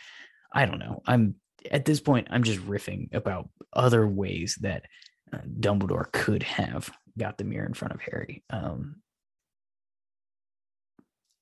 I 0.53 0.65
don't 0.65 0.79
know. 0.79 1.01
I'm 1.05 1.35
at 1.69 1.85
this 1.85 1.99
point. 1.99 2.27
I'm 2.29 2.43
just 2.43 2.59
riffing 2.59 3.13
about 3.13 3.49
other 3.73 4.07
ways 4.07 4.57
that 4.61 4.85
uh, 5.33 5.39
Dumbledore 5.59 6.11
could 6.11 6.43
have 6.43 6.89
got 7.17 7.37
the 7.37 7.43
mirror 7.43 7.65
in 7.65 7.73
front 7.73 7.93
of 7.93 8.01
Harry. 8.01 8.43
Um, 8.49 8.97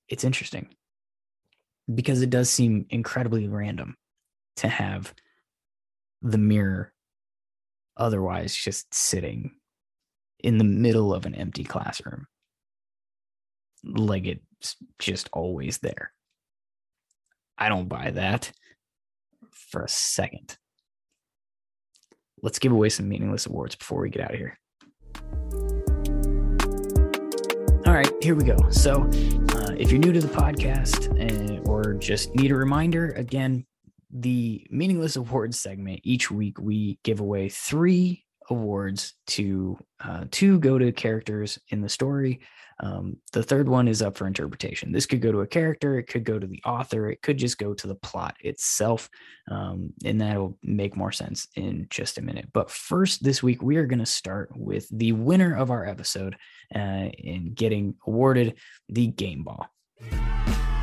it's 0.07 0.23
interesting 0.23 0.69
because 1.93 2.21
it 2.21 2.29
does 2.29 2.49
seem 2.49 2.85
incredibly 2.89 3.47
random 3.47 3.97
to 4.57 4.67
have 4.67 5.13
the 6.21 6.37
mirror 6.37 6.92
otherwise 7.97 8.55
just 8.55 8.93
sitting 8.93 9.51
in 10.39 10.57
the 10.57 10.63
middle 10.63 11.13
of 11.13 11.25
an 11.25 11.35
empty 11.35 11.63
classroom 11.63 12.27
like 13.83 14.25
it's 14.25 14.75
just 14.99 15.29
always 15.33 15.79
there. 15.79 16.11
I 17.57 17.69
don't 17.69 17.87
buy 17.87 18.11
that 18.11 18.51
for 19.51 19.83
a 19.83 19.89
second. 19.89 20.57
Let's 22.41 22.59
give 22.59 22.71
away 22.71 22.89
some 22.89 23.07
meaningless 23.07 23.45
awards 23.45 23.75
before 23.75 24.01
we 24.01 24.09
get 24.09 24.23
out 24.23 24.33
of 24.33 24.37
here. 24.37 24.57
All 27.85 27.93
right, 27.93 28.11
here 28.21 28.35
we 28.35 28.43
go. 28.43 28.57
So, 28.69 29.03
uh, 29.03 29.75
if 29.77 29.91
you're 29.91 29.99
new 29.99 30.13
to 30.13 30.21
the 30.21 30.27
podcast 30.27 31.09
uh, 31.19 31.69
or 31.69 31.93
just 31.93 32.33
need 32.35 32.51
a 32.51 32.55
reminder, 32.55 33.09
again, 33.11 33.65
the 34.13 34.65
meaningless 34.69 35.15
awards 35.15 35.59
segment 35.59 35.99
each 36.03 36.29
week 36.29 36.59
we 36.59 36.99
give 37.03 37.19
away 37.19 37.49
three 37.49 38.23
awards 38.49 39.13
to 39.25 39.77
uh, 40.03 40.25
two 40.29 40.59
go 40.59 40.77
to 40.77 40.91
characters 40.91 41.57
in 41.69 41.81
the 41.81 41.89
story 41.89 42.41
um, 42.79 43.17
the 43.31 43.43
third 43.43 43.69
one 43.69 43.87
is 43.87 44.01
up 44.01 44.17
for 44.17 44.27
interpretation. 44.27 44.91
This 44.91 45.05
could 45.05 45.21
go 45.21 45.31
to 45.31 45.41
a 45.41 45.47
character, 45.47 45.97
it 45.97 46.03
could 46.03 46.23
go 46.23 46.39
to 46.39 46.47
the 46.47 46.61
author, 46.65 47.09
it 47.09 47.21
could 47.21 47.37
just 47.37 47.57
go 47.57 47.73
to 47.73 47.87
the 47.87 47.95
plot 47.95 48.35
itself. 48.41 49.09
Um, 49.49 49.93
and 50.03 50.19
that'll 50.19 50.57
make 50.63 50.95
more 50.95 51.11
sense 51.11 51.47
in 51.55 51.87
just 51.89 52.17
a 52.17 52.21
minute. 52.21 52.49
But 52.53 52.69
first, 52.69 53.23
this 53.23 53.43
week, 53.43 53.61
we 53.61 53.77
are 53.77 53.85
going 53.85 53.99
to 53.99 54.05
start 54.05 54.51
with 54.55 54.87
the 54.91 55.11
winner 55.11 55.55
of 55.55 55.71
our 55.71 55.85
episode 55.85 56.35
uh, 56.75 57.09
in 57.17 57.53
getting 57.53 57.95
awarded 58.07 58.55
the 58.89 59.07
game 59.07 59.43
ball. 59.43 59.67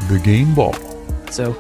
The 0.09 0.21
game 0.25 0.55
ball. 0.55 0.75
So, 1.31 1.57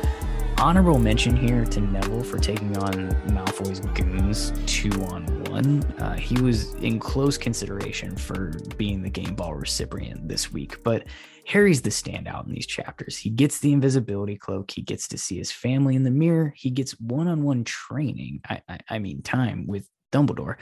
honorable 0.61 0.99
mention 0.99 1.35
here 1.35 1.65
to 1.65 1.81
Neville 1.81 2.23
for 2.23 2.39
taking 2.39 2.77
on 2.77 3.11
Malfoy's 3.29 3.81
goons 3.81 4.53
two 4.67 4.91
on 5.05 5.25
one. 5.45 5.83
Uh, 5.99 6.15
he 6.17 6.39
was 6.43 6.75
in 6.75 6.99
close 6.99 7.39
consideration 7.39 8.15
for 8.15 8.53
being 8.77 9.03
the 9.03 9.09
game 9.09 9.35
ball 9.35 9.55
recipient 9.55 10.29
this 10.29 10.53
week, 10.53 10.83
but 10.85 11.05
Harry's 11.47 11.81
the 11.81 11.89
standout 11.89 12.47
in 12.47 12.53
these 12.53 12.67
chapters. 12.67 13.17
He 13.17 13.31
gets 13.31 13.59
the 13.59 13.73
invisibility 13.73 14.37
cloak, 14.37 14.71
he 14.71 14.83
gets 14.83 15.09
to 15.09 15.19
see 15.19 15.39
his 15.39 15.51
family 15.51 15.97
in 15.97 16.03
the 16.03 16.11
mirror, 16.11 16.53
he 16.55 16.69
gets 16.69 16.93
one 17.01 17.27
on 17.27 17.43
one 17.43 17.65
training, 17.65 18.41
I, 18.47 18.61
I, 18.69 18.81
I 18.91 18.99
mean, 18.99 19.23
time 19.23 19.67
with 19.67 19.89
Dumbledore. 20.13 20.57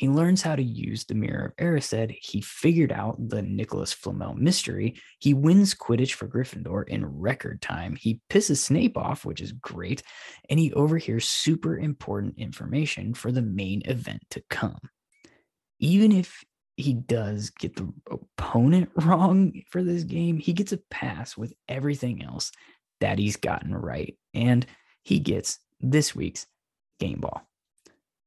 He 0.00 0.08
learns 0.08 0.40
how 0.40 0.56
to 0.56 0.62
use 0.62 1.04
the 1.04 1.14
Mirror 1.14 1.44
of 1.44 1.56
Erised. 1.56 2.16
He 2.22 2.40
figured 2.40 2.90
out 2.90 3.18
the 3.28 3.42
Nicolas 3.42 3.92
Flamel 3.92 4.32
mystery. 4.32 4.94
He 5.18 5.34
wins 5.34 5.74
Quidditch 5.74 6.14
for 6.14 6.26
Gryffindor 6.26 6.88
in 6.88 7.04
record 7.04 7.60
time. 7.60 7.96
He 7.96 8.22
pisses 8.30 8.56
Snape 8.56 8.96
off, 8.96 9.26
which 9.26 9.42
is 9.42 9.52
great, 9.52 10.02
and 10.48 10.58
he 10.58 10.72
overhears 10.72 11.28
super 11.28 11.78
important 11.78 12.38
information 12.38 13.12
for 13.12 13.30
the 13.30 13.42
main 13.42 13.82
event 13.84 14.22
to 14.30 14.42
come. 14.48 14.80
Even 15.80 16.12
if 16.12 16.44
he 16.78 16.94
does 16.94 17.50
get 17.50 17.76
the 17.76 17.92
opponent 18.10 18.88
wrong 19.04 19.52
for 19.68 19.82
this 19.82 20.04
game, 20.04 20.38
he 20.38 20.54
gets 20.54 20.72
a 20.72 20.80
pass 20.90 21.36
with 21.36 21.52
everything 21.68 22.24
else 22.24 22.52
that 23.00 23.18
he's 23.18 23.36
gotten 23.36 23.74
right. 23.74 24.16
And 24.32 24.64
he 25.02 25.18
gets 25.18 25.58
this 25.78 26.16
week's 26.16 26.46
game 26.98 27.20
ball. 27.20 27.49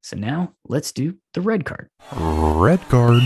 So 0.03 0.17
now 0.17 0.53
let's 0.67 0.91
do 0.91 1.15
the 1.33 1.39
red 1.39 1.63
card. 1.63 1.89
Red 2.13 2.81
card. 2.89 3.23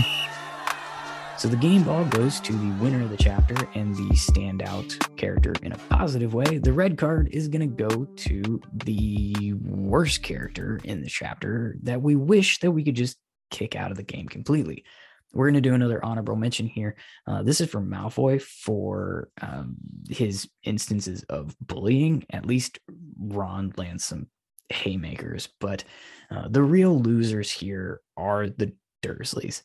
So 1.36 1.48
the 1.48 1.56
game 1.56 1.82
ball 1.82 2.04
goes 2.04 2.38
to 2.40 2.52
the 2.52 2.70
winner 2.80 3.02
of 3.02 3.10
the 3.10 3.16
chapter 3.16 3.56
and 3.74 3.96
the 3.96 4.14
standout 4.14 5.16
character 5.16 5.54
in 5.62 5.72
a 5.72 5.78
positive 5.90 6.34
way. 6.34 6.58
The 6.58 6.72
red 6.72 6.96
card 6.96 7.30
is 7.32 7.48
going 7.48 7.68
to 7.68 7.88
go 7.88 8.04
to 8.04 8.60
the 8.72 9.54
worst 9.60 10.22
character 10.22 10.80
in 10.84 11.02
the 11.02 11.08
chapter 11.08 11.76
that 11.82 12.00
we 12.00 12.14
wish 12.14 12.60
that 12.60 12.70
we 12.70 12.84
could 12.84 12.94
just 12.94 13.16
kick 13.50 13.74
out 13.74 13.90
of 13.90 13.96
the 13.96 14.04
game 14.04 14.28
completely. 14.28 14.84
We're 15.32 15.46
going 15.46 15.62
to 15.62 15.68
do 15.68 15.74
another 15.74 16.04
honorable 16.04 16.36
mention 16.36 16.68
here. 16.68 16.94
Uh, 17.26 17.42
this 17.42 17.60
is 17.60 17.68
for 17.68 17.80
Malfoy 17.80 18.40
for 18.40 19.30
um, 19.42 19.76
his 20.08 20.48
instances 20.62 21.24
of 21.24 21.56
bullying. 21.60 22.24
At 22.30 22.46
least 22.46 22.78
Ron 23.18 23.74
lands 23.76 24.04
some 24.04 24.28
haymakers, 24.70 25.48
but 25.60 25.84
uh, 26.30 26.48
the 26.48 26.62
real 26.62 26.98
losers 27.00 27.50
here 27.50 28.00
are 28.16 28.48
the 28.48 28.72
Dursleys. 29.02 29.62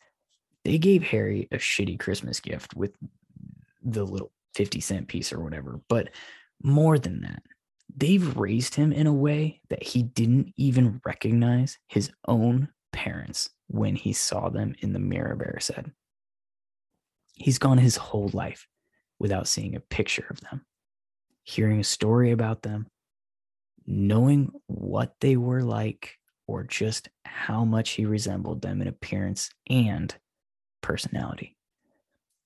They 0.63 0.77
gave 0.77 1.03
Harry 1.03 1.47
a 1.51 1.57
shitty 1.57 1.99
Christmas 1.99 2.39
gift 2.39 2.75
with 2.75 2.95
the 3.83 4.05
little 4.05 4.31
50 4.55 4.79
cent 4.79 5.07
piece 5.07 5.33
or 5.33 5.41
whatever, 5.41 5.81
but 5.89 6.09
more 6.61 6.97
than 6.97 7.21
that, 7.21 7.43
they've 7.95 8.37
raised 8.37 8.75
him 8.75 8.93
in 8.93 9.07
a 9.07 9.13
way 9.13 9.59
that 9.69 9.83
he 9.83 10.03
didn't 10.03 10.53
even 10.55 11.01
recognize 11.05 11.77
his 11.87 12.11
own 12.27 12.69
parents 12.91 13.49
when 13.67 13.95
he 13.95 14.13
saw 14.13 14.49
them 14.49 14.75
in 14.79 14.93
the 14.93 14.99
mirror 14.99 15.33
of 15.33 15.39
Erised. 15.39 15.91
He's 17.35 17.59
gone 17.59 17.77
his 17.77 17.97
whole 17.97 18.29
life 18.33 18.67
without 19.19 19.47
seeing 19.47 19.75
a 19.75 19.79
picture 19.79 20.27
of 20.29 20.39
them, 20.41 20.65
hearing 21.43 21.79
a 21.79 21.83
story 21.83 22.31
about 22.31 22.61
them, 22.61 22.87
knowing 23.85 24.51
what 24.67 25.15
they 25.19 25.37
were 25.37 25.61
like 25.61 26.17
or 26.47 26.63
just 26.63 27.09
how 27.25 27.63
much 27.65 27.91
he 27.91 28.05
resembled 28.05 28.61
them 28.61 28.81
in 28.81 28.87
appearance 28.87 29.49
and 29.69 30.15
personality. 30.81 31.55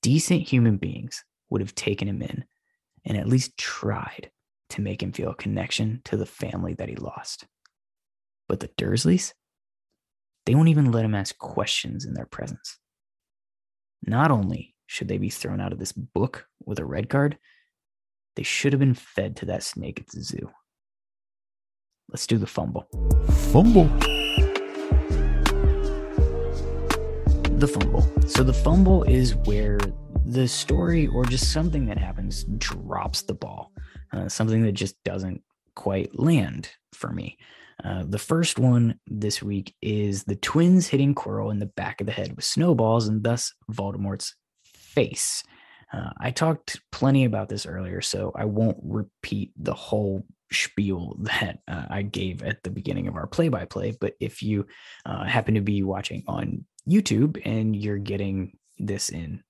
Decent 0.01 0.41
human 0.41 0.77
beings 0.77 1.23
would 1.49 1.61
have 1.61 1.75
taken 1.75 2.07
him 2.07 2.21
in 2.21 2.45
and 3.05 3.17
at 3.17 3.27
least 3.27 3.57
tried 3.57 4.31
to 4.69 4.81
make 4.81 5.01
him 5.01 5.11
feel 5.11 5.31
a 5.31 5.35
connection 5.35 6.01
to 6.05 6.17
the 6.17 6.25
family 6.25 6.73
that 6.75 6.89
he 6.89 6.95
lost. 6.95 7.45
But 8.47 8.59
the 8.59 8.69
Dursleys, 8.69 9.33
they 10.45 10.55
won't 10.55 10.69
even 10.69 10.91
let 10.91 11.05
him 11.05 11.15
ask 11.15 11.37
questions 11.37 12.05
in 12.05 12.13
their 12.13 12.25
presence. 12.25 12.77
Not 14.05 14.31
only 14.31 14.75
should 14.85 15.07
they 15.07 15.17
be 15.17 15.29
thrown 15.29 15.59
out 15.59 15.73
of 15.73 15.79
this 15.79 15.91
book 15.91 16.47
with 16.65 16.79
a 16.79 16.85
red 16.85 17.09
card, 17.09 17.37
they 18.35 18.43
should 18.43 18.73
have 18.73 18.79
been 18.79 18.93
fed 18.93 19.35
to 19.37 19.45
that 19.47 19.63
snake 19.63 19.99
at 19.99 20.07
the 20.07 20.21
zoo. 20.21 20.49
Let's 22.09 22.27
do 22.27 22.37
the 22.37 22.47
fumble. 22.47 22.87
Fumble. 23.51 23.85
The 27.57 27.67
fumble. 27.67 28.27
So 28.27 28.43
the 28.43 28.53
fumble 28.53 29.03
is 29.03 29.35
where 29.35 29.79
the 30.25 30.47
story 30.47 31.07
or 31.07 31.25
just 31.25 31.51
something 31.51 31.85
that 31.85 31.97
happens 31.97 32.45
drops 32.57 33.23
the 33.23 33.33
ball, 33.33 33.71
uh, 34.13 34.29
something 34.29 34.61
that 34.63 34.73
just 34.73 35.01
doesn't 35.03 35.41
quite 35.75 36.17
land 36.17 36.69
for 36.93 37.11
me. 37.11 37.37
Uh, 37.83 38.03
the 38.07 38.19
first 38.19 38.57
one 38.57 38.99
this 39.07 39.43
week 39.43 39.75
is 39.81 40.23
the 40.23 40.35
twins 40.37 40.87
hitting 40.87 41.13
Quirrell 41.13 41.51
in 41.51 41.59
the 41.59 41.67
back 41.67 42.01
of 42.01 42.07
the 42.07 42.13
head 42.13 42.35
with 42.35 42.43
snowballs 42.45 43.07
and 43.07 43.23
thus 43.23 43.53
Voldemort's 43.71 44.35
face. 44.63 45.43
Uh, 45.93 46.09
I 46.19 46.31
talked 46.31 46.81
plenty 46.91 47.25
about 47.25 47.49
this 47.49 47.65
earlier, 47.65 48.01
so 48.01 48.31
I 48.35 48.45
won't 48.45 48.77
repeat 48.83 49.51
the 49.57 49.73
whole 49.73 50.25
spiel 50.51 51.15
that 51.19 51.59
uh, 51.67 51.85
I 51.89 52.01
gave 52.01 52.43
at 52.43 52.63
the 52.63 52.69
beginning 52.69 53.07
of 53.07 53.15
our 53.15 53.27
play 53.27 53.49
by 53.49 53.65
play. 53.65 53.95
But 53.99 54.13
if 54.19 54.41
you 54.41 54.67
uh, 55.05 55.25
happen 55.25 55.55
to 55.55 55.61
be 55.61 55.83
watching 55.83 56.23
on 56.27 56.65
YouTube 56.89 57.41
and 57.45 57.75
you're 57.75 57.97
getting 57.97 58.57
this 58.77 59.09
in 59.09 59.43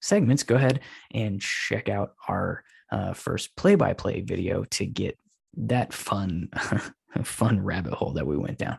segments, 0.00 0.42
go 0.42 0.56
ahead 0.56 0.80
and 1.12 1.40
check 1.40 1.88
out 1.88 2.14
our 2.28 2.64
uh, 2.90 3.12
first 3.14 3.56
play 3.56 3.74
by 3.74 3.94
play 3.94 4.20
video 4.20 4.64
to 4.64 4.84
get 4.84 5.18
that 5.56 5.92
fun 5.92 6.48
fun 7.24 7.62
rabbit 7.62 7.92
hole 7.92 8.12
that 8.14 8.26
we 8.26 8.36
went 8.36 8.58
down. 8.58 8.78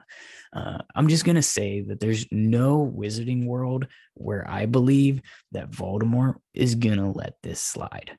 Uh, 0.53 0.79
I'm 0.95 1.07
just 1.07 1.25
gonna 1.25 1.41
say 1.41 1.81
that 1.81 1.99
there's 1.99 2.25
no 2.31 2.91
wizarding 2.95 3.45
world 3.45 3.87
where 4.13 4.49
I 4.49 4.65
believe 4.65 5.21
that 5.51 5.71
Voldemort 5.71 6.35
is 6.53 6.75
gonna 6.75 7.11
let 7.11 7.35
this 7.41 7.59
slide. 7.59 8.11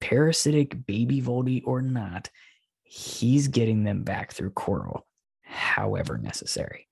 Parasitic 0.00 0.86
baby 0.86 1.20
Voldy 1.20 1.62
or 1.64 1.82
not, 1.82 2.30
he's 2.90 3.48
getting 3.48 3.84
them 3.84 4.02
back 4.02 4.32
through 4.32 4.50
Quirrell, 4.50 5.02
however 5.42 6.18
necessary. 6.18 6.88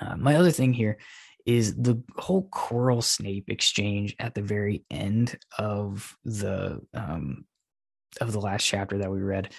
Uh, 0.00 0.16
my 0.16 0.36
other 0.36 0.50
thing 0.50 0.72
here 0.72 0.98
is 1.46 1.74
the 1.76 2.02
whole 2.16 2.48
Quirrell 2.50 3.02
Snape 3.02 3.48
exchange 3.48 4.14
at 4.18 4.34
the 4.34 4.42
very 4.42 4.84
end 4.90 5.38
of 5.58 6.16
the 6.24 6.80
um, 6.92 7.44
of 8.20 8.32
the 8.32 8.40
last 8.40 8.64
chapter 8.64 8.98
that 8.98 9.10
we 9.10 9.20
read 9.20 9.52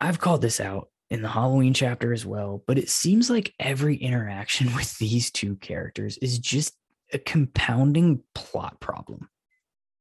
I've 0.00 0.20
called 0.20 0.42
this 0.42 0.60
out 0.60 0.88
in 1.10 1.22
the 1.22 1.28
Halloween 1.28 1.72
chapter 1.72 2.12
as 2.12 2.26
well, 2.26 2.62
but 2.66 2.78
it 2.78 2.90
seems 2.90 3.30
like 3.30 3.54
every 3.58 3.96
interaction 3.96 4.74
with 4.74 4.96
these 4.98 5.30
two 5.30 5.56
characters 5.56 6.18
is 6.18 6.38
just 6.38 6.74
a 7.12 7.18
compounding 7.18 8.22
plot 8.34 8.80
problem. 8.80 9.28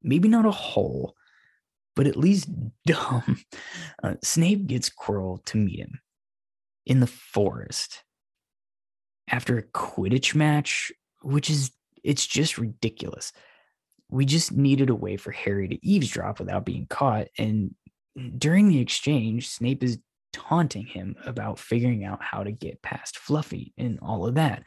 Maybe 0.02 0.28
not 0.28 0.46
a 0.46 0.52
whole, 0.52 1.16
but 1.96 2.08
at 2.08 2.18
least 2.18 2.50
dumb. 2.86 3.44
Uh, 4.04 4.16
Snape 4.22 4.68
gets 4.68 4.90
Quirrell 4.90 5.44
to 5.46 5.58
meet 5.58 5.80
him 5.80 6.00
in 6.86 7.00
the 7.00 7.08
forest 7.08 8.04
after 9.30 9.58
a 9.58 9.64
Quidditch 9.64 10.36
match, 10.36 10.92
which 11.22 11.50
is 11.50 11.72
it's 12.04 12.28
just 12.28 12.58
ridiculous. 12.58 13.32
We 14.10 14.26
just 14.26 14.52
needed 14.52 14.90
a 14.90 14.96
way 14.96 15.18
for 15.18 15.32
Harry 15.32 15.68
to 15.68 15.86
eavesdrop 15.86 16.40
without 16.40 16.66
being 16.66 16.86
caught, 16.88 17.28
and 17.38 17.74
during 18.38 18.68
the 18.68 18.80
exchange, 18.80 19.50
Snape 19.50 19.84
is 19.84 19.98
taunting 20.32 20.86
him 20.86 21.16
about 21.26 21.60
figuring 21.60 22.04
out 22.04 22.22
how 22.22 22.44
to 22.44 22.52
get 22.52 22.82
past 22.82 23.18
Fluffy 23.18 23.74
and 23.78 24.00
all 24.02 24.26
of 24.26 24.36
that. 24.36 24.64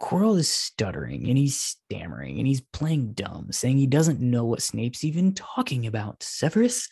Quirrell 0.00 0.38
is 0.38 0.50
stuttering 0.50 1.28
and 1.28 1.36
he's 1.36 1.56
stammering 1.56 2.38
and 2.38 2.46
he's 2.46 2.62
playing 2.62 3.12
dumb, 3.12 3.48
saying 3.52 3.76
he 3.76 3.86
doesn't 3.86 4.20
know 4.20 4.44
what 4.44 4.62
Snape's 4.62 5.04
even 5.04 5.34
talking 5.34 5.86
about. 5.86 6.22
Severus? 6.22 6.88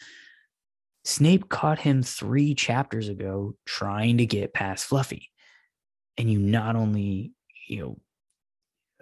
Snape 1.04 1.48
caught 1.48 1.78
him 1.78 2.02
three 2.02 2.54
chapters 2.54 3.08
ago 3.08 3.54
trying 3.64 4.18
to 4.18 4.26
get 4.26 4.52
past 4.52 4.84
Fluffy. 4.84 5.30
And 6.18 6.30
you 6.30 6.38
not 6.38 6.76
only, 6.76 7.32
you 7.66 7.80
know, 7.80 7.98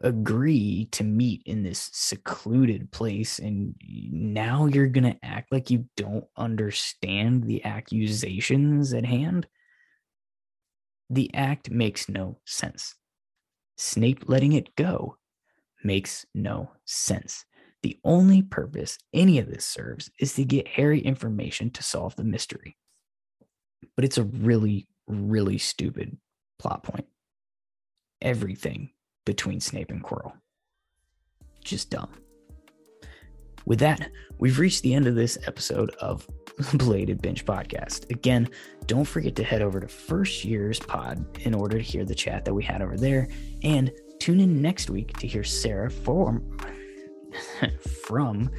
agree 0.02 0.88
to 0.92 1.02
meet 1.02 1.42
in 1.46 1.62
this 1.62 1.90
secluded 1.92 2.90
place 2.92 3.38
and 3.38 3.74
now 3.80 4.66
you're 4.66 4.88
going 4.88 5.10
to 5.10 5.18
act 5.24 5.50
like 5.50 5.70
you 5.70 5.86
don't 5.96 6.26
understand 6.36 7.44
the 7.44 7.64
accusations 7.64 8.92
at 8.92 9.06
hand 9.06 9.46
the 11.08 11.32
act 11.34 11.70
makes 11.70 12.10
no 12.10 12.38
sense 12.44 12.94
snape 13.76 14.24
letting 14.26 14.52
it 14.52 14.74
go 14.76 15.16
makes 15.84 16.26
no 16.34 16.70
sense 16.84 17.44
the 17.82 17.98
only 18.04 18.42
purpose 18.42 18.98
any 19.12 19.38
of 19.38 19.48
this 19.48 19.64
serves 19.64 20.10
is 20.18 20.34
to 20.34 20.44
get 20.44 20.66
harry 20.66 21.00
information 21.00 21.70
to 21.70 21.82
solve 21.82 22.16
the 22.16 22.24
mystery 22.24 22.76
but 23.94 24.04
it's 24.04 24.18
a 24.18 24.24
really 24.24 24.88
really 25.06 25.58
stupid 25.58 26.16
plot 26.58 26.82
point 26.82 27.06
everything 28.20 28.90
between 29.26 29.60
Snape 29.60 29.90
and 29.90 30.02
Quirrell. 30.02 30.32
Just 31.62 31.90
dumb. 31.90 32.08
With 33.66 33.80
that, 33.80 34.10
we've 34.38 34.58
reached 34.58 34.82
the 34.82 34.94
end 34.94 35.06
of 35.06 35.16
this 35.16 35.36
episode 35.46 35.90
of 36.00 36.26
Belated 36.76 37.20
Binge 37.20 37.44
Podcast. 37.44 38.08
Again, 38.10 38.48
don't 38.86 39.04
forget 39.04 39.34
to 39.36 39.44
head 39.44 39.60
over 39.60 39.80
to 39.80 39.88
First 39.88 40.44
Year's 40.44 40.78
Pod 40.78 41.38
in 41.40 41.52
order 41.52 41.76
to 41.76 41.82
hear 41.82 42.04
the 42.04 42.14
chat 42.14 42.44
that 42.44 42.54
we 42.54 42.62
had 42.62 42.80
over 42.80 42.96
there, 42.96 43.28
and 43.62 43.90
tune 44.20 44.40
in 44.40 44.62
next 44.62 44.88
week 44.88 45.18
to 45.18 45.26
hear 45.26 45.44
Sarah 45.44 45.90
form 45.90 46.58
from 48.06 48.50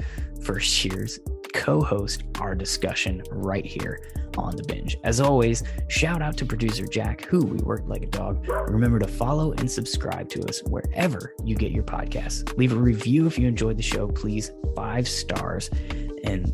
First 0.42 0.84
Year's 0.84 1.18
co 1.54 1.80
host 1.82 2.24
our 2.40 2.54
discussion 2.54 3.22
right 3.30 3.64
here 3.64 4.00
on 4.36 4.56
the 4.56 4.62
binge. 4.62 4.96
As 5.04 5.20
always, 5.20 5.62
shout 5.88 6.22
out 6.22 6.36
to 6.38 6.46
producer 6.46 6.86
Jack, 6.86 7.24
who 7.24 7.44
we 7.44 7.58
worked 7.58 7.88
like 7.88 8.02
a 8.02 8.06
dog. 8.06 8.46
Remember 8.68 8.98
to 8.98 9.08
follow 9.08 9.52
and 9.52 9.70
subscribe 9.70 10.28
to 10.30 10.42
us 10.48 10.62
wherever 10.64 11.34
you 11.44 11.56
get 11.56 11.72
your 11.72 11.84
podcasts. 11.84 12.56
Leave 12.56 12.72
a 12.72 12.76
review 12.76 13.26
if 13.26 13.38
you 13.38 13.48
enjoyed 13.48 13.76
the 13.76 13.82
show, 13.82 14.08
please. 14.08 14.52
Five 14.76 15.08
stars. 15.08 15.70
And 16.24 16.52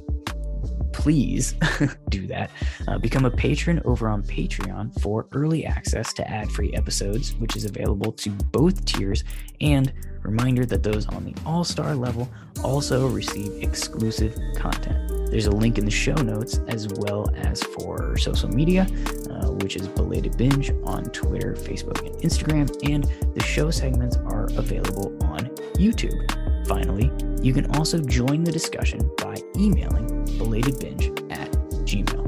please 0.93 1.55
do 2.09 2.27
that. 2.29 2.51
Uh, 2.89 2.99
become 2.99 3.25
a 3.25 3.31
patron 3.31 3.83
over 3.85 4.09
on 4.09 4.23
Patreon 4.23 4.99
for 5.01 5.27
early 5.33 5.67
access 5.67 6.13
to 6.15 6.29
ad 6.31 6.51
free 6.51 6.73
episodes, 6.73 7.35
which 7.35 7.57
is 7.57 7.65
available 7.65 8.13
to 8.13 8.31
both 8.31 8.85
tiers. 8.85 9.25
And 9.61 9.93
reminder 10.25 10.65
that 10.67 10.83
those 10.83 11.07
on 11.07 11.25
the 11.25 11.35
All 11.47 11.65
Star 11.65 11.95
level 11.95 12.29
also 12.63 13.07
receive 13.09 13.63
exclusive 13.63 14.37
content. 14.57 15.31
There's 15.31 15.47
a 15.47 15.51
link 15.51 15.79
in 15.79 15.85
the 15.85 15.91
show 15.91 16.15
notes 16.15 16.61
as 16.69 16.89
well 16.89 17.29
as 17.37 17.63
for 17.63 18.17
social 18.17 18.49
media, 18.49 18.87
uh, 19.31 19.51
which 19.51 19.77
is 19.77 19.89
Belated 19.89 20.37
Binge 20.37 20.71
on 20.85 21.05
Twitter, 21.07 21.55
Facebook, 21.55 22.07
and 22.07 22.15
Instagram. 22.23 22.71
And 22.91 23.05
the 23.35 23.43
show 23.43 23.71
segments 23.71 24.17
are 24.17 24.45
available 24.57 25.17
on 25.25 25.47
YouTube. 25.77 26.67
Finally, 26.67 27.11
you 27.43 27.53
can 27.53 27.67
also 27.77 27.99
join 27.99 28.45
the 28.45 28.53
discussion 28.53 29.11
by 29.19 29.37
emailing 29.57 30.07
belatedbinge 30.39 31.33
at 31.33 31.51
gmail. 31.85 32.25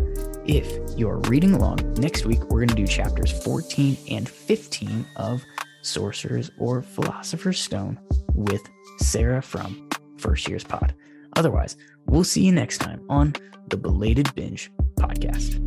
If 0.49 0.99
you're 0.99 1.19
reading 1.29 1.55
along, 1.55 1.95
next 1.95 2.25
week 2.25 2.41
we're 2.45 2.65
going 2.65 2.69
to 2.69 2.75
do 2.75 2.87
chapters 2.87 3.33
14 3.43 3.97
and 4.11 4.29
15 4.29 5.07
of 5.17 5.45
Sorcerer's 5.87 6.51
or 6.59 6.83
Philosopher's 6.83 7.61
Stone 7.61 8.01
with 8.35 8.63
Sarah 8.99 9.43
from 9.43 9.89
First 10.19 10.49
Year's 10.49 10.65
Pod. 10.65 10.95
Otherwise, 11.37 11.77
we'll 12.07 12.25
see 12.25 12.45
you 12.45 12.53
next 12.53 12.79
time 12.79 13.01
on 13.09 13.35
the 13.69 13.77
Belated 13.77 14.35
Binge 14.35 14.73
podcast. 14.97 15.63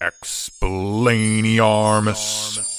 Explainiarmus. 0.00 2.71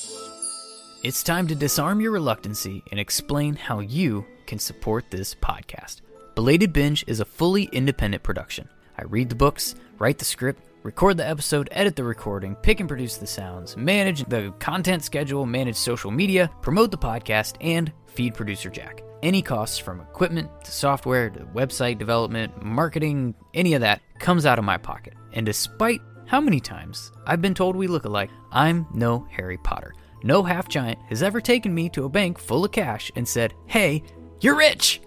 It's 1.04 1.22
time 1.22 1.48
to 1.50 1.56
disarm 1.56 2.00
your 2.00 2.12
reluctancy 2.12 2.82
and 2.90 2.98
explain 2.98 3.58
how 3.58 3.82
you 3.82 4.26
can 4.46 4.58
support 4.58 5.12
this 5.12 5.36
podcast. 5.36 6.00
Belated 6.34 6.72
Binge 6.72 7.04
is 7.08 7.20
a 7.20 7.26
fully 7.26 7.66
independent 7.74 8.24
production. 8.24 8.70
I 8.98 9.04
read 9.04 9.28
the 9.28 9.36
books, 9.36 9.76
write 10.00 10.18
the 10.18 10.24
script, 10.24 10.64
record 10.82 11.18
the 11.18 11.28
episode, 11.28 11.68
edit 11.74 11.98
the 11.98 12.06
recording, 12.06 12.56
pick 12.56 12.80
and 12.80 12.88
produce 12.88 13.18
the 13.18 13.28
sounds, 13.28 13.76
manage 13.76 14.24
the 14.30 14.54
content 14.60 15.04
schedule, 15.04 15.46
manage 15.46 15.76
social 15.76 16.10
media, 16.10 16.50
promote 16.62 16.90
the 16.90 16.98
podcast, 16.98 17.58
and 17.60 17.92
feed 18.06 18.34
producer 18.34 18.70
Jack. 18.70 19.02
Any 19.22 19.42
costs 19.42 19.78
from 19.78 20.00
equipment 20.00 20.50
to 20.64 20.72
software 20.72 21.30
to 21.32 21.42
website 21.48 21.98
development, 21.98 22.64
marketing, 22.64 23.36
any 23.54 23.74
of 23.74 23.82
that 23.82 24.02
comes 24.20 24.46
out 24.46 24.58
of 24.58 24.64
my 24.64 24.78
pocket. 24.78 25.16
And 25.34 25.46
despite 25.46 26.00
how 26.28 26.40
many 26.40 26.62
times 26.62 27.12
I've 27.28 27.42
been 27.42 27.54
told 27.54 27.76
we 27.76 27.88
look 27.88 28.06
alike, 28.06 28.30
I'm 28.54 28.88
no 28.94 29.28
Harry 29.32 29.58
Potter. 29.58 29.94
No 30.24 30.42
half 30.42 30.70
giant 30.70 31.00
has 31.10 31.22
ever 31.22 31.42
taken 31.42 31.74
me 31.74 31.90
to 31.90 32.06
a 32.06 32.10
bank 32.10 32.40
full 32.40 32.64
of 32.64 32.72
cash 32.72 33.12
and 33.16 33.28
said, 33.28 33.54
Hey, 33.68 34.04
you're 34.40 34.56
rich! 34.56 35.02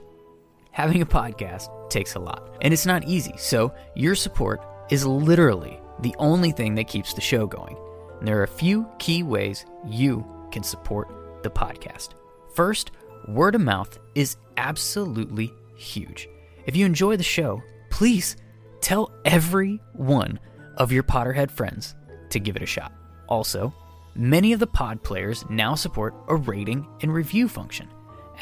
Having 0.73 1.01
a 1.01 1.07
podcast 1.07 1.69
takes 1.89 2.17
a 2.17 2.21
lot, 2.21 2.59
and 2.61 2.73
it's 2.73 2.85
not 2.85 3.05
easy, 3.05 3.33
so 3.39 3.73
your 3.95 4.15
support 4.15 4.63
is 4.91 5.07
literally 5.07 5.81
the 6.01 6.15
only 6.19 6.51
thing 6.51 6.75
that 6.75 6.89
keeps 6.89 7.15
the 7.15 7.23
show 7.23 7.47
going. 7.47 7.79
And 8.19 8.29
there 8.29 8.39
are 8.39 8.43
a 8.43 8.49
few 8.49 8.87
key 8.99 9.23
ways 9.23 9.65
you 9.87 10.27
can 10.53 10.63
support 10.63 11.09
the 11.43 11.51
podcast. 11.51 12.11
First, 12.55 12.91
word 13.27 13.55
of 13.55 13.63
mouth 13.63 13.99
is 14.15 14.37
absolutely 14.59 15.51
huge. 15.77 16.29
If 16.67 16.77
you 16.77 16.85
enjoy 16.85 17.17
the 17.17 17.23
show, 17.23 17.63
please 17.91 18.37
tell 18.83 19.13
every 19.25 19.81
one 19.95 20.39
of 20.77 20.93
your 20.93 21.03
Potterhead 21.03 21.51
friends 21.51 21.95
to 22.31 22.39
give 22.39 22.57
it 22.57 22.63
a 22.63 22.67
shot. 22.67 22.93
Also, 23.29 23.73
many 24.17 24.53
of 24.53 24.61
the 24.61 24.67
pod 24.67 25.03
players 25.03 25.45
now 25.49 25.75
support 25.75 26.15
a 26.29 26.37
rating 26.37 26.87
and 27.03 27.13
review 27.13 27.49
function. 27.49 27.89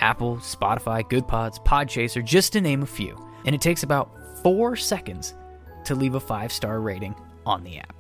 Apple, 0.01 0.37
Spotify, 0.37 1.03
GoodPods, 1.09 1.65
Podchaser, 1.65 2.25
just 2.25 2.53
to 2.53 2.61
name 2.61 2.83
a 2.83 2.87
few. 2.87 3.17
And 3.45 3.55
it 3.55 3.61
takes 3.61 3.83
about 3.83 4.11
four 4.43 4.77
seconds 4.77 5.35
to 5.85 5.95
leave 5.95 6.15
a 6.15 6.21
five 6.21 6.53
star 6.53 6.81
rating 6.81 7.15
on 7.47 7.63
the 7.63 7.79
app. 7.79 7.95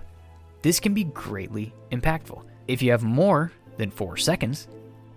This 0.62 0.80
can 0.80 0.94
be 0.94 1.04
greatly 1.04 1.74
impactful. 1.92 2.42
If 2.66 2.82
you 2.82 2.90
have 2.90 3.02
more 3.02 3.52
than 3.76 3.90
four 3.90 4.16
seconds 4.16 4.68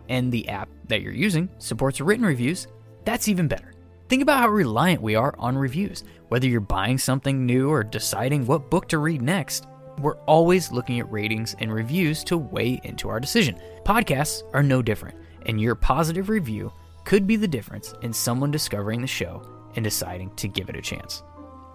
and 0.09 0.31
the 0.31 0.49
app 0.49 0.69
that 0.87 1.01
you're 1.01 1.13
using 1.13 1.49
supports 1.59 2.01
written 2.01 2.25
reviews, 2.25 2.67
that's 3.05 3.27
even 3.27 3.47
better. 3.47 3.73
Think 4.09 4.21
about 4.21 4.39
how 4.39 4.49
reliant 4.49 5.01
we 5.01 5.15
are 5.15 5.35
on 5.37 5.57
reviews. 5.57 6.03
Whether 6.29 6.47
you're 6.47 6.61
buying 6.61 6.97
something 6.97 7.45
new 7.45 7.69
or 7.69 7.83
deciding 7.83 8.45
what 8.45 8.69
book 8.69 8.87
to 8.89 8.97
read 8.99 9.21
next, 9.21 9.67
we're 9.99 10.17
always 10.25 10.71
looking 10.71 10.99
at 10.99 11.11
ratings 11.11 11.55
and 11.59 11.73
reviews 11.73 12.23
to 12.25 12.37
weigh 12.37 12.79
into 12.83 13.09
our 13.09 13.19
decision. 13.19 13.59
Podcasts 13.83 14.43
are 14.53 14.63
no 14.63 14.81
different, 14.81 15.17
and 15.45 15.59
your 15.59 15.75
positive 15.75 16.29
review 16.29 16.71
could 17.05 17.25
be 17.25 17.35
the 17.35 17.47
difference 17.47 17.93
in 18.01 18.13
someone 18.13 18.51
discovering 18.51 19.01
the 19.01 19.07
show 19.07 19.41
and 19.75 19.83
deciding 19.83 20.33
to 20.35 20.47
give 20.47 20.69
it 20.69 20.75
a 20.75 20.81
chance. 20.81 21.23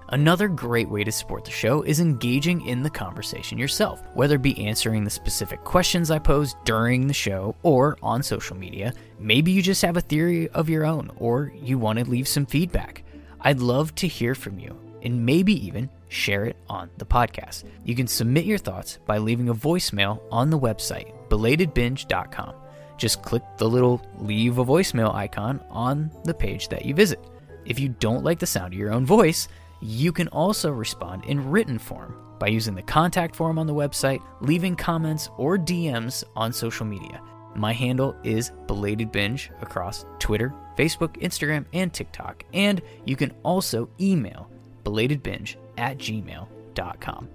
Another 0.09 0.47
great 0.47 0.91
way 0.91 1.05
to 1.05 1.11
support 1.11 1.45
the 1.45 1.51
show 1.51 1.81
is 1.83 1.99
engaging 1.99 2.66
in 2.66 2.83
the 2.83 2.91
conversation 2.91 3.57
yourself, 3.57 4.03
whether 4.12 4.35
it 4.35 4.43
be 4.43 4.66
answering 4.66 5.05
the 5.05 5.11
specific 5.11 5.64
questions 5.64 6.11
I 6.11 6.18
pose 6.18 6.55
during 6.64 7.07
the 7.07 7.14
show 7.14 7.57
or 7.62 7.97
on 8.03 8.23
social 8.23 8.55
media. 8.55 8.93
Maybe 9.18 9.53
you 9.53 9.62
just 9.62 9.81
have 9.81 9.97
a 9.97 10.03
theory 10.03 10.51
of 10.51 10.68
your 10.68 10.85
own 10.85 11.11
or 11.16 11.51
you 11.57 11.79
want 11.79 11.99
to 11.99 12.05
leave 12.05 12.29
some 12.29 12.45
feedback. 12.45 13.05
I'd 13.41 13.61
love 13.61 13.95
to 13.97 14.07
hear 14.07 14.35
from 14.35 14.59
you 14.59 14.79
and 15.03 15.24
maybe 15.24 15.55
even 15.66 15.90
share 16.09 16.44
it 16.44 16.57
on 16.68 16.90
the 16.98 17.05
podcast. 17.05 17.64
You 17.84 17.94
can 17.94 18.07
submit 18.07 18.44
your 18.44 18.59
thoughts 18.59 18.98
by 19.07 19.18
leaving 19.18 19.48
a 19.48 19.55
voicemail 19.55 20.22
on 20.30 20.50
the 20.50 20.59
website, 20.59 21.12
belatedbinge.com. 21.28 22.55
Just 22.96 23.22
click 23.22 23.42
the 23.59 23.68
little 23.68 24.00
leave 24.18 24.59
a 24.59 24.64
voicemail 24.64 25.14
icon 25.14 25.61
on 25.70 26.11
the 26.24 26.34
page 26.34 26.68
that 26.68 26.84
you 26.84 26.94
visit. 26.94 27.18
If 27.64 27.78
you 27.78 27.88
don't 27.88 28.24
like 28.24 28.38
the 28.38 28.46
sound 28.46 28.74
of 28.74 28.78
your 28.78 28.92
own 28.92 29.07
voice, 29.07 29.48
you 29.80 30.12
can 30.12 30.28
also 30.28 30.70
respond 30.70 31.24
in 31.24 31.50
written 31.50 31.78
form 31.78 32.16
by 32.38 32.48
using 32.48 32.74
the 32.74 32.82
contact 32.82 33.34
form 33.34 33.59
on 33.59 33.66
the 33.66 33.74
website, 33.74 34.22
leaving 34.40 34.76
comments 34.76 35.30
or 35.36 35.57
DMs 35.57 36.24
on 36.36 36.53
social 36.53 36.86
media. 36.86 37.20
My 37.55 37.72
handle 37.72 38.16
is 38.24 38.53
Belated 38.66 39.12
Binge 39.12 39.50
across 39.61 40.07
Twitter, 40.18 40.55
Facebook, 40.76 41.20
Instagram, 41.20 41.66
and 41.72 41.92
TikTok. 41.92 42.44
And 42.53 42.80
you 43.05 43.14
can 43.16 43.32
also 43.42 43.88
email 44.00 44.50
belatedbinge 44.85 45.57
at 45.78 45.99
gmail.com. 45.99 47.28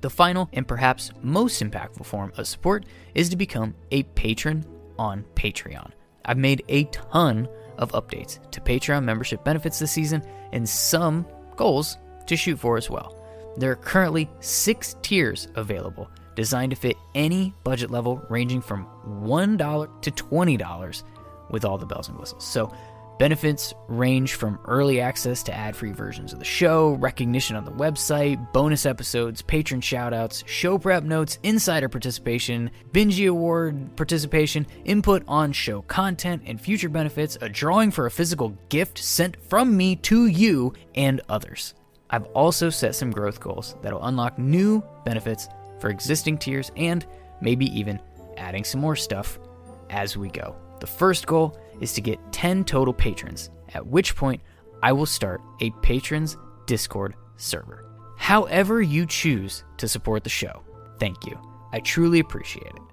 The 0.00 0.10
final 0.10 0.48
and 0.52 0.66
perhaps 0.66 1.10
most 1.22 1.62
impactful 1.62 2.06
form 2.06 2.32
of 2.36 2.46
support 2.46 2.86
is 3.14 3.28
to 3.30 3.36
become 3.36 3.74
a 3.90 4.04
patron 4.04 4.64
on 4.98 5.24
Patreon. 5.34 5.90
I've 6.24 6.38
made 6.38 6.64
a 6.68 6.84
ton 6.84 7.48
of 7.78 7.92
updates 7.92 8.38
to 8.50 8.60
Patreon 8.60 9.04
membership 9.04 9.44
benefits 9.44 9.78
this 9.78 9.92
season, 9.92 10.22
and 10.52 10.68
some 10.68 11.26
goals 11.56 11.98
to 12.26 12.36
shoot 12.36 12.58
for 12.58 12.76
as 12.76 12.90
well. 12.90 13.14
There 13.56 13.70
are 13.72 13.76
currently 13.76 14.28
six 14.40 14.96
tiers 15.02 15.48
available 15.54 16.10
designed 16.36 16.70
to 16.70 16.76
fit 16.76 16.96
any 17.14 17.54
budget 17.64 17.90
level 17.90 18.22
ranging 18.28 18.60
from 18.60 18.86
$1 19.22 20.02
to 20.02 20.10
$20 20.10 21.02
with 21.50 21.64
all 21.64 21.78
the 21.78 21.86
bells 21.86 22.08
and 22.08 22.18
whistles. 22.18 22.46
So, 22.46 22.72
benefits 23.18 23.74
range 23.88 24.34
from 24.34 24.58
early 24.64 25.00
access 25.00 25.42
to 25.44 25.54
ad 25.54 25.74
free 25.74 25.92
versions 25.92 26.32
of 26.32 26.38
the 26.38 26.44
show, 26.44 26.92
recognition 26.94 27.56
on 27.56 27.64
the 27.64 27.72
website, 27.72 28.52
bonus 28.52 28.86
episodes, 28.86 29.42
patron 29.42 29.80
shoutouts, 29.80 30.46
show 30.46 30.78
prep 30.78 31.02
notes, 31.02 31.38
insider 31.42 31.88
participation, 31.88 32.70
Binge 32.92 33.20
Award 33.20 33.96
participation, 33.96 34.66
input 34.84 35.22
on 35.26 35.52
show 35.52 35.82
content 35.82 36.42
and 36.46 36.60
future 36.60 36.88
benefits, 36.88 37.36
a 37.40 37.48
drawing 37.48 37.90
for 37.90 38.06
a 38.06 38.10
physical 38.10 38.56
gift 38.68 38.98
sent 38.98 39.36
from 39.42 39.76
me 39.76 39.96
to 39.96 40.26
you, 40.26 40.72
and 40.94 41.20
others. 41.28 41.74
I've 42.10 42.26
also 42.26 42.70
set 42.70 42.94
some 42.94 43.10
growth 43.10 43.40
goals 43.40 43.76
that'll 43.82 44.04
unlock 44.04 44.38
new 44.38 44.82
benefits 45.04 45.48
for 45.78 45.90
existing 45.90 46.38
tiers 46.38 46.72
and 46.76 47.04
maybe 47.40 47.66
even 47.78 48.00
adding 48.36 48.64
some 48.64 48.80
more 48.80 48.96
stuff 48.96 49.38
as 49.90 50.16
we 50.16 50.28
go. 50.28 50.56
The 50.80 50.86
first 50.86 51.26
goal 51.26 51.58
is 51.80 51.92
to 51.94 52.00
get 52.00 52.32
10 52.32 52.64
total 52.64 52.94
patrons, 52.94 53.50
at 53.74 53.86
which 53.86 54.16
point 54.16 54.40
I 54.82 54.92
will 54.92 55.06
start 55.06 55.40
a 55.60 55.70
patrons 55.82 56.36
Discord 56.66 57.14
server. 57.36 57.84
However, 58.16 58.82
you 58.82 59.06
choose 59.06 59.64
to 59.78 59.88
support 59.88 60.24
the 60.24 60.30
show, 60.30 60.62
thank 60.98 61.26
you. 61.26 61.38
I 61.72 61.80
truly 61.80 62.20
appreciate 62.20 62.66
it. 62.66 62.87